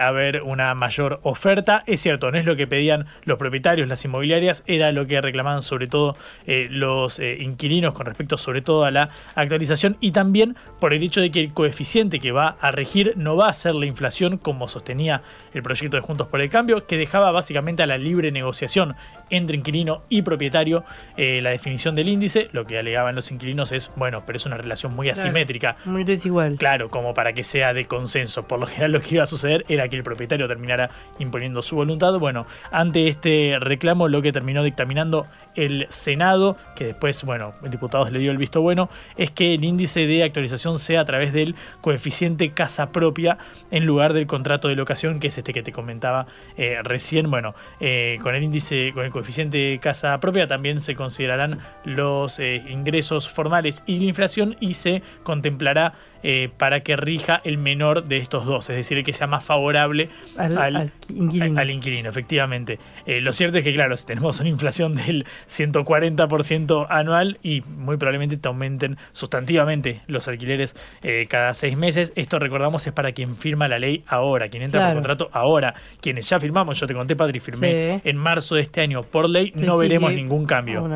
haber 0.00 0.42
una 0.42 0.74
mayor 0.74 1.20
oferta. 1.22 1.82
Es 1.86 2.00
cierto, 2.00 2.30
no 2.30 2.38
es 2.38 2.46
lo 2.46 2.56
que 2.56 2.66
pedían 2.66 3.05
los 3.24 3.38
propietarios, 3.38 3.88
las 3.88 4.04
inmobiliarias, 4.04 4.64
era 4.66 4.92
lo 4.92 5.06
que 5.06 5.20
reclamaban 5.20 5.62
sobre 5.62 5.86
todo 5.86 6.16
eh, 6.46 6.68
los 6.70 7.18
eh, 7.18 7.38
inquilinos 7.40 7.94
con 7.94 8.06
respecto 8.06 8.36
sobre 8.36 8.62
todo 8.62 8.84
a 8.84 8.90
la 8.90 9.10
actualización 9.34 9.96
y 10.00 10.12
también 10.12 10.56
por 10.80 10.92
el 10.92 11.02
hecho 11.02 11.20
de 11.20 11.30
que 11.30 11.40
el 11.40 11.52
coeficiente 11.52 12.20
que 12.20 12.32
va 12.32 12.56
a 12.60 12.70
regir 12.70 13.14
no 13.16 13.36
va 13.36 13.48
a 13.48 13.52
ser 13.52 13.74
la 13.74 13.86
inflación 13.86 14.38
como 14.38 14.68
sostenía 14.68 15.22
el 15.54 15.62
proyecto 15.62 15.96
de 15.96 16.02
Juntos 16.02 16.28
por 16.28 16.40
el 16.40 16.50
Cambio, 16.50 16.86
que 16.86 16.96
dejaba 16.96 17.30
básicamente 17.30 17.82
a 17.82 17.86
la 17.86 17.98
libre 17.98 18.30
negociación 18.30 18.94
entre 19.30 19.56
inquilino 19.56 20.02
y 20.08 20.22
propietario 20.22 20.84
eh, 21.16 21.40
la 21.42 21.50
definición 21.50 21.94
del 21.94 22.08
índice. 22.08 22.48
Lo 22.52 22.66
que 22.66 22.78
alegaban 22.78 23.14
los 23.14 23.30
inquilinos 23.30 23.72
es, 23.72 23.90
bueno, 23.96 24.22
pero 24.26 24.36
es 24.36 24.46
una 24.46 24.56
relación 24.56 24.94
muy 24.94 25.10
asimétrica. 25.10 25.76
muy 25.84 26.04
desigual. 26.04 26.56
Claro, 26.56 26.90
como 26.90 27.14
para 27.14 27.32
que 27.32 27.44
sea 27.44 27.72
de 27.72 27.86
consenso. 27.86 28.46
Por 28.46 28.60
lo 28.60 28.66
general 28.66 28.92
lo 28.92 29.00
que 29.00 29.16
iba 29.16 29.24
a 29.24 29.26
suceder 29.26 29.64
era 29.68 29.88
que 29.88 29.96
el 29.96 30.02
propietario 30.02 30.46
terminara 30.48 30.90
imponiendo 31.18 31.62
su 31.62 31.76
voluntad. 31.76 32.18
Bueno, 32.18 32.46
ante 32.70 32.95
este 32.96 33.56
reclamo 33.60 34.08
lo 34.08 34.22
que 34.22 34.32
terminó 34.32 34.62
dictaminando 34.62 35.26
el 35.54 35.86
Senado, 35.88 36.56
que 36.74 36.86
después, 36.86 37.24
bueno, 37.24 37.54
el 37.62 37.70
diputado 37.70 38.08
le 38.10 38.18
dio 38.18 38.30
el 38.30 38.38
visto 38.38 38.60
bueno, 38.60 38.88
es 39.16 39.30
que 39.30 39.54
el 39.54 39.64
índice 39.64 40.06
de 40.06 40.22
actualización 40.22 40.78
sea 40.78 41.00
a 41.00 41.04
través 41.04 41.32
del 41.32 41.54
coeficiente 41.80 42.50
casa 42.50 42.92
propia 42.92 43.38
en 43.70 43.86
lugar 43.86 44.12
del 44.12 44.26
contrato 44.26 44.68
de 44.68 44.76
locación, 44.76 45.20
que 45.20 45.28
es 45.28 45.38
este 45.38 45.52
que 45.52 45.62
te 45.62 45.72
comentaba 45.72 46.26
eh, 46.56 46.78
recién. 46.82 47.30
Bueno, 47.30 47.54
eh, 47.80 48.18
con 48.22 48.34
el 48.34 48.42
índice, 48.42 48.92
con 48.92 49.04
el 49.04 49.10
coeficiente 49.10 49.78
casa 49.82 50.18
propia 50.20 50.46
también 50.46 50.80
se 50.80 50.94
considerarán 50.94 51.60
los 51.84 52.38
eh, 52.38 52.62
ingresos 52.68 53.28
formales 53.28 53.82
y 53.86 53.98
la 53.98 54.06
inflación 54.06 54.56
y 54.60 54.74
se 54.74 55.02
contemplará 55.22 55.94
eh, 56.22 56.48
para 56.56 56.80
que 56.80 56.96
rija 56.96 57.40
el 57.44 57.58
menor 57.58 58.04
de 58.04 58.16
estos 58.16 58.46
dos, 58.46 58.68
es 58.70 58.76
decir, 58.76 58.98
el 58.98 59.04
que 59.04 59.12
sea 59.12 59.26
más 59.26 59.44
favorable 59.44 60.08
al, 60.36 60.90
inquilino. 61.08 62.08
efectivamente. 62.08 62.78
Eh, 63.06 63.20
lo 63.20 63.32
cierto 63.32 63.58
es 63.58 63.64
que, 63.64 63.74
claro, 63.74 63.96
si 63.96 64.06
tenemos 64.06 64.40
una 64.40 64.48
inflación 64.48 64.94
del 64.94 65.26
140% 65.48 66.86
anual 66.88 67.38
y 67.42 67.62
muy 67.62 67.96
probablemente 67.96 68.36
te 68.36 68.48
aumenten 68.48 68.96
sustantivamente 69.12 70.02
los 70.06 70.26
alquileres 70.28 70.74
eh, 71.02 71.26
cada 71.28 71.54
seis 71.54 71.76
meses, 71.76 72.12
esto 72.16 72.38
recordamos 72.38 72.86
es 72.86 72.92
para 72.92 73.12
quien 73.12 73.36
firma 73.36 73.68
la 73.68 73.78
ley 73.78 74.02
ahora, 74.06 74.48
quien 74.48 74.62
entra 74.62 74.86
por 74.86 74.94
contrato 74.94 75.28
ahora. 75.32 75.74
Quienes 76.00 76.28
ya 76.28 76.40
firmamos, 76.40 76.80
yo 76.80 76.86
te 76.86 76.94
conté, 76.94 77.14
Patri, 77.14 77.40
firmé 77.40 78.00
en 78.04 78.16
marzo 78.16 78.54
de 78.54 78.62
este 78.62 78.80
año 78.80 79.02
por 79.02 79.28
ley, 79.28 79.52
no 79.54 79.76
veremos 79.76 80.12
ningún 80.12 80.46
cambio. 80.46 80.88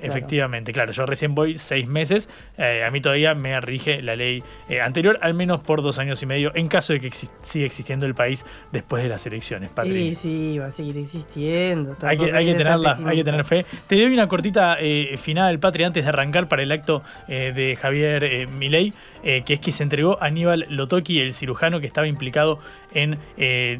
Efectivamente, 0.00 0.72
claro, 0.72 0.92
yo 0.92 1.04
recién 1.04 1.34
voy 1.34 1.58
seis 1.58 1.86
meses, 1.86 2.30
a 2.56 2.90
mí 2.90 3.00
todavía 3.00 3.34
me 3.34 3.60
rige 3.60 4.02
la 4.02 4.16
ley 4.16 4.42
anterior, 4.82 5.18
al 5.22 5.34
menos 5.34 5.60
por 5.60 5.82
dos 5.82 5.98
años 5.98 6.22
y 6.22 6.26
medio, 6.26 6.52
en 6.54 6.68
caso 6.68 6.92
de 6.92 7.00
que 7.00 7.10
siga 7.10 7.66
existiendo 7.66 8.06
el 8.06 8.14
país 8.14 8.44
después 8.72 9.02
de 9.02 9.08
las 9.08 9.26
elecciones, 9.26 9.70
Sí, 9.84 10.14
sí, 10.14 10.58
va 10.58 10.66
a 10.66 10.70
seguir 10.70 10.98
existiendo. 10.98 11.96
Hay 12.02 12.16
que, 12.16 12.24
hay, 12.24 12.54
que 12.54 12.64
hay 13.04 13.16
que 13.16 13.24
tener 13.24 13.44
fe. 13.44 13.64
Te 13.86 13.96
doy 13.96 14.12
una 14.12 14.28
cortita 14.28 14.76
eh, 14.80 15.16
final, 15.18 15.58
Patri, 15.58 15.84
antes 15.84 16.04
de 16.04 16.08
arrancar 16.08 16.48
para 16.48 16.62
el 16.62 16.72
acto 16.72 17.02
eh, 17.26 17.52
de 17.54 17.76
Javier 17.76 18.24
eh, 18.24 18.46
Milei, 18.46 18.92
que 19.22 19.54
es 19.54 19.60
que 19.60 19.72
se 19.72 19.82
entregó 19.82 20.22
a 20.22 20.26
Aníbal 20.26 20.66
Lotoki, 20.68 21.20
el 21.20 21.34
cirujano 21.34 21.80
que 21.80 21.86
estaba 21.86 22.06
implicado 22.06 22.58
en 22.94 23.18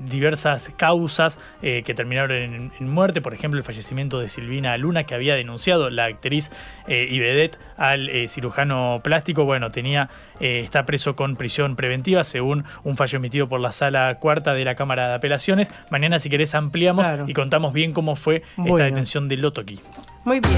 diversas 0.07 0.75
causas 0.77 1.39
que 1.61 1.95
terminaron 1.95 2.71
en, 2.79 2.89
muerte, 2.89 3.21
por 3.21 3.33
ejemplo, 3.33 3.59
el 3.59 3.65
fallecimiento 3.65 4.19
de 4.19 4.29
Silvina 4.29 4.77
Luna, 4.77 5.05
que 5.05 5.15
había 5.15 5.35
denunciado 5.35 5.91
la 5.91 6.05
actriz 6.05 6.51
y 6.87 7.21
al 7.77 8.29
cirujano 8.29 9.01
plástico. 9.03 9.45
Bueno, 9.45 9.71
tenía, 9.71 10.11
está 10.41 10.87
preso 10.87 11.17
con 11.17 11.37
prisión 11.37 11.77
preventiva, 11.77 12.25
según 12.25 12.65
un 12.85 12.97
fallo 12.97 13.17
emitido 13.17 13.49
por 13.49 13.61
la 13.61 13.73
sala 13.73 14.19
cuarta 14.19 14.55
de 14.55 14.65
la 14.65 14.75
Cámara 14.75 15.09
de 15.09 15.15
Apelaciones. 15.15 15.71
Mañana, 15.91 16.19
si 16.19 16.29
querés, 16.29 16.55
ampliamos 16.55 17.07
y 17.27 17.35
contamos 17.35 17.73
bien 17.73 17.93
cómo 17.93 18.17
fue 18.17 18.43
esta 18.65 18.85
detención 18.85 19.29
de 19.29 19.37
Lotoki. 19.37 19.81
Muy 20.25 20.41
bien. 20.41 20.55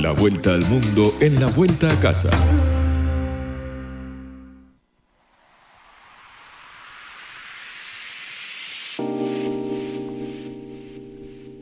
La 0.00 0.12
vuelta 0.12 0.54
al 0.54 0.64
mundo 0.66 1.12
en 1.20 1.40
la 1.40 1.48
vuelta 1.48 1.92
a 1.92 2.00
casa. 2.00 2.30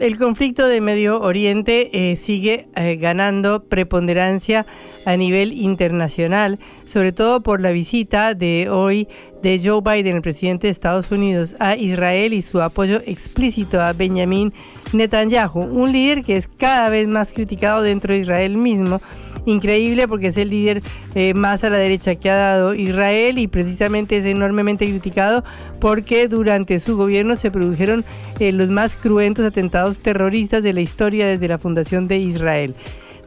El 0.00 0.18
conflicto 0.18 0.66
de 0.66 0.80
Medio 0.80 1.20
Oriente 1.20 2.10
eh, 2.10 2.16
sigue 2.16 2.68
eh, 2.74 2.96
ganando 2.96 3.64
preponderancia 3.64 4.66
a 5.04 5.16
nivel 5.16 5.52
internacional, 5.52 6.58
sobre 6.84 7.12
todo 7.12 7.42
por 7.42 7.60
la 7.60 7.70
visita 7.70 8.34
de 8.34 8.68
hoy 8.70 9.08
de 9.42 9.60
Joe 9.62 9.80
Biden, 9.80 10.16
el 10.16 10.22
presidente 10.22 10.66
de 10.66 10.72
Estados 10.72 11.10
Unidos, 11.10 11.56
a 11.58 11.76
Israel 11.76 12.32
y 12.32 12.42
su 12.42 12.60
apoyo 12.60 13.00
explícito 13.06 13.80
a 13.80 13.92
Benjamin 13.92 14.52
Netanyahu, 14.92 15.60
un 15.60 15.92
líder 15.92 16.22
que 16.22 16.36
es 16.36 16.48
cada 16.48 16.88
vez 16.88 17.08
más 17.08 17.32
criticado 17.32 17.82
dentro 17.82 18.14
de 18.14 18.20
Israel 18.20 18.56
mismo. 18.56 19.00
Increíble 19.48 20.06
porque 20.06 20.26
es 20.26 20.36
el 20.36 20.50
líder 20.50 20.82
eh, 21.14 21.32
más 21.32 21.64
a 21.64 21.70
la 21.70 21.78
derecha 21.78 22.16
que 22.16 22.28
ha 22.28 22.36
dado 22.36 22.74
Israel 22.74 23.38
y 23.38 23.46
precisamente 23.46 24.18
es 24.18 24.26
enormemente 24.26 24.84
criticado 24.84 25.42
porque 25.80 26.28
durante 26.28 26.78
su 26.80 26.98
gobierno 26.98 27.34
se 27.34 27.50
produjeron 27.50 28.04
eh, 28.40 28.52
los 28.52 28.68
más 28.68 28.94
cruentos 28.94 29.46
atentados 29.46 30.00
terroristas 30.00 30.62
de 30.62 30.74
la 30.74 30.82
historia 30.82 31.26
desde 31.26 31.48
la 31.48 31.56
fundación 31.56 32.08
de 32.08 32.18
Israel. 32.18 32.74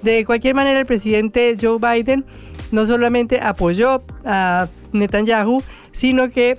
De 0.03 0.23
cualquier 0.23 0.53
manera, 0.53 0.79
el 0.79 0.85
presidente 0.85 1.57
Joe 1.59 1.79
Biden 1.79 2.23
no 2.71 2.85
solamente 2.85 3.39
apoyó 3.41 4.03
a 4.23 4.67
Netanyahu, 4.93 5.63
sino 5.91 6.29
que 6.29 6.55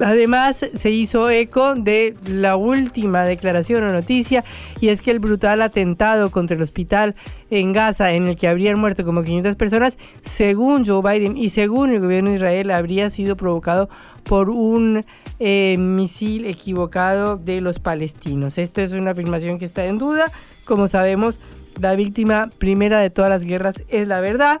Además, 0.00 0.64
se 0.72 0.90
hizo 0.90 1.28
eco 1.28 1.74
de 1.74 2.14
la 2.26 2.56
última 2.56 3.24
declaración 3.24 3.82
o 3.82 3.92
noticia, 3.92 4.44
y 4.80 4.88
es 4.88 5.00
que 5.00 5.10
el 5.10 5.18
brutal 5.18 5.60
atentado 5.60 6.30
contra 6.30 6.56
el 6.56 6.62
hospital 6.62 7.16
en 7.50 7.72
Gaza, 7.72 8.12
en 8.12 8.28
el 8.28 8.36
que 8.36 8.46
habrían 8.46 8.78
muerto 8.78 9.04
como 9.04 9.24
500 9.24 9.56
personas, 9.56 9.98
según 10.22 10.86
Joe 10.86 11.02
Biden 11.02 11.36
y 11.36 11.48
según 11.48 11.90
el 11.90 12.00
gobierno 12.00 12.30
de 12.30 12.36
Israel, 12.36 12.70
habría 12.70 13.10
sido 13.10 13.36
provocado 13.36 13.88
por 14.22 14.50
un 14.50 15.04
eh, 15.40 15.76
misil 15.78 16.46
equivocado 16.46 17.36
de 17.36 17.60
los 17.60 17.78
palestinos. 17.78 18.58
Esto 18.58 18.80
es 18.82 18.92
una 18.92 19.12
afirmación 19.12 19.58
que 19.58 19.64
está 19.64 19.86
en 19.86 19.98
duda. 19.98 20.30
Como 20.64 20.86
sabemos, 20.86 21.40
la 21.80 21.94
víctima 21.94 22.50
primera 22.58 23.00
de 23.00 23.10
todas 23.10 23.30
las 23.30 23.44
guerras 23.44 23.82
es 23.88 24.06
la 24.06 24.20
verdad. 24.20 24.60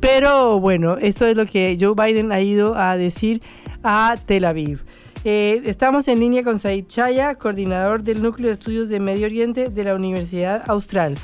Pero 0.00 0.60
bueno, 0.60 0.96
esto 0.98 1.26
es 1.26 1.36
lo 1.36 1.44
que 1.46 1.76
Joe 1.78 1.94
Biden 1.96 2.30
ha 2.30 2.40
ido 2.40 2.76
a 2.76 2.96
decir 2.96 3.42
a 3.82 4.16
Tel 4.24 4.44
Aviv. 4.44 4.80
Eh, 5.24 5.62
estamos 5.64 6.06
en 6.08 6.20
línea 6.20 6.42
con 6.42 6.58
Said 6.58 6.86
Chaya, 6.86 7.34
coordinador 7.34 8.02
del 8.02 8.22
Núcleo 8.22 8.46
de 8.46 8.52
Estudios 8.52 8.88
de 8.88 9.00
Medio 9.00 9.26
Oriente 9.26 9.68
de 9.68 9.84
la 9.84 9.94
Universidad 9.94 10.62
Austral. 10.68 11.16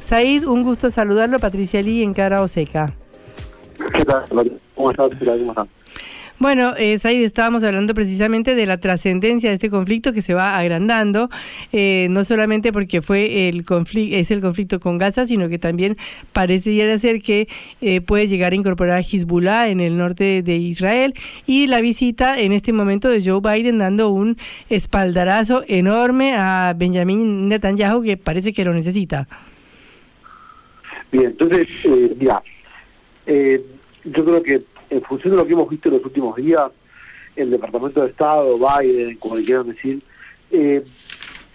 Said, 0.00 0.44
un 0.46 0.62
gusto 0.62 0.90
saludarlo. 0.90 1.38
Patricia 1.38 1.82
Lee 1.82 2.02
en 2.02 2.14
Cara 2.14 2.42
Oseca. 2.42 2.92
¿Qué 3.92 4.04
tal? 4.04 4.24
¿Cómo? 4.28 4.92
¿Cómo? 4.94 5.68
Bueno, 6.40 6.72
eh, 6.78 6.98
Said, 6.98 7.22
estábamos 7.22 7.64
hablando 7.64 7.92
precisamente 7.92 8.54
de 8.54 8.64
la 8.64 8.78
trascendencia 8.78 9.50
de 9.50 9.56
este 9.56 9.68
conflicto 9.68 10.14
que 10.14 10.22
se 10.22 10.32
va 10.32 10.56
agrandando, 10.56 11.28
eh, 11.70 12.06
no 12.08 12.24
solamente 12.24 12.72
porque 12.72 13.02
fue 13.02 13.50
el 13.50 13.62
conflicto, 13.66 14.16
es 14.16 14.30
el 14.30 14.40
conflicto 14.40 14.80
con 14.80 14.96
Gaza, 14.96 15.26
sino 15.26 15.50
que 15.50 15.58
también 15.58 15.98
parece 16.32 16.98
ser 16.98 17.20
que 17.20 17.46
eh, 17.82 18.00
puede 18.00 18.26
llegar 18.26 18.52
a 18.52 18.56
incorporar 18.56 18.96
a 18.96 19.00
Hezbollah 19.00 19.68
en 19.68 19.80
el 19.80 19.98
norte 19.98 20.40
de 20.40 20.56
Israel 20.56 21.12
y 21.46 21.66
la 21.66 21.82
visita 21.82 22.40
en 22.40 22.52
este 22.52 22.72
momento 22.72 23.10
de 23.10 23.22
Joe 23.22 23.42
Biden 23.42 23.76
dando 23.76 24.08
un 24.08 24.38
espaldarazo 24.70 25.62
enorme 25.68 26.36
a 26.36 26.74
Benjamin 26.74 27.50
Netanyahu 27.50 28.02
que 28.02 28.16
parece 28.16 28.54
que 28.54 28.64
lo 28.64 28.72
necesita. 28.72 29.28
Bien, 31.12 31.26
entonces, 31.26 31.68
eh, 31.84 32.16
mira, 32.18 32.42
eh, 33.26 33.62
yo 34.04 34.24
creo 34.24 34.42
que 34.42 34.69
en 34.90 35.02
función 35.02 35.32
de 35.32 35.36
lo 35.36 35.46
que 35.46 35.52
hemos 35.52 35.70
visto 35.70 35.88
en 35.88 35.94
los 35.94 36.04
últimos 36.04 36.36
días, 36.36 36.70
el 37.36 37.50
Departamento 37.50 38.02
de 38.02 38.10
Estado, 38.10 38.58
Biden, 38.58 39.16
como 39.16 39.36
le 39.36 39.44
quieran 39.44 39.68
decir, 39.68 40.02
eh, 40.50 40.84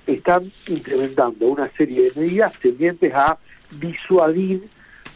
están 0.08 0.52
implementando 0.68 1.48
una 1.48 1.70
serie 1.76 2.10
de 2.10 2.22
medidas 2.22 2.58
tendientes 2.60 3.14
a 3.14 3.38
disuadir 3.80 4.68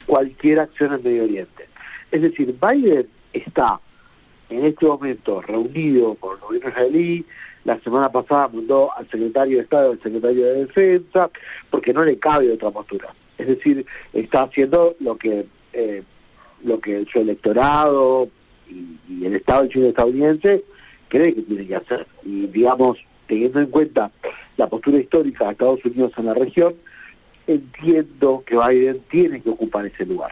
cualquier 0.06 0.60
acción 0.60 0.94
en 0.94 1.04
Medio 1.04 1.24
Oriente. 1.24 1.68
Es 2.12 2.22
decir, 2.22 2.56
Biden 2.60 3.08
está 3.32 3.80
en 4.50 4.66
este 4.66 4.86
momento 4.86 5.42
reunido 5.42 6.16
con 6.16 6.36
el 6.36 6.42
gobierno 6.42 6.70
israelí, 6.70 7.26
la 7.66 7.80
semana 7.82 8.12
pasada 8.12 8.50
mandó 8.50 8.92
al 8.96 9.08
secretario 9.10 9.58
de 9.58 9.64
Estado 9.64 9.92
al 9.92 10.02
secretario 10.02 10.46
de 10.46 10.66
Defensa, 10.66 11.30
porque 11.70 11.94
no 11.94 12.04
le 12.04 12.18
cabe 12.18 12.52
otra 12.52 12.72
postura. 12.72 13.14
Es 13.38 13.48
decir, 13.48 13.86
está 14.12 14.44
haciendo 14.44 14.96
lo 15.00 15.18
que 15.18 15.46
eh, 15.74 16.04
lo 16.64 16.80
que 16.80 17.06
su 17.12 17.20
electorado 17.20 18.30
y, 18.70 19.26
el 19.26 19.36
Estado 19.36 19.64
estadounidense 19.64 20.64
cree 21.08 21.34
que 21.34 21.42
tiene 21.42 21.68
que 21.68 21.76
hacer. 21.76 22.08
Y 22.24 22.48
digamos, 22.48 22.98
teniendo 23.28 23.60
en 23.60 23.68
cuenta 23.68 24.12
la 24.58 24.68
postura 24.68 25.00
histórica 25.00 25.46
de 25.46 25.52
Estados 25.52 25.84
Unidos 25.86 26.12
en 26.18 26.26
la 26.26 26.34
región, 26.34 26.76
entiendo 27.48 28.44
que 28.46 28.56
Biden 28.56 29.02
tiene 29.10 29.42
que 29.42 29.50
ocupar 29.50 29.86
ese 29.86 30.06
lugar. 30.06 30.32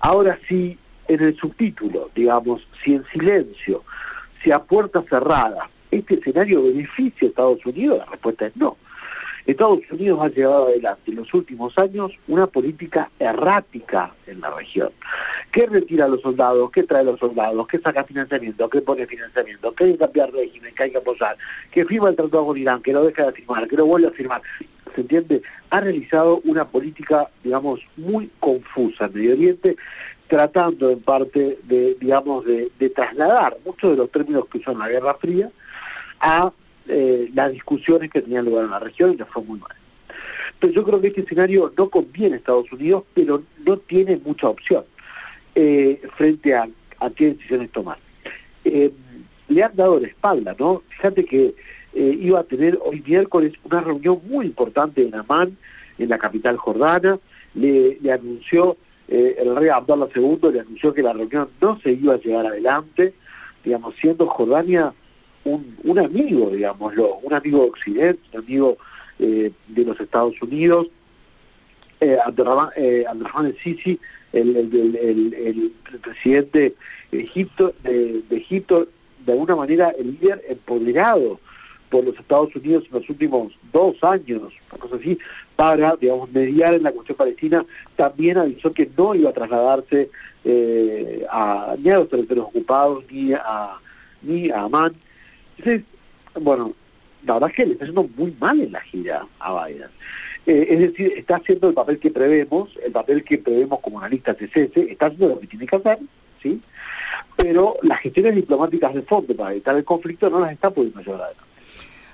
Ahora 0.00 0.38
sí, 0.48 0.76
en 1.06 1.22
el 1.22 1.36
subtítulo, 1.36 2.10
digamos, 2.14 2.66
si 2.82 2.94
en 2.94 3.04
silencio, 3.12 3.84
si 4.42 4.50
a 4.50 4.58
puerta 4.58 5.02
cerrada, 5.08 5.70
este 5.90 6.14
escenario 6.14 6.62
beneficia 6.62 7.26
a 7.26 7.30
Estados 7.30 7.64
Unidos, 7.64 7.98
la 7.98 8.06
respuesta 8.06 8.46
es 8.46 8.56
no. 8.56 8.76
Estados 9.48 9.80
Unidos 9.90 10.18
ha 10.22 10.28
llevado 10.28 10.66
adelante 10.66 11.10
en 11.10 11.16
los 11.16 11.32
últimos 11.32 11.76
años 11.78 12.12
una 12.28 12.46
política 12.46 13.10
errática 13.18 14.12
en 14.26 14.42
la 14.42 14.50
región. 14.50 14.90
¿Qué 15.50 15.66
retira 15.66 16.04
a 16.04 16.08
los 16.08 16.20
soldados? 16.20 16.70
¿Qué 16.70 16.82
trae 16.82 17.00
a 17.00 17.04
los 17.04 17.18
soldados? 17.18 17.66
¿Qué 17.66 17.78
saca 17.78 18.04
financiamiento? 18.04 18.68
¿Qué 18.68 18.82
pone 18.82 19.06
financiamiento? 19.06 19.74
¿Qué 19.74 19.84
hay 19.84 19.92
que 19.92 19.98
cambiar 20.00 20.32
régimen? 20.32 20.74
¿Qué 20.74 20.82
hay 20.82 20.90
que 20.90 20.98
apoyar? 20.98 21.38
¿Qué 21.70 21.86
firma 21.86 22.10
el 22.10 22.16
tratado 22.16 22.44
con 22.44 22.58
Irán? 22.58 22.82
¿Que 22.82 22.92
lo 22.92 23.04
deja 23.04 23.24
de 23.24 23.32
firmar? 23.32 23.66
¿Que 23.66 23.76
lo 23.78 23.86
vuelve 23.86 24.08
a 24.08 24.10
firmar? 24.10 24.42
¿Se 24.94 25.00
entiende? 25.00 25.40
Ha 25.70 25.80
realizado 25.80 26.42
una 26.44 26.68
política, 26.68 27.30
digamos, 27.42 27.80
muy 27.96 28.30
confusa 28.40 29.06
en 29.06 29.14
Medio 29.14 29.32
Oriente, 29.32 29.76
tratando 30.26 30.90
en 30.90 31.00
parte 31.00 31.58
de, 31.62 31.96
digamos, 31.98 32.44
de, 32.44 32.70
de 32.78 32.90
trasladar 32.90 33.56
muchos 33.64 33.92
de 33.92 33.96
los 33.96 34.10
términos 34.10 34.44
que 34.52 34.62
son 34.62 34.78
la 34.78 34.90
Guerra 34.90 35.14
Fría 35.14 35.50
a 36.20 36.52
eh, 36.90 37.30
las 37.34 37.52
discusiones 37.52 38.10
que 38.10 38.22
tenían 38.22 38.46
lugar 38.46 38.64
en 38.64 38.70
la 38.70 38.78
región 38.78 39.12
y 39.12 39.16
le 39.16 39.26
fue 39.26 39.42
muy 39.42 39.58
mal. 39.58 39.76
Entonces 40.54 40.74
yo 40.74 40.84
creo 40.84 41.00
que 41.00 41.08
este 41.08 41.20
escenario 41.20 41.70
no 41.76 41.90
conviene 41.90 42.34
a 42.34 42.38
Estados 42.38 42.72
Unidos, 42.72 43.04
pero 43.12 43.42
no 43.66 43.76
tiene 43.76 44.16
mucha 44.24 44.48
opción 44.48 44.84
eh, 45.54 46.00
frente 46.16 46.54
a, 46.54 46.66
qué 47.14 47.34
decisiones 47.34 47.70
tomar. 47.70 47.98
Eh, 48.64 48.90
le 49.48 49.62
han 49.62 49.76
dado 49.76 50.00
la 50.00 50.08
espalda, 50.08 50.56
¿no? 50.58 50.82
Fíjate 50.88 51.24
que 51.24 51.54
iba 51.94 52.38
a 52.38 52.44
tener 52.44 52.78
hoy 52.84 53.02
miércoles 53.04 53.52
una 53.64 53.80
reunión 53.80 54.20
muy 54.28 54.46
importante 54.46 55.02
en 55.02 55.14
Amán, 55.14 55.56
en 55.98 56.08
la 56.08 56.18
capital 56.18 56.56
jordana, 56.56 57.18
le, 57.54 57.98
anunció, 58.12 58.76
el 59.08 59.56
rey 59.56 59.68
Abdallah 59.68 60.08
II 60.14 60.38
le 60.52 60.60
anunció 60.60 60.94
que 60.94 61.02
la 61.02 61.12
reunión 61.12 61.48
no 61.60 61.80
se 61.80 61.92
iba 61.92 62.14
a 62.14 62.20
llevar 62.20 62.46
adelante, 62.46 63.14
digamos, 63.64 63.94
siendo 63.96 64.26
Jordania 64.26 64.94
un, 65.44 65.98
amigo, 65.98 66.50
digámoslo, 66.50 67.16
un 67.22 67.32
amigo 67.32 67.62
de 67.62 67.68
Occidente, 67.70 68.20
un 68.32 68.38
amigo 68.40 68.78
eh, 69.18 69.50
de 69.68 69.84
los 69.84 69.98
Estados 70.00 70.40
Unidos. 70.42 70.88
Eh, 72.00 72.16
eh, 72.76 73.04
Sisi, 73.62 73.98
el, 74.32 75.72
presidente 76.02 76.74
de 77.10 77.20
Egipto, 77.20 77.74
de, 77.82 78.22
Egipto, 78.30 78.88
de 79.24 79.32
alguna 79.32 79.56
manera 79.56 79.90
el 79.98 80.12
líder 80.12 80.44
empoderado 80.48 81.40
por 81.90 82.04
los 82.04 82.18
Estados 82.18 82.54
Unidos 82.54 82.84
en 82.86 83.00
los 83.00 83.08
últimos 83.08 83.52
dos 83.72 83.96
años, 84.02 84.52
cosas 84.68 85.00
así, 85.00 85.18
para, 85.56 85.96
digamos, 85.96 86.30
mediar 86.30 86.74
en 86.74 86.82
la 86.82 86.92
cuestión 86.92 87.16
palestina, 87.16 87.64
también 87.96 88.38
avisó 88.38 88.72
que 88.72 88.88
no 88.96 89.14
iba 89.14 89.30
a 89.30 89.32
trasladarse 89.32 90.10
eh, 90.44 91.26
a, 91.30 91.74
ni 91.78 91.90
a 91.90 91.98
los 91.98 92.08
territorios 92.08 92.46
ocupados, 92.46 93.04
ni 93.10 93.32
a, 93.32 93.78
ni 94.22 94.50
a 94.50 94.60
Amán, 94.62 94.94
entonces, 95.58 95.82
bueno, 96.40 96.72
la 97.26 97.34
verdad 97.34 97.50
es 97.50 97.56
que 97.56 97.66
le 97.66 97.72
está 97.72 97.84
haciendo 97.84 98.08
muy 98.16 98.34
mal 98.38 98.60
en 98.60 98.72
la 98.72 98.80
gira 98.80 99.26
a 99.40 99.66
Biden. 99.66 99.88
Eh, 100.46 100.66
es 100.70 100.78
decir, 100.78 101.12
está 101.16 101.36
haciendo 101.36 101.68
el 101.68 101.74
papel 101.74 101.98
que 101.98 102.10
prevemos, 102.10 102.70
el 102.84 102.92
papel 102.92 103.24
que 103.24 103.38
prevemos 103.38 103.80
como 103.80 103.98
analista 103.98 104.34
CCS, 104.34 104.76
está 104.76 105.06
haciendo 105.06 105.28
lo 105.28 105.40
que 105.40 105.46
tiene 105.46 105.66
que 105.66 105.76
hacer, 105.76 105.98
¿sí? 106.42 106.60
Pero 107.36 107.76
las 107.82 108.00
gestiones 108.00 108.34
diplomáticas 108.34 108.94
de 108.94 109.02
fondo 109.02 109.34
para 109.34 109.52
evitar 109.52 109.76
el 109.76 109.84
conflicto 109.84 110.30
no 110.30 110.40
las 110.40 110.52
está 110.52 110.70
pudiendo 110.70 111.00
llevar 111.00 111.22
adelante. 111.22 111.42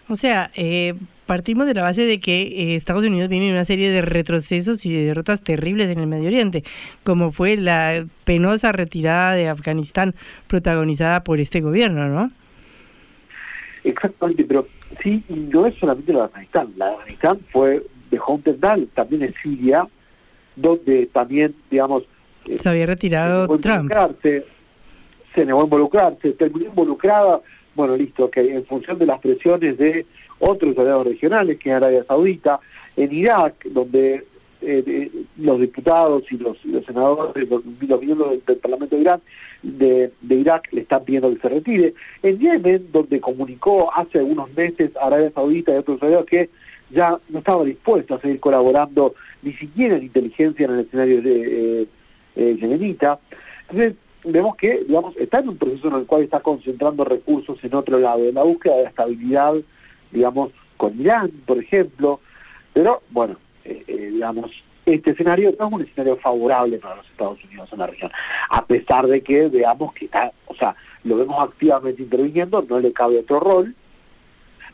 O 0.08 0.16
sea, 0.16 0.50
eh, 0.54 0.94
partimos 1.26 1.66
de 1.66 1.74
la 1.74 1.82
base 1.82 2.02
de 2.02 2.20
que 2.20 2.42
eh, 2.42 2.74
Estados 2.74 3.04
Unidos 3.04 3.28
viene 3.28 3.46
en 3.46 3.52
una 3.52 3.64
serie 3.64 3.90
de 3.90 4.02
retrocesos 4.02 4.84
y 4.84 4.92
de 4.92 5.04
derrotas 5.04 5.40
terribles 5.40 5.88
en 5.88 5.98
el 5.98 6.06
Medio 6.06 6.26
Oriente, 6.26 6.64
como 7.04 7.30
fue 7.30 7.56
la 7.56 8.06
penosa 8.24 8.72
retirada 8.72 9.34
de 9.34 9.48
Afganistán 9.48 10.14
protagonizada 10.46 11.24
por 11.24 11.40
este 11.40 11.60
gobierno, 11.60 12.08
¿no? 12.08 12.30
Exactamente, 13.84 14.44
pero 14.44 14.66
sí, 15.02 15.22
y 15.28 15.34
no 15.34 15.66
es 15.66 15.74
solamente 15.76 16.12
la 16.12 16.20
de 16.20 16.24
Afganistán. 16.24 16.72
La 16.76 16.86
de 16.86 16.92
Afganistán 16.94 17.40
fue, 17.52 17.86
dejó 18.10 18.34
un 18.34 18.42
tendal 18.42 18.88
también 18.94 19.22
en 19.22 19.34
Siria, 19.42 19.86
donde 20.56 21.06
también, 21.06 21.54
digamos... 21.70 22.04
Eh, 22.46 22.58
se 22.58 22.68
había 22.68 22.86
retirado 22.86 23.46
Trump. 23.58 23.92
Se 25.34 25.44
negó 25.44 25.62
a 25.62 25.64
involucrarse, 25.64 26.32
terminó 26.32 26.66
involucrada, 26.66 27.40
bueno, 27.74 27.96
listo, 27.96 28.30
que 28.30 28.40
en 28.40 28.64
función 28.64 28.98
de 28.98 29.06
las 29.06 29.18
presiones 29.18 29.76
de 29.76 30.06
otros 30.38 30.78
aliados 30.78 31.06
regionales, 31.06 31.58
que 31.58 31.70
es 31.70 31.74
Arabia 31.74 32.04
Saudita, 32.06 32.60
en 32.96 33.12
Irak, 33.12 33.64
donde 33.64 34.24
eh, 34.66 35.10
los 35.36 35.60
diputados 35.60 36.24
y 36.30 36.38
los, 36.38 36.56
senadores, 36.86 37.48
los, 37.48 37.64
miembros 37.64 38.30
del, 38.46 38.56
Parlamento 38.58 38.96
de 38.96 39.02
Irán, 39.02 39.20
de, 39.62 40.12
Irak 40.28 40.68
le 40.72 40.82
están 40.82 41.04
pidiendo 41.04 41.32
que 41.34 41.40
se 41.40 41.48
retire. 41.48 41.94
En 42.22 42.38
Yemen, 42.38 42.88
donde 42.92 43.20
comunicó 43.20 43.92
hace 43.94 44.18
algunos 44.18 44.52
meses 44.54 44.90
a 44.96 45.06
Arabia 45.06 45.32
Saudita 45.34 45.72
y 45.72 45.76
otros 45.76 46.02
aliados 46.02 46.26
que 46.26 46.50
ya 46.90 47.18
no 47.28 47.38
estaba 47.38 47.64
dispuesto 47.64 48.14
a 48.14 48.20
seguir 48.20 48.40
colaborando 48.40 49.14
ni 49.42 49.52
siquiera 49.54 49.96
en 49.96 50.04
inteligencia 50.04 50.66
en 50.66 50.72
el 50.72 50.80
escenario 50.80 51.22
de, 51.22 51.82
eh, 51.82 51.86
eh, 52.36 52.56
yemenita. 52.60 53.18
Entonces, 53.68 53.94
vemos 54.24 54.56
que, 54.56 54.84
digamos, 54.86 55.16
está 55.16 55.40
en 55.40 55.50
un 55.50 55.56
proceso 55.56 55.88
en 55.88 55.94
el 55.94 56.06
cual 56.06 56.22
está 56.22 56.40
concentrando 56.40 57.04
recursos 57.04 57.58
en 57.62 57.74
otro 57.74 57.98
lado, 57.98 58.24
en 58.24 58.34
la 58.34 58.42
búsqueda 58.42 58.76
de 58.76 58.84
estabilidad, 58.84 59.54
digamos, 60.10 60.50
con 60.76 60.98
Irán, 61.00 61.30
por 61.46 61.58
ejemplo, 61.58 62.20
pero 62.72 63.02
bueno, 63.10 63.36
eh, 63.64 63.84
eh, 63.86 64.10
digamos, 64.12 64.50
este 64.86 65.12
escenario 65.12 65.54
no 65.58 65.66
es 65.66 65.72
un 65.72 65.82
escenario 65.82 66.16
favorable 66.16 66.78
para 66.78 66.96
los 66.96 67.06
Estados 67.06 67.42
Unidos 67.44 67.68
en 67.72 67.78
la 67.78 67.86
región, 67.86 68.10
a 68.50 68.64
pesar 68.66 69.06
de 69.06 69.22
que 69.22 69.48
veamos 69.48 69.94
que 69.94 70.06
está, 70.06 70.32
o 70.46 70.54
sea, 70.54 70.76
lo 71.04 71.16
vemos 71.16 71.42
activamente 71.42 72.02
interviniendo, 72.02 72.64
no 72.68 72.80
le 72.80 72.92
cabe 72.92 73.18
otro 73.18 73.40
rol, 73.40 73.74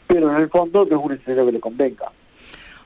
pero 0.06 0.30
en 0.30 0.42
el 0.42 0.48
fondo 0.48 0.84
no 0.84 0.98
es 0.98 1.04
un 1.04 1.12
escenario 1.12 1.46
que 1.46 1.52
le 1.52 1.60
convenga. 1.60 2.10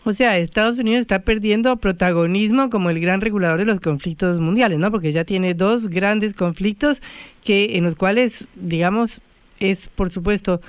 O 0.07 0.13
sea, 0.13 0.37
Estados 0.37 0.77
Unidos 0.79 1.01
está 1.01 1.21
perdiendo 1.21 1.75
protagonismo 1.79 2.69
como 2.69 2.91
el 2.91 3.01
gran 3.01 3.23
regulador 3.23 3.59
de 3.59 3.65
los 3.65 3.81
conflictos 3.81 4.39
mundiales, 4.39 4.79
¿no? 4.79 4.91
Porque 4.91 5.11
ya 5.11 5.25
tiene 5.25 5.55
dos 5.55 5.89
grandes 5.89 6.35
conflictos 6.35 7.01
que 7.43 7.79
en 7.79 7.85
los 7.85 7.97
cuales, 7.97 8.47
digamos, 8.55 9.23
es 9.61 9.89
por 9.89 10.11
supuesto 10.11 10.61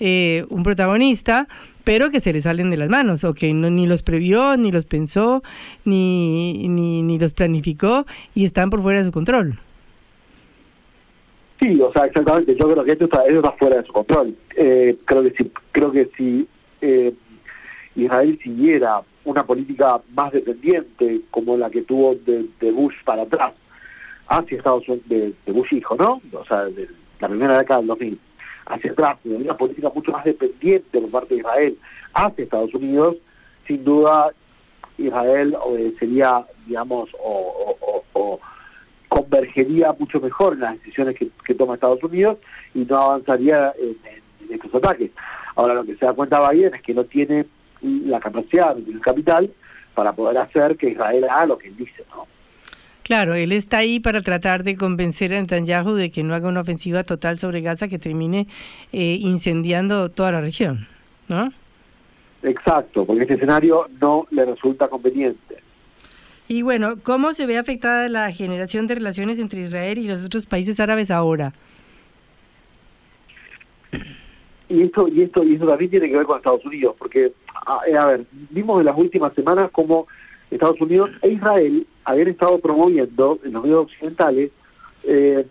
eh, 0.00 0.44
un 0.50 0.62
protagonista, 0.62 1.48
pero 1.84 2.10
que 2.10 2.20
se 2.20 2.32
le 2.32 2.40
salen 2.40 2.70
de 2.70 2.76
las 2.76 2.88
manos, 2.88 3.24
o 3.24 3.34
que 3.34 3.52
no, 3.54 3.70
ni 3.70 3.86
los 3.86 4.02
previó, 4.02 4.56
ni 4.56 4.72
los 4.72 4.84
pensó, 4.84 5.42
ni, 5.84 6.68
ni, 6.68 7.18
los 7.18 7.32
planificó 7.32 8.06
y 8.34 8.44
están 8.44 8.70
por 8.70 8.82
fuera 8.82 8.98
de 8.98 9.04
su 9.04 9.12
control. 9.12 9.58
Sí, 11.60 11.80
o 11.80 11.92
sea, 11.92 12.06
exactamente. 12.06 12.56
Yo 12.56 12.70
creo 12.70 12.84
que 12.84 12.92
esto 12.92 13.04
está, 13.04 13.24
está 13.26 13.52
fuera 13.52 13.76
de 13.76 13.86
su 13.86 13.92
control. 13.92 14.36
Eh, 14.56 14.96
creo 15.04 15.22
que 15.22 15.30
si, 15.36 15.52
creo 15.72 15.92
que 15.92 16.10
si 16.16 16.48
eh, 16.80 17.14
Israel 17.94 18.38
siguiera 18.42 19.02
una 19.24 19.46
política 19.46 20.00
más 20.14 20.32
dependiente 20.32 21.22
como 21.30 21.56
la 21.56 21.70
que 21.70 21.82
tuvo 21.82 22.14
de, 22.14 22.70
Bush 22.72 22.94
para 23.04 23.22
atrás 23.22 23.52
hacia 24.26 24.58
Estados 24.58 24.88
Unidos, 24.88 25.06
de, 25.08 25.52
Bush 25.52 25.72
hijo, 25.74 25.94
¿no? 25.96 26.20
O 26.32 26.44
sea, 26.44 26.64
de 26.64 26.88
la 27.20 27.28
primera 27.28 27.58
década 27.58 27.80
del 27.80 27.88
2000 27.88 28.20
hacia 28.66 28.92
atrás, 28.92 29.16
una 29.24 29.56
política 29.56 29.90
mucho 29.94 30.12
más 30.12 30.24
dependiente 30.24 31.00
por 31.00 31.10
parte 31.10 31.34
de 31.34 31.40
Israel 31.40 31.78
hacia 32.14 32.44
Estados 32.44 32.74
Unidos, 32.74 33.16
sin 33.66 33.84
duda 33.84 34.32
Israel 34.98 35.56
eh, 35.70 35.94
sería, 35.98 36.46
digamos, 36.66 37.10
o, 37.22 38.40
convergería 39.08 39.94
mucho 39.96 40.20
mejor 40.20 40.54
en 40.54 40.60
las 40.60 40.72
decisiones 40.72 41.14
que, 41.16 41.54
toma 41.54 41.74
Estados 41.74 42.02
Unidos 42.02 42.38
y 42.74 42.84
no 42.84 42.96
avanzaría 42.96 43.72
en, 43.78 43.96
estos 44.50 44.74
ataques. 44.74 45.10
Ahora 45.54 45.74
lo 45.74 45.84
que 45.84 45.96
se 45.96 46.04
da 46.04 46.12
cuenta 46.12 46.50
Biden 46.50 46.74
es 46.74 46.82
que 46.82 46.94
no 46.94 47.04
tiene 47.04 47.46
la 47.80 48.18
capacidad, 48.18 48.74
ni 48.76 48.92
el 48.92 49.00
capital 49.00 49.50
para 49.94 50.12
poder 50.12 50.38
hacer 50.38 50.76
que 50.76 50.90
Israel 50.90 51.24
haga 51.24 51.46
lo 51.46 51.58
que 51.58 51.68
él 51.68 51.76
dice, 51.76 52.04
¿no? 52.10 52.26
Claro, 53.04 53.34
él 53.34 53.52
está 53.52 53.78
ahí 53.78 54.00
para 54.00 54.22
tratar 54.22 54.64
de 54.64 54.76
convencer 54.76 55.34
a 55.34 55.40
Netanyahu 55.40 55.92
de 55.92 56.10
que 56.10 56.22
no 56.22 56.34
haga 56.34 56.48
una 56.48 56.62
ofensiva 56.62 57.04
total 57.04 57.38
sobre 57.38 57.60
Gaza 57.60 57.86
que 57.86 57.98
termine 57.98 58.46
eh, 58.92 59.18
incendiando 59.20 60.10
toda 60.10 60.32
la 60.32 60.40
región, 60.40 60.88
¿no? 61.28 61.52
Exacto, 62.42 63.04
porque 63.04 63.22
este 63.22 63.34
escenario 63.34 63.90
no 64.00 64.26
le 64.30 64.46
resulta 64.46 64.88
conveniente. 64.88 65.58
Y 66.48 66.62
bueno, 66.62 66.94
¿cómo 67.02 67.34
se 67.34 67.44
ve 67.44 67.58
afectada 67.58 68.08
la 68.08 68.32
generación 68.32 68.86
de 68.86 68.94
relaciones 68.94 69.38
entre 69.38 69.60
Israel 69.60 69.98
y 69.98 70.08
los 70.08 70.24
otros 70.24 70.46
países 70.46 70.80
árabes 70.80 71.10
ahora? 71.10 71.52
y 74.66 74.82
esto 74.82 75.08
y 75.08 75.22
esto 75.22 75.44
y 75.44 75.54
esto 75.54 75.66
también 75.66 75.90
tiene 75.90 76.08
que 76.08 76.16
ver 76.16 76.26
con 76.26 76.38
Estados 76.38 76.64
Unidos, 76.64 76.96
porque 76.98 77.34
a, 77.66 77.80
a 78.00 78.06
ver, 78.06 78.24
vimos 78.50 78.80
en 78.80 78.86
las 78.86 78.96
últimas 78.96 79.34
semanas 79.34 79.68
como 79.70 80.06
Estados 80.50 80.80
Unidos 80.80 81.10
e 81.22 81.28
Israel 81.32 81.86
habían 82.04 82.28
estado 82.28 82.58
promoviendo 82.58 83.38
en 83.44 83.52
los 83.52 83.62
medios 83.62 83.84
occidentales 83.84 84.50
eh, 85.04 85.46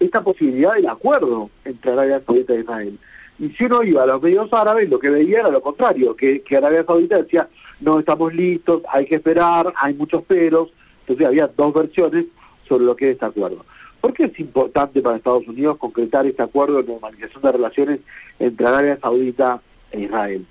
esta 0.00 0.22
posibilidad 0.22 0.74
del 0.74 0.88
acuerdo 0.88 1.50
entre 1.64 1.92
Arabia 1.92 2.22
Saudita 2.24 2.54
e 2.54 2.60
Israel. 2.60 2.98
Y 3.38 3.50
si 3.50 3.64
uno 3.64 3.82
iba 3.82 4.02
a 4.02 4.06
los 4.06 4.22
medios 4.22 4.52
árabes, 4.52 4.88
lo 4.88 4.98
que 4.98 5.10
veía 5.10 5.40
era 5.40 5.50
lo 5.50 5.62
contrario, 5.62 6.16
que, 6.16 6.42
que 6.42 6.56
Arabia 6.56 6.84
Saudita 6.84 7.22
decía, 7.22 7.48
no 7.80 7.98
estamos 7.98 8.34
listos, 8.34 8.82
hay 8.88 9.06
que 9.06 9.16
esperar, 9.16 9.72
hay 9.76 9.94
muchos 9.94 10.22
peros. 10.22 10.70
Entonces 11.00 11.26
había 11.26 11.46
dos 11.48 11.72
versiones 11.72 12.26
sobre 12.68 12.84
lo 12.84 12.96
que 12.96 13.06
es 13.06 13.12
este 13.14 13.26
acuerdo. 13.26 13.64
¿Por 14.00 14.12
qué 14.12 14.24
es 14.24 14.38
importante 14.38 15.00
para 15.00 15.16
Estados 15.16 15.46
Unidos 15.48 15.76
concretar 15.78 16.26
este 16.26 16.42
acuerdo 16.42 16.82
de 16.82 16.88
normalización 16.88 17.42
de 17.42 17.52
relaciones 17.52 18.00
entre 18.38 18.66
Arabia 18.66 18.98
Saudita 19.00 19.60
e 19.90 20.00
Israel? 20.00 20.46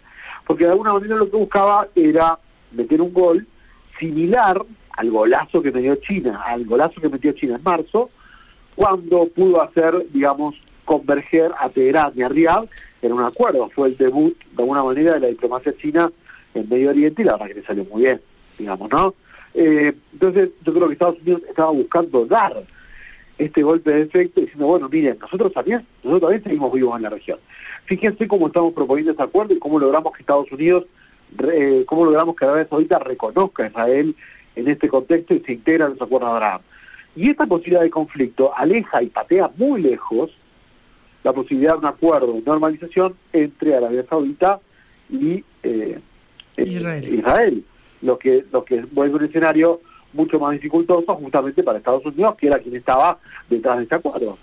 Porque 0.45 0.65
de 0.65 0.71
alguna 0.71 0.93
manera 0.93 1.15
lo 1.15 1.29
que 1.29 1.37
buscaba 1.37 1.87
era 1.95 2.39
meter 2.71 3.01
un 3.01 3.13
gol 3.13 3.47
similar 3.99 4.61
al 4.97 5.11
golazo 5.11 5.61
que 5.61 5.71
metió 5.71 5.95
China, 5.95 6.41
al 6.45 6.65
golazo 6.65 6.99
que 6.99 7.09
metió 7.09 7.31
China 7.31 7.55
en 7.55 7.63
marzo, 7.63 8.09
cuando 8.75 9.27
pudo 9.27 9.61
hacer, 9.61 10.05
digamos, 10.11 10.55
converger 10.85 11.51
a 11.59 11.69
Teherán 11.69 12.13
y 12.15 12.23
a 12.23 12.29
Riyadh 12.29 12.67
en 13.01 13.13
un 13.13 13.23
acuerdo. 13.23 13.69
Fue 13.73 13.89
el 13.89 13.97
debut, 13.97 14.37
de 14.55 14.63
alguna 14.63 14.83
manera, 14.83 15.13
de 15.13 15.19
la 15.19 15.27
diplomacia 15.27 15.75
china 15.77 16.11
en 16.53 16.67
Medio 16.69 16.89
Oriente 16.89 17.21
y 17.21 17.25
la 17.25 17.33
verdad 17.33 17.47
que 17.47 17.53
le 17.55 17.63
salió 17.63 17.85
muy 17.85 18.03
bien, 18.03 18.21
digamos, 18.57 18.89
¿no? 18.89 19.13
Eh, 19.53 19.93
entonces, 20.13 20.49
yo 20.63 20.73
creo 20.73 20.87
que 20.87 20.93
Estados 20.93 21.19
Unidos 21.21 21.41
estaba 21.49 21.71
buscando 21.71 22.25
dar 22.25 22.63
este 23.37 23.61
golpe 23.61 23.91
de 23.91 24.01
efecto 24.01 24.41
diciendo, 24.41 24.67
bueno, 24.67 24.89
miren, 24.89 25.17
nosotros 25.19 25.53
también, 25.53 25.85
nosotros 26.03 26.21
también 26.21 26.43
seguimos 26.43 26.71
vivos 26.71 26.95
en 26.95 27.03
la 27.03 27.09
región. 27.09 27.39
Fíjense 27.85 28.27
cómo 28.27 28.47
estamos 28.47 28.73
proponiendo 28.73 29.11
este 29.11 29.23
acuerdo 29.23 29.53
y 29.53 29.59
cómo 29.59 29.79
logramos 29.79 30.13
que 30.13 30.21
Estados 30.21 30.51
Unidos, 30.51 30.85
eh, 31.51 31.83
cómo 31.87 32.05
logramos 32.05 32.35
que 32.35 32.45
Arabia 32.45 32.67
Saudita 32.69 32.99
reconozca 32.99 33.63
a 33.63 33.67
Israel 33.67 34.15
en 34.58 34.68
este 34.68 34.89
contexto 34.89 35.34
y 35.34 35.39
se 35.41 35.53
integra 35.53 35.86
en 35.86 35.91
los 35.93 36.01
acuerdos 36.01 36.30
de 36.30 36.36
Abraham. 36.36 36.62
Y 37.16 37.30
esta 37.30 37.45
posibilidad 37.45 37.82
de 37.82 37.89
conflicto 37.89 38.51
aleja 38.55 39.01
y 39.01 39.08
patea 39.08 39.51
muy 39.55 39.82
lejos 39.82 40.32
la 41.24 41.34
posibilidad 41.34 41.74
de 41.74 41.80
un 41.80 41.86
acuerdo 41.86 42.34
de 42.34 42.41
normalización 42.41 43.16
entre 43.34 43.76
Arabia 43.76 44.05
Saudita 44.10 44.60
y 45.10 45.43
eh, 45.64 45.99
Israel. 46.58 47.14
Israel, 47.14 47.64
lo 48.01 48.18
que 48.18 48.45
lo 48.51 48.64
que 48.64 48.82
vuelve 48.91 49.16
un 49.16 49.26
escenario 49.26 49.82
mucho 50.14 50.39
más 50.39 50.53
dificultoso 50.53 51.16
justamente 51.16 51.64
para 51.64 51.78
Estados 51.78 52.05
Unidos, 52.05 52.36
que 52.38 52.47
era 52.47 52.60
quien 52.60 52.76
estaba 52.76 53.20
detrás 53.49 53.78
de 53.78 53.84
este 53.84 53.95
acuerdo. 53.95 54.38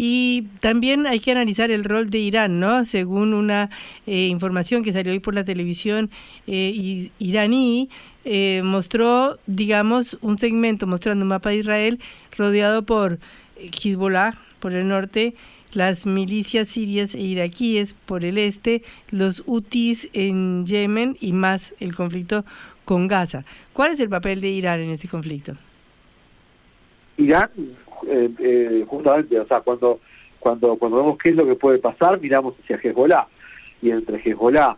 Y 0.00 0.46
también 0.60 1.08
hay 1.08 1.18
que 1.18 1.32
analizar 1.32 1.72
el 1.72 1.82
rol 1.82 2.08
de 2.08 2.18
Irán, 2.18 2.60
¿no? 2.60 2.84
Según 2.84 3.34
una 3.34 3.68
eh, 4.06 4.28
información 4.28 4.84
que 4.84 4.92
salió 4.92 5.12
hoy 5.12 5.18
por 5.18 5.34
la 5.34 5.44
televisión 5.44 6.08
eh, 6.46 7.10
iraní, 7.18 7.90
eh, 8.30 8.60
mostró, 8.62 9.38
digamos, 9.46 10.18
un 10.20 10.38
segmento 10.38 10.86
mostrando 10.86 11.22
un 11.22 11.30
mapa 11.30 11.48
de 11.48 11.56
Israel 11.56 11.98
rodeado 12.36 12.82
por 12.82 13.18
Hezbollah 13.56 14.38
por 14.60 14.74
el 14.74 14.86
norte, 14.86 15.34
las 15.72 16.04
milicias 16.04 16.68
sirias 16.68 17.14
e 17.14 17.20
iraquíes 17.20 17.94
por 17.94 18.26
el 18.26 18.36
este, 18.36 18.82
los 19.10 19.42
hutis 19.46 20.10
en 20.12 20.66
Yemen 20.66 21.16
y 21.20 21.32
más 21.32 21.74
el 21.80 21.94
conflicto 21.94 22.44
con 22.84 23.08
Gaza. 23.08 23.46
¿Cuál 23.72 23.92
es 23.92 24.00
el 24.00 24.10
papel 24.10 24.42
de 24.42 24.48
Irán 24.48 24.80
en 24.80 24.90
este 24.90 25.08
conflicto? 25.08 25.54
Irán, 27.16 27.48
eh, 28.08 28.30
eh, 28.40 28.84
justamente, 28.86 29.40
o 29.40 29.46
sea, 29.46 29.60
cuando, 29.62 30.00
cuando, 30.38 30.76
cuando 30.76 30.98
vemos 30.98 31.16
qué 31.16 31.30
es 31.30 31.34
lo 31.34 31.46
que 31.46 31.54
puede 31.54 31.78
pasar, 31.78 32.20
miramos 32.20 32.56
hacia 32.62 32.76
Hezbollah. 32.76 33.26
Y 33.80 33.90
entre 33.90 34.18
Hezbollah 34.18 34.76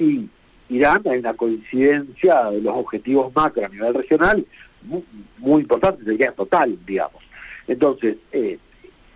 y 0.00 0.28
Irán 0.68 1.02
hay 1.10 1.18
una 1.18 1.34
coincidencia 1.34 2.50
de 2.50 2.60
los 2.60 2.76
objetivos 2.76 3.34
macro 3.34 3.64
a 3.64 3.68
nivel 3.68 3.94
regional 3.94 4.44
muy, 4.82 5.04
muy 5.38 5.62
importante, 5.62 6.04
sería 6.04 6.32
total, 6.32 6.78
digamos. 6.86 7.22
Entonces, 7.66 8.16
eh, 8.32 8.58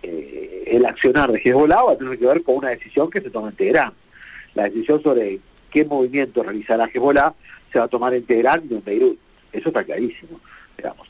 eh, 0.01 0.63
el 0.67 0.85
accionar 0.85 1.31
de 1.31 1.39
Hezbollah 1.39 1.83
va 1.83 1.91
a 1.93 1.97
tener 1.97 2.17
que 2.17 2.25
ver 2.25 2.43
con 2.43 2.57
una 2.57 2.69
decisión 2.69 3.09
que 3.09 3.21
se 3.21 3.29
toma 3.29 3.49
en 3.49 3.55
Teherán. 3.55 3.93
La 4.53 4.65
decisión 4.65 5.01
sobre 5.01 5.39
qué 5.71 5.85
movimiento 5.85 6.43
realizará 6.43 6.85
Hezbollah 6.85 7.33
se 7.71 7.79
va 7.79 7.85
a 7.85 7.89
tomar 7.89 8.13
en 8.13 8.25
Teherán 8.25 8.63
y 8.69 8.73
en 8.75 8.83
Beirut. 8.83 9.17
Eso 9.51 9.69
está 9.69 9.83
clarísimo, 9.83 10.39
digamos. 10.77 11.07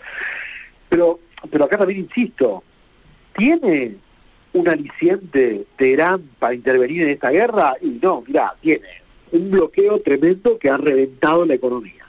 Pero, 0.90 1.20
pero 1.50 1.66
acá 1.66 1.78
también 1.78 2.02
insisto, 2.02 2.64
¿tiene 3.36 3.96
un 4.54 4.70
aliciente 4.70 5.66
Teherán 5.76 6.30
para 6.40 6.54
intervenir 6.54 7.04
en 7.04 7.10
esta 7.10 7.32
guerra? 7.32 7.76
Y 7.82 8.00
no, 8.02 8.24
mira, 8.26 8.56
tiene 8.62 8.82
un 9.34 9.50
bloqueo 9.50 10.00
tremendo 10.00 10.58
que 10.60 10.70
ha 10.70 10.78
reventado 10.78 11.46
la 11.46 11.56
economía. 11.56 12.06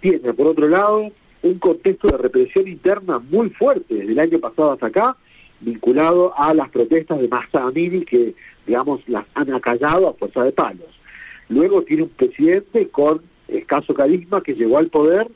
Tiene, 0.00 0.34
por 0.34 0.48
otro 0.48 0.68
lado, 0.68 1.10
un 1.42 1.58
contexto 1.58 2.08
de 2.08 2.18
represión 2.18 2.66
interna 2.66 3.20
muy 3.20 3.50
fuerte 3.50 3.94
desde 3.94 4.12
el 4.12 4.18
año 4.18 4.38
pasado 4.40 4.72
hasta 4.72 4.86
acá, 4.86 5.16
vinculado 5.60 6.34
a 6.36 6.52
las 6.54 6.68
protestas 6.68 7.20
de 7.20 7.28
Massa 7.28 7.64
Amini 7.64 8.04
que, 8.04 8.34
digamos, 8.66 9.00
las 9.06 9.24
han 9.34 9.52
acallado 9.54 10.08
a 10.08 10.14
fuerza 10.14 10.44
de 10.44 10.52
palos. 10.52 10.88
Luego 11.48 11.82
tiene 11.82 12.02
un 12.02 12.10
presidente 12.10 12.88
con 12.88 13.22
escaso 13.46 13.94
carisma 13.94 14.42
que 14.42 14.54
llegó 14.54 14.78
al 14.78 14.88
poder 14.88 15.28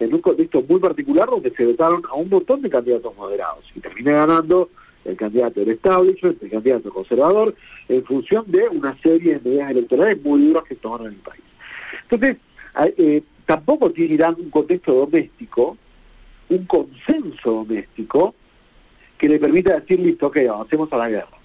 en 0.00 0.14
un 0.14 0.20
contexto 0.20 0.64
muy 0.66 0.80
particular 0.80 1.28
donde 1.28 1.54
se 1.54 1.66
votaron 1.66 2.02
a 2.10 2.14
un 2.14 2.28
montón 2.28 2.62
de 2.62 2.70
candidatos 2.70 3.14
moderados 3.16 3.64
y 3.74 3.80
termina 3.80 4.12
ganando 4.12 4.70
el 5.04 5.16
candidato 5.16 5.60
del 5.60 5.70
establishment, 5.70 6.42
el 6.42 6.50
candidato 6.50 6.92
conservador, 6.92 7.54
en 7.88 8.04
función 8.04 8.44
de 8.48 8.68
una 8.68 8.96
serie 9.02 9.38
de 9.38 9.50
medidas 9.50 9.70
electorales 9.70 10.22
muy 10.22 10.46
duras 10.46 10.64
que 10.64 10.76
tomaron 10.76 11.08
en 11.08 11.14
el 11.14 11.20
país. 11.20 11.42
Entonces, 12.08 12.36
eh, 12.96 13.22
tampoco 13.46 13.90
tiene 13.90 14.14
Irán 14.14 14.36
un 14.38 14.50
contexto 14.50 14.92
doméstico, 14.94 15.76
un 16.48 16.64
consenso 16.66 17.64
doméstico, 17.64 18.34
que 19.18 19.28
le 19.28 19.38
permita 19.38 19.78
decir, 19.78 20.00
listo, 20.00 20.26
ok, 20.26 20.38
avancemos 20.48 20.92
a 20.92 20.96
la 20.96 21.08
guerra. 21.08 21.38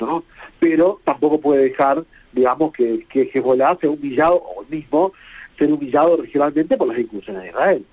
¿no? 0.00 0.24
Pero 0.58 1.00
tampoco 1.04 1.40
puede 1.40 1.64
dejar, 1.64 2.04
digamos, 2.32 2.72
que, 2.72 3.06
que 3.08 3.30
Hezbollah 3.32 3.78
sea 3.80 3.90
humillado, 3.90 4.36
o 4.36 4.64
mismo, 4.68 5.12
ser 5.58 5.72
humillado 5.72 6.16
regionalmente 6.16 6.76
por 6.76 6.88
las 6.88 6.98
incursiones 6.98 7.42
de 7.42 7.48
Israel. 7.48 7.86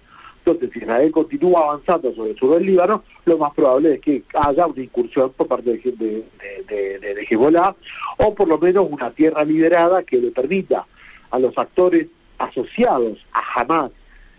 Entonces, 0.52 0.72
si 0.74 0.80
Israel 0.80 1.12
continúa 1.12 1.62
avanzando 1.62 2.14
sobre 2.14 2.32
el 2.32 2.38
sur 2.38 2.58
del 2.58 2.66
Líbano, 2.66 3.04
lo 3.26 3.38
más 3.38 3.54
probable 3.54 3.96
es 3.96 4.02
que 4.02 4.24
haya 4.34 4.66
una 4.66 4.82
incursión 4.82 5.32
por 5.34 5.48
parte 5.48 5.72
de, 5.72 5.92
de, 5.92 6.26
de, 6.68 7.00
de 7.00 7.28
Hezbollah, 7.30 7.76
o 8.18 8.34
por 8.34 8.48
lo 8.48 8.58
menos 8.58 8.88
una 8.90 9.12
tierra 9.12 9.44
liberada 9.44 10.04
que 10.04 10.18
le 10.18 10.32
permita 10.32 10.86
a 11.32 11.40
los 11.40 11.58
actores 11.58 12.08
asociados 12.38 13.18
a 13.34 13.62
Hamas 13.62 13.92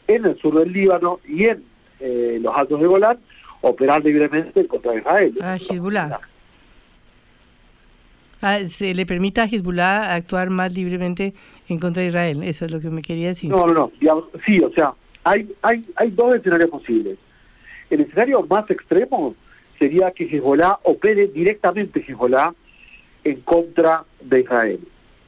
en 0.07 0.25
el 0.25 0.39
sur 0.39 0.59
del 0.59 0.73
Líbano 0.73 1.21
y 1.27 1.45
en 1.45 1.65
eh, 2.01 2.39
los 2.43 2.57
altos 2.57 2.81
de 2.81 2.87
Golán 2.87 3.19
operar 3.61 4.05
libremente 4.05 4.67
contra 4.67 4.95
Israel. 4.95 5.35
A 5.43 5.57
Hezbollah. 5.57 6.21
Ah, 8.43 8.59
se 8.71 8.95
le 8.95 9.05
permita 9.05 9.43
a 9.43 9.47
Hezbollah 9.47 10.15
actuar 10.15 10.49
más 10.49 10.73
libremente 10.73 11.35
en 11.69 11.79
contra 11.79 12.03
de 12.03 12.09
Israel, 12.09 12.43
eso 12.43 12.65
es 12.65 12.71
lo 12.73 12.81
que 12.81 12.89
me 12.89 13.03
quería 13.03 13.29
decir. 13.29 13.51
No, 13.51 13.67
no, 13.67 13.93
no, 14.01 14.29
sí, 14.45 14.61
o 14.61 14.73
sea, 14.73 14.95
hay, 15.25 15.55
hay, 15.63 15.87
hay 15.97 16.11
dos 16.11 16.35
escenarios 16.37 16.71
posibles. 16.71 17.19
El 17.89 18.01
escenario 18.01 18.47
más 18.47 18.71
extremo 18.71 19.35
sería 19.79 20.11
que 20.13 20.25
Hezbollah 20.25 20.79
opere 20.85 21.29
directamente 21.29 22.05
Hezbollah 22.07 22.55
en 23.25 23.41
contra 23.41 24.05
de 24.21 24.41
Israel. 24.41 24.81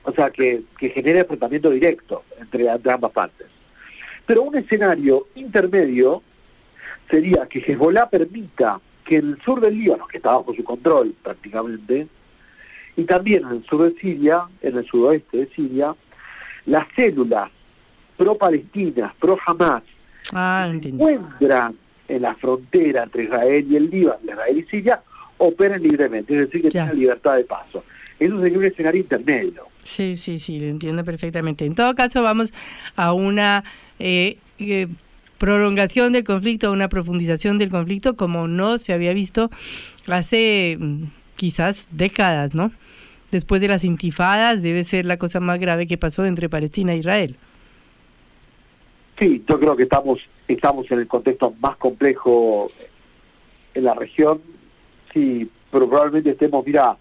O 0.04 0.12
sea, 0.12 0.30
que, 0.30 0.62
genere 0.78 1.20
enfrentamiento 1.20 1.70
directo 1.70 2.24
entre, 2.38 2.66
entre 2.66 2.92
ambas 2.92 3.12
partes. 3.12 3.46
Pero 4.26 4.42
un 4.42 4.56
escenario 4.56 5.26
intermedio 5.34 6.22
sería 7.10 7.46
que 7.46 7.60
Hezbollah 7.60 8.08
permita 8.08 8.80
que 9.04 9.16
en 9.16 9.30
el 9.30 9.42
sur 9.42 9.60
del 9.60 9.78
Líbano, 9.78 10.06
que 10.06 10.18
está 10.18 10.32
bajo 10.32 10.54
su 10.54 10.62
control 10.62 11.14
prácticamente, 11.22 12.06
y 12.96 13.04
también 13.04 13.44
en 13.44 13.56
el 13.56 13.64
sur 13.64 13.82
de 13.82 13.98
Siria, 14.00 14.46
en 14.60 14.76
el 14.76 14.86
sudoeste 14.86 15.38
de 15.38 15.46
Siria, 15.54 15.94
las 16.66 16.86
células 16.94 17.50
pro-palestinas, 18.22 19.12
pro-Hamas, 19.18 19.82
ah, 20.32 20.72
se 20.80 20.88
encuentran 20.88 21.76
en 22.08 22.22
la 22.22 22.34
frontera 22.34 23.02
entre 23.04 23.24
Israel 23.24 23.66
y 23.68 23.76
el 23.76 23.90
Líbano, 23.90 24.20
Israel 24.24 24.58
y 24.58 24.62
Siria, 24.70 25.02
operen 25.38 25.82
libremente, 25.82 26.34
es 26.34 26.46
decir, 26.46 26.62
que 26.62 26.70
tengan 26.70 26.96
libertad 26.96 27.36
de 27.36 27.44
paso. 27.44 27.84
Eso 28.18 28.40
sería 28.40 28.58
un 28.58 28.64
escenario 28.64 29.00
intermedio. 29.00 29.66
Sí, 29.80 30.14
sí, 30.14 30.38
sí, 30.38 30.60
lo 30.60 30.66
entiendo 30.66 31.04
perfectamente. 31.04 31.64
En 31.64 31.74
todo 31.74 31.94
caso, 31.96 32.22
vamos 32.22 32.52
a 32.94 33.12
una 33.12 33.64
eh, 33.98 34.38
eh, 34.60 34.86
prolongación 35.38 36.12
del 36.12 36.22
conflicto, 36.22 36.68
a 36.68 36.70
una 36.70 36.88
profundización 36.88 37.58
del 37.58 37.70
conflicto, 37.70 38.14
como 38.14 38.46
no 38.46 38.78
se 38.78 38.92
había 38.92 39.12
visto 39.12 39.50
hace 40.08 40.76
mm, 40.78 41.04
quizás 41.34 41.88
décadas, 41.90 42.54
¿no? 42.54 42.70
Después 43.32 43.60
de 43.60 43.68
las 43.68 43.82
intifadas, 43.82 44.62
debe 44.62 44.84
ser 44.84 45.06
la 45.06 45.16
cosa 45.16 45.40
más 45.40 45.58
grave 45.58 45.88
que 45.88 45.98
pasó 45.98 46.24
entre 46.24 46.48
Palestina 46.48 46.92
e 46.92 46.98
Israel. 46.98 47.36
Sí, 49.18 49.44
yo 49.48 49.60
creo 49.60 49.76
que 49.76 49.84
estamos, 49.84 50.20
estamos 50.48 50.90
en 50.90 51.00
el 51.00 51.06
contexto 51.06 51.54
más 51.60 51.76
complejo 51.76 52.68
en 53.74 53.84
la 53.84 53.94
región. 53.94 54.40
Sí, 55.12 55.50
pero 55.70 55.88
probablemente 55.88 56.30
estemos, 56.30 56.64
mira, 56.66 56.96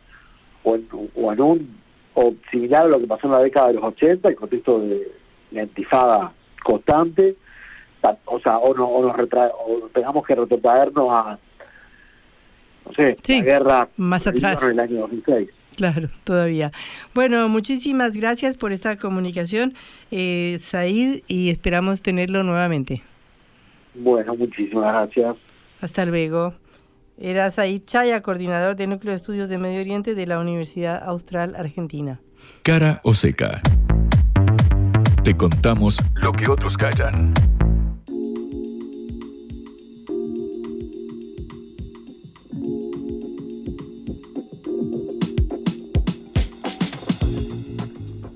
o 0.64 0.76
en, 0.76 0.88
o 1.16 1.34
en 1.34 1.42
un 1.42 1.82
o 2.14 2.34
similar 2.52 2.86
a 2.86 2.90
lo 2.90 3.00
que 3.00 3.08
pasó 3.08 3.28
en 3.28 3.34
la 3.34 3.40
década 3.40 3.68
de 3.70 3.76
los 3.76 3.84
80, 3.84 4.30
el 4.30 4.36
contexto 4.36 4.80
de 4.80 5.12
la 5.52 5.64
intifada 5.64 6.34
constante, 6.64 7.36
o 8.26 8.40
sea, 8.40 8.58
o, 8.58 8.74
no, 8.74 8.86
o 8.86 9.06
nos 9.06 9.16
retra 9.16 9.52
o 9.66 9.90
tengamos 9.94 10.26
que 10.26 10.36
retrotraernos 10.36 11.08
a, 11.10 11.40
no 12.86 12.94
sé, 12.94 13.18
la 13.28 13.42
guerra 13.42 13.90
más 13.98 14.28
atrás. 14.28 14.62
en 14.64 14.70
el 14.72 14.80
año 14.80 15.02
2006. 15.02 15.50
Claro, 15.82 16.10
todavía. 16.26 16.72
Bueno, 17.16 17.50
muchísimas 17.50 18.14
gracias 18.14 18.56
por 18.56 18.72
esta 18.72 18.98
comunicación, 18.98 19.74
eh, 20.12 20.60
Said, 20.62 21.24
y 21.28 21.50
esperamos 21.50 22.04
tenerlo 22.04 22.44
nuevamente. 22.44 23.02
Bueno, 23.96 24.36
muchísimas 24.36 24.94
gracias. 24.94 25.38
Hasta 25.82 26.06
luego. 26.06 26.54
Era 27.18 27.50
Said 27.50 27.82
Chaya, 27.86 28.22
coordinador 28.22 28.76
de 28.76 28.86
Núcleo 28.86 29.10
de 29.10 29.16
Estudios 29.16 29.50
de 29.50 29.58
Medio 29.58 29.82
Oriente 29.82 30.14
de 30.14 30.28
la 30.28 30.38
Universidad 30.38 31.02
Austral 31.04 31.56
Argentina. 31.56 32.20
Cara 32.62 33.02
o 33.04 33.16
seca. 33.16 33.60
Te 35.24 35.36
contamos 35.36 35.98
lo 36.14 36.32
que 36.32 36.48
otros 36.48 36.78
callan. 36.78 37.34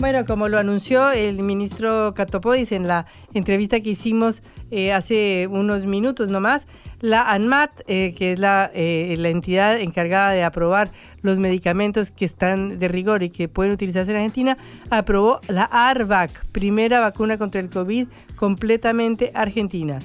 Bueno, 0.05 0.23
como 0.23 0.49
lo 0.49 0.59
anunció 0.59 1.09
el 1.09 1.41
ministro 1.41 2.13
Catopodis 2.13 2.71
en 2.73 2.87
la 2.87 3.07
entrevista 3.33 3.79
que 3.79 3.89
hicimos 3.89 4.43
eh, 4.69 4.93
hace 4.93 5.47
unos 5.49 5.87
minutos 5.87 6.29
nomás, 6.29 6.67
la 7.01 7.31
ANMAT, 7.31 7.71
eh, 7.87 8.13
que 8.15 8.33
es 8.33 8.39
la, 8.39 8.69
eh, 8.75 9.15
la, 9.17 9.29
entidad 9.29 9.79
encargada 9.79 10.29
de 10.29 10.43
aprobar 10.43 10.91
los 11.23 11.39
medicamentos 11.39 12.11
que 12.11 12.23
están 12.23 12.77
de 12.77 12.87
rigor 12.87 13.23
y 13.23 13.31
que 13.31 13.47
pueden 13.47 13.73
utilizarse 13.73 14.11
en 14.11 14.17
Argentina, 14.17 14.57
aprobó 14.91 15.41
la 15.47 15.63
ARVAC, 15.63 16.45
primera 16.51 16.99
vacuna 16.99 17.39
contra 17.39 17.59
el 17.59 17.71
COVID 17.71 18.07
completamente 18.35 19.31
argentina. 19.33 19.97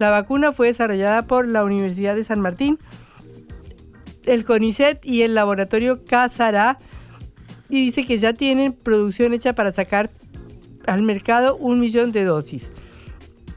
La 0.00 0.10
vacuna 0.10 0.50
fue 0.50 0.66
desarrollada 0.66 1.22
por 1.22 1.46
la 1.46 1.62
Universidad 1.62 2.16
de 2.16 2.24
San 2.24 2.40
Martín, 2.40 2.80
el 4.24 4.44
CONICET 4.44 5.06
y 5.06 5.22
el 5.22 5.36
laboratorio 5.36 6.04
Casará 6.04 6.80
y 7.74 7.86
dice 7.86 8.06
que 8.06 8.18
ya 8.18 8.32
tienen 8.32 8.72
producción 8.72 9.32
hecha 9.32 9.52
para 9.52 9.72
sacar 9.72 10.08
al 10.86 11.02
mercado 11.02 11.56
un 11.56 11.80
millón 11.80 12.12
de 12.12 12.22
dosis. 12.22 12.70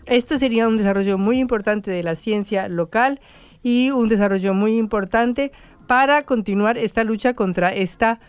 Esto 0.08 0.40
sería 0.40 0.68
un 0.68 0.78
desarrollo 0.78 1.20
muy 1.20 1.38
importante 1.38 1.92
de 1.92 2.02
la 2.02 2.16
ciencia 2.16 2.68
local 2.68 3.20
y 3.62 3.92
un 3.92 4.10
desarrollo 4.10 4.56
muy 4.56 4.76
importante 4.76 5.52
para 5.86 6.24
continuar 6.24 6.80
esta 6.80 7.04
lucha 7.04 7.36
contra 7.36 7.74
esta, 7.74 8.20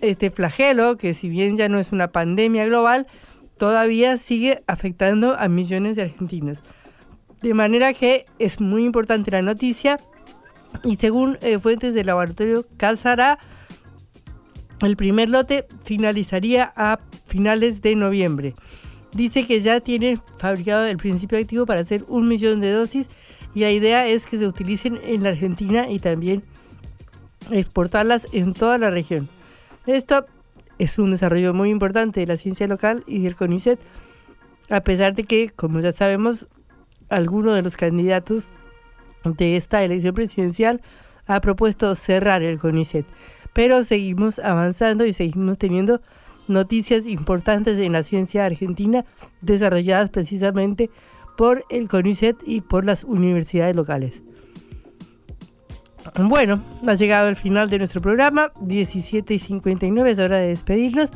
este 0.00 0.30
flagelo 0.30 0.96
que 0.96 1.14
si 1.14 1.28
bien 1.28 1.56
ya 1.56 1.68
no 1.68 1.78
es 1.78 1.92
una 1.92 2.08
pandemia 2.08 2.66
global, 2.66 3.06
todavía 3.58 4.16
sigue 4.16 4.62
afectando 4.66 5.36
a 5.38 5.46
millones 5.46 5.94
de 5.94 6.02
argentinos. 6.02 6.64
De 7.42 7.54
manera 7.54 7.92
que 7.92 8.26
es 8.40 8.60
muy 8.60 8.84
importante 8.84 9.30
la 9.30 9.42
noticia 9.42 10.00
y 10.82 10.96
según 10.96 11.38
eh, 11.42 11.60
fuentes 11.60 11.94
del 11.94 12.06
laboratorio 12.06 12.66
Calzara, 12.76 13.38
el 14.86 14.96
primer 14.96 15.28
lote 15.28 15.66
finalizaría 15.84 16.72
a 16.76 16.98
finales 17.26 17.82
de 17.82 17.96
noviembre. 17.96 18.54
Dice 19.12 19.46
que 19.46 19.60
ya 19.60 19.80
tiene 19.80 20.18
fabricado 20.38 20.84
el 20.84 20.98
principio 20.98 21.38
activo 21.38 21.66
para 21.66 21.80
hacer 21.80 22.04
un 22.08 22.28
millón 22.28 22.60
de 22.60 22.72
dosis 22.72 23.08
y 23.54 23.60
la 23.60 23.70
idea 23.70 24.06
es 24.06 24.26
que 24.26 24.36
se 24.36 24.46
utilicen 24.46 25.00
en 25.02 25.22
la 25.22 25.30
Argentina 25.30 25.90
y 25.90 25.98
también 25.98 26.42
exportarlas 27.50 28.26
en 28.32 28.54
toda 28.54 28.78
la 28.78 28.90
región. 28.90 29.28
Esto 29.86 30.26
es 30.78 30.98
un 30.98 31.10
desarrollo 31.10 31.54
muy 31.54 31.70
importante 31.70 32.20
de 32.20 32.26
la 32.26 32.36
ciencia 32.36 32.66
local 32.66 33.02
y 33.06 33.22
del 33.22 33.34
CONICET, 33.34 33.80
a 34.68 34.80
pesar 34.82 35.14
de 35.14 35.24
que, 35.24 35.50
como 35.50 35.80
ya 35.80 35.92
sabemos, 35.92 36.46
alguno 37.08 37.54
de 37.54 37.62
los 37.62 37.76
candidatos 37.76 38.50
de 39.24 39.56
esta 39.56 39.82
elección 39.82 40.14
presidencial 40.14 40.82
ha 41.26 41.40
propuesto 41.40 41.94
cerrar 41.94 42.42
el 42.42 42.58
CONICET 42.58 43.06
pero 43.58 43.82
seguimos 43.82 44.38
avanzando 44.38 45.04
y 45.04 45.12
seguimos 45.12 45.58
teniendo 45.58 46.00
noticias 46.46 47.08
importantes 47.08 47.76
en 47.80 47.90
la 47.90 48.04
ciencia 48.04 48.46
argentina 48.46 49.04
desarrolladas 49.40 50.10
precisamente 50.10 50.90
por 51.36 51.64
el 51.68 51.88
CONICET 51.88 52.36
y 52.46 52.60
por 52.60 52.84
las 52.84 53.02
universidades 53.02 53.74
locales. 53.74 54.22
Bueno, 56.20 56.62
ha 56.86 56.94
llegado 56.94 57.28
el 57.28 57.34
final 57.34 57.68
de 57.68 57.78
nuestro 57.78 58.00
programa, 58.00 58.52
17 58.60 59.34
y 59.34 59.40
59, 59.40 60.08
es 60.08 60.20
hora 60.20 60.36
de 60.36 60.50
despedirnos. 60.50 61.10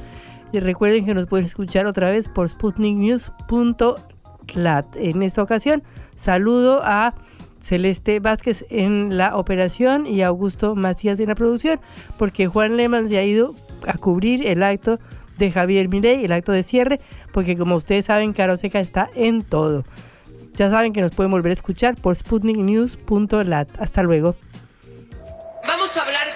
Recuerden 0.53 1.07
que 1.07 1.14
nos 1.14 1.28
pueden 1.28 1.47
escuchar 1.47 1.86
otra 1.86 2.11
vez 2.11 2.26
por 2.26 2.49
sputniknews.lat. 2.49 4.97
En 4.97 5.22
esta 5.22 5.45
ocasión, 5.45 5.84
saludo 6.16 6.80
a 6.82 7.14
Celeste 7.62 8.20
Vázquez 8.20 8.66
en 8.68 9.16
la 9.16 9.36
operación 9.36 10.06
y 10.06 10.22
Augusto 10.22 10.74
Macías 10.74 11.20
en 11.20 11.28
la 11.28 11.34
producción, 11.34 11.80
porque 12.18 12.48
Juan 12.48 12.76
Lehmann 12.76 13.08
se 13.08 13.18
ha 13.18 13.24
ido 13.24 13.54
a 13.86 13.94
cubrir 13.94 14.46
el 14.46 14.62
acto 14.62 14.98
de 15.38 15.50
Javier 15.50 15.88
Milei, 15.88 16.24
el 16.24 16.32
acto 16.32 16.52
de 16.52 16.62
cierre, 16.62 17.00
porque 17.32 17.56
como 17.56 17.76
ustedes 17.76 18.06
saben, 18.06 18.32
Caro 18.32 18.56
Seca 18.56 18.80
está 18.80 19.08
en 19.14 19.42
todo. 19.42 19.84
Ya 20.54 20.68
saben 20.68 20.92
que 20.92 21.00
nos 21.00 21.12
pueden 21.12 21.30
volver 21.30 21.50
a 21.50 21.54
escuchar 21.54 21.96
por 21.96 22.14
sputniknews.lat. 22.14 23.68
Hasta 23.78 24.02
luego. 24.02 24.36
Vamos 25.66 25.96
a 25.96 26.02
hablar 26.02 26.21